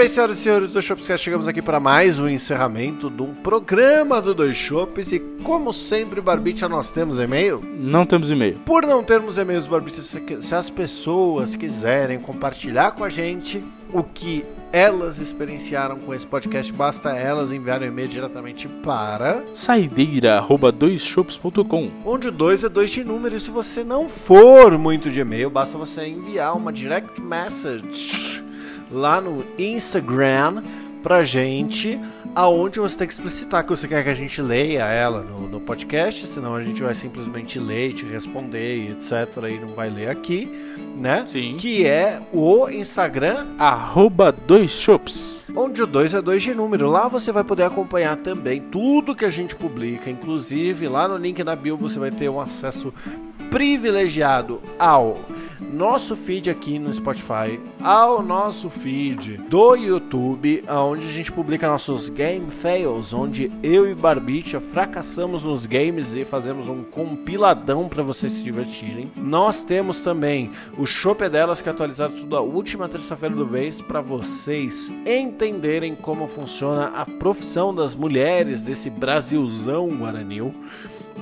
bem, 0.00 0.08
senhoras 0.08 0.38
e 0.38 0.42
senhores 0.42 0.70
do 0.70 0.80
Shopscast, 0.80 1.22
chegamos 1.22 1.46
aqui 1.46 1.60
para 1.60 1.78
mais 1.78 2.18
um 2.18 2.26
encerramento 2.26 3.10
de 3.10 3.20
um 3.20 3.34
programa 3.34 4.18
do 4.22 4.32
Dois 4.32 4.56
Shops. 4.56 5.12
E 5.12 5.18
como 5.42 5.74
sempre, 5.74 6.22
Barbicha, 6.22 6.66
nós 6.70 6.90
temos 6.90 7.18
e-mail? 7.18 7.62
Não 7.62 8.06
temos 8.06 8.30
e-mail. 8.30 8.58
Por 8.64 8.86
não 8.86 9.04
termos 9.04 9.36
e-mails, 9.36 9.66
Barbicha, 9.66 10.00
se 10.00 10.54
as 10.54 10.70
pessoas 10.70 11.54
quiserem 11.54 12.18
compartilhar 12.18 12.92
com 12.92 13.04
a 13.04 13.10
gente 13.10 13.62
o 13.92 14.02
que 14.02 14.42
elas 14.72 15.18
experienciaram 15.18 15.98
com 15.98 16.14
esse 16.14 16.26
podcast, 16.26 16.72
basta 16.72 17.10
elas 17.10 17.52
enviarem 17.52 17.90
um 17.90 17.92
e-mail 17.92 18.08
diretamente 18.08 18.68
para 18.68 19.42
Saideira, 19.54 20.38
arroba 20.38 20.72
doisshops.com. 20.72 21.90
onde 22.06 22.28
o 22.28 22.32
2 22.32 22.64
é 22.64 22.70
2 22.70 22.90
de 22.90 23.04
número. 23.04 23.36
E 23.36 23.40
se 23.40 23.50
você 23.50 23.84
não 23.84 24.08
for 24.08 24.78
muito 24.78 25.10
de 25.10 25.20
e-mail, 25.20 25.50
basta 25.50 25.76
você 25.76 26.06
enviar 26.06 26.56
uma 26.56 26.72
direct 26.72 27.20
message 27.20 28.39
lá 28.90 29.20
no 29.20 29.44
Instagram 29.58 30.62
pra 31.02 31.24
gente, 31.24 31.98
aonde 32.34 32.78
você 32.78 32.96
tem 32.96 33.06
que 33.06 33.14
explicitar 33.14 33.64
que 33.64 33.70
você 33.70 33.88
quer 33.88 34.02
que 34.04 34.10
a 34.10 34.14
gente 34.14 34.40
leia 34.42 34.84
ela 34.84 35.22
no, 35.22 35.48
no 35.48 35.60
podcast, 35.60 36.26
senão 36.26 36.54
a 36.54 36.62
gente 36.62 36.82
vai 36.82 36.94
simplesmente 36.94 37.58
ler 37.58 37.90
e 37.90 37.92
te 37.94 38.04
responder 38.04 38.76
e 38.76 38.90
etc. 38.92 39.12
e 39.50 39.58
não 39.58 39.68
vai 39.68 39.88
ler 39.88 40.08
aqui, 40.08 40.50
né? 40.96 41.24
Sim. 41.26 41.56
Que 41.58 41.86
é 41.86 42.20
o 42.32 42.68
Instagram 42.68 43.46
Arroba 43.58 44.30
doisshops. 44.30 45.46
onde 45.56 45.82
o 45.82 45.86
2 45.86 46.14
é 46.14 46.20
2 46.20 46.42
de 46.42 46.54
número. 46.54 46.88
Lá 46.88 47.08
você 47.08 47.32
vai 47.32 47.44
poder 47.44 47.62
acompanhar 47.64 48.16
também 48.16 48.60
tudo 48.60 49.14
que 49.14 49.24
a 49.24 49.30
gente 49.30 49.56
publica, 49.56 50.10
inclusive 50.10 50.86
lá 50.86 51.08
no 51.08 51.16
link 51.16 51.42
na 51.42 51.56
bio 51.56 51.76
você 51.76 51.98
vai 51.98 52.10
ter 52.10 52.28
um 52.28 52.40
acesso 52.40 52.92
privilegiado 53.50 54.62
ao 54.78 55.18
nosso 55.60 56.16
feed 56.16 56.50
aqui 56.50 56.78
no 56.78 56.92
Spotify, 56.92 57.60
ao 57.82 58.22
nosso 58.22 58.70
feed 58.70 59.36
do 59.48 59.74
YouTube, 59.74 60.64
onde 60.68 61.06
a 61.06 61.10
gente 61.10 61.30
publica 61.30 61.68
nossos 61.68 62.08
game 62.08 62.50
fails, 62.50 63.12
onde 63.12 63.50
eu 63.62 63.90
e 63.90 63.94
Barbicha 63.94 64.60
fracassamos 64.60 65.44
nos 65.44 65.66
games 65.66 66.14
e 66.14 66.24
fazemos 66.24 66.68
um 66.68 66.82
compiladão 66.82 67.88
para 67.88 68.02
vocês 68.02 68.32
se 68.32 68.42
divertirem. 68.42 69.10
Nós 69.16 69.62
temos 69.62 70.02
também 70.02 70.50
o 70.76 70.86
Shop 70.86 71.28
delas 71.28 71.60
que 71.60 71.68
é 71.68 71.72
atualizado 71.72 72.36
a 72.36 72.40
última 72.40 72.88
terça-feira 72.88 73.34
do 73.34 73.46
mês 73.46 73.80
para 73.80 74.00
vocês 74.00 74.90
entenderem 75.06 75.94
como 75.94 76.26
funciona 76.26 76.92
a 76.94 77.04
profissão 77.04 77.74
das 77.74 77.94
mulheres 77.94 78.62
desse 78.62 78.88
Brasilzão 78.90 79.88
guaranil. 79.88 80.54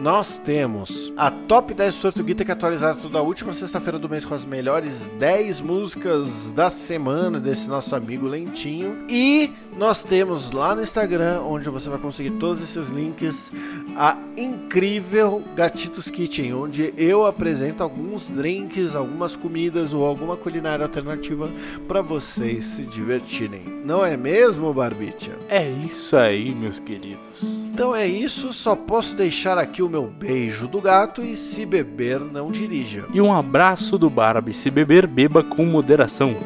Nós 0.01 0.39
temos 0.39 1.13
a 1.17 1.29
Top 1.29 1.75
10 1.75 1.97
Tortuguita 1.97 2.45
que 2.45 2.53
é 2.53 2.55
atualizada 2.55 3.01
toda 3.01 3.19
a 3.19 3.23
última 3.23 3.53
sexta-feira 3.53 3.99
do 3.99 4.09
mês 4.09 4.25
com 4.25 4.33
as 4.33 4.45
melhores 4.45 5.11
10 5.19 5.61
músicas 5.61 6.53
da 6.53 6.71
semana 6.71 7.41
desse 7.41 7.69
nosso 7.69 7.97
amigo 7.97 8.29
Lentinho. 8.29 9.07
E 9.11 9.51
nós 9.77 10.05
temos 10.05 10.53
lá 10.53 10.75
no 10.75 10.83
Instagram, 10.83 11.41
onde 11.41 11.69
você 11.69 11.89
vai 11.89 11.99
conseguir 11.99 12.31
todos 12.33 12.63
esses 12.63 12.91
links, 12.91 13.53
a 13.97 14.17
incrível 14.37 15.43
Gatitos 15.57 16.09
Kitchen, 16.11 16.55
onde 16.55 16.95
eu 16.97 17.27
apresento 17.27 17.83
alguns 17.83 18.29
drinks, 18.29 18.95
algumas 18.95 19.35
comidas 19.35 19.93
ou 19.93 20.07
alguma 20.07 20.37
culinária 20.37 20.85
alternativa 20.85 21.51
para 21.89 22.03
vocês 22.03 22.67
se 22.67 22.83
divertirem. 22.83 23.63
Não 23.85 24.05
é 24.05 24.17
mesmo, 24.17 24.73
Barbicha? 24.73 25.33
É 25.49 25.69
isso 25.69 26.17
aí, 26.17 26.55
meus 26.55 26.79
queridos. 26.79 27.43
Então 27.67 27.95
é 27.95 28.07
isso, 28.07 28.53
só 28.53 28.77
posso 28.77 29.17
deixar 29.17 29.59
aqui 29.59 29.83
o 29.89 29.91
meu 29.91 30.07
beijo 30.07 30.69
do 30.69 30.83
gato 30.83 31.25
e 31.25 31.35
se 31.35 31.65
beber, 31.65 32.21
não 32.21 32.53
dirija. 32.53 33.07
E 33.13 33.21
um 33.21 33.33
abraço 33.33 33.99
do 33.99 34.11
Barbie. 34.11 34.53
Se 34.53 34.71
beber, 34.71 35.07
beba 35.07 35.43
com 35.43 35.65
moderação. 35.65 36.37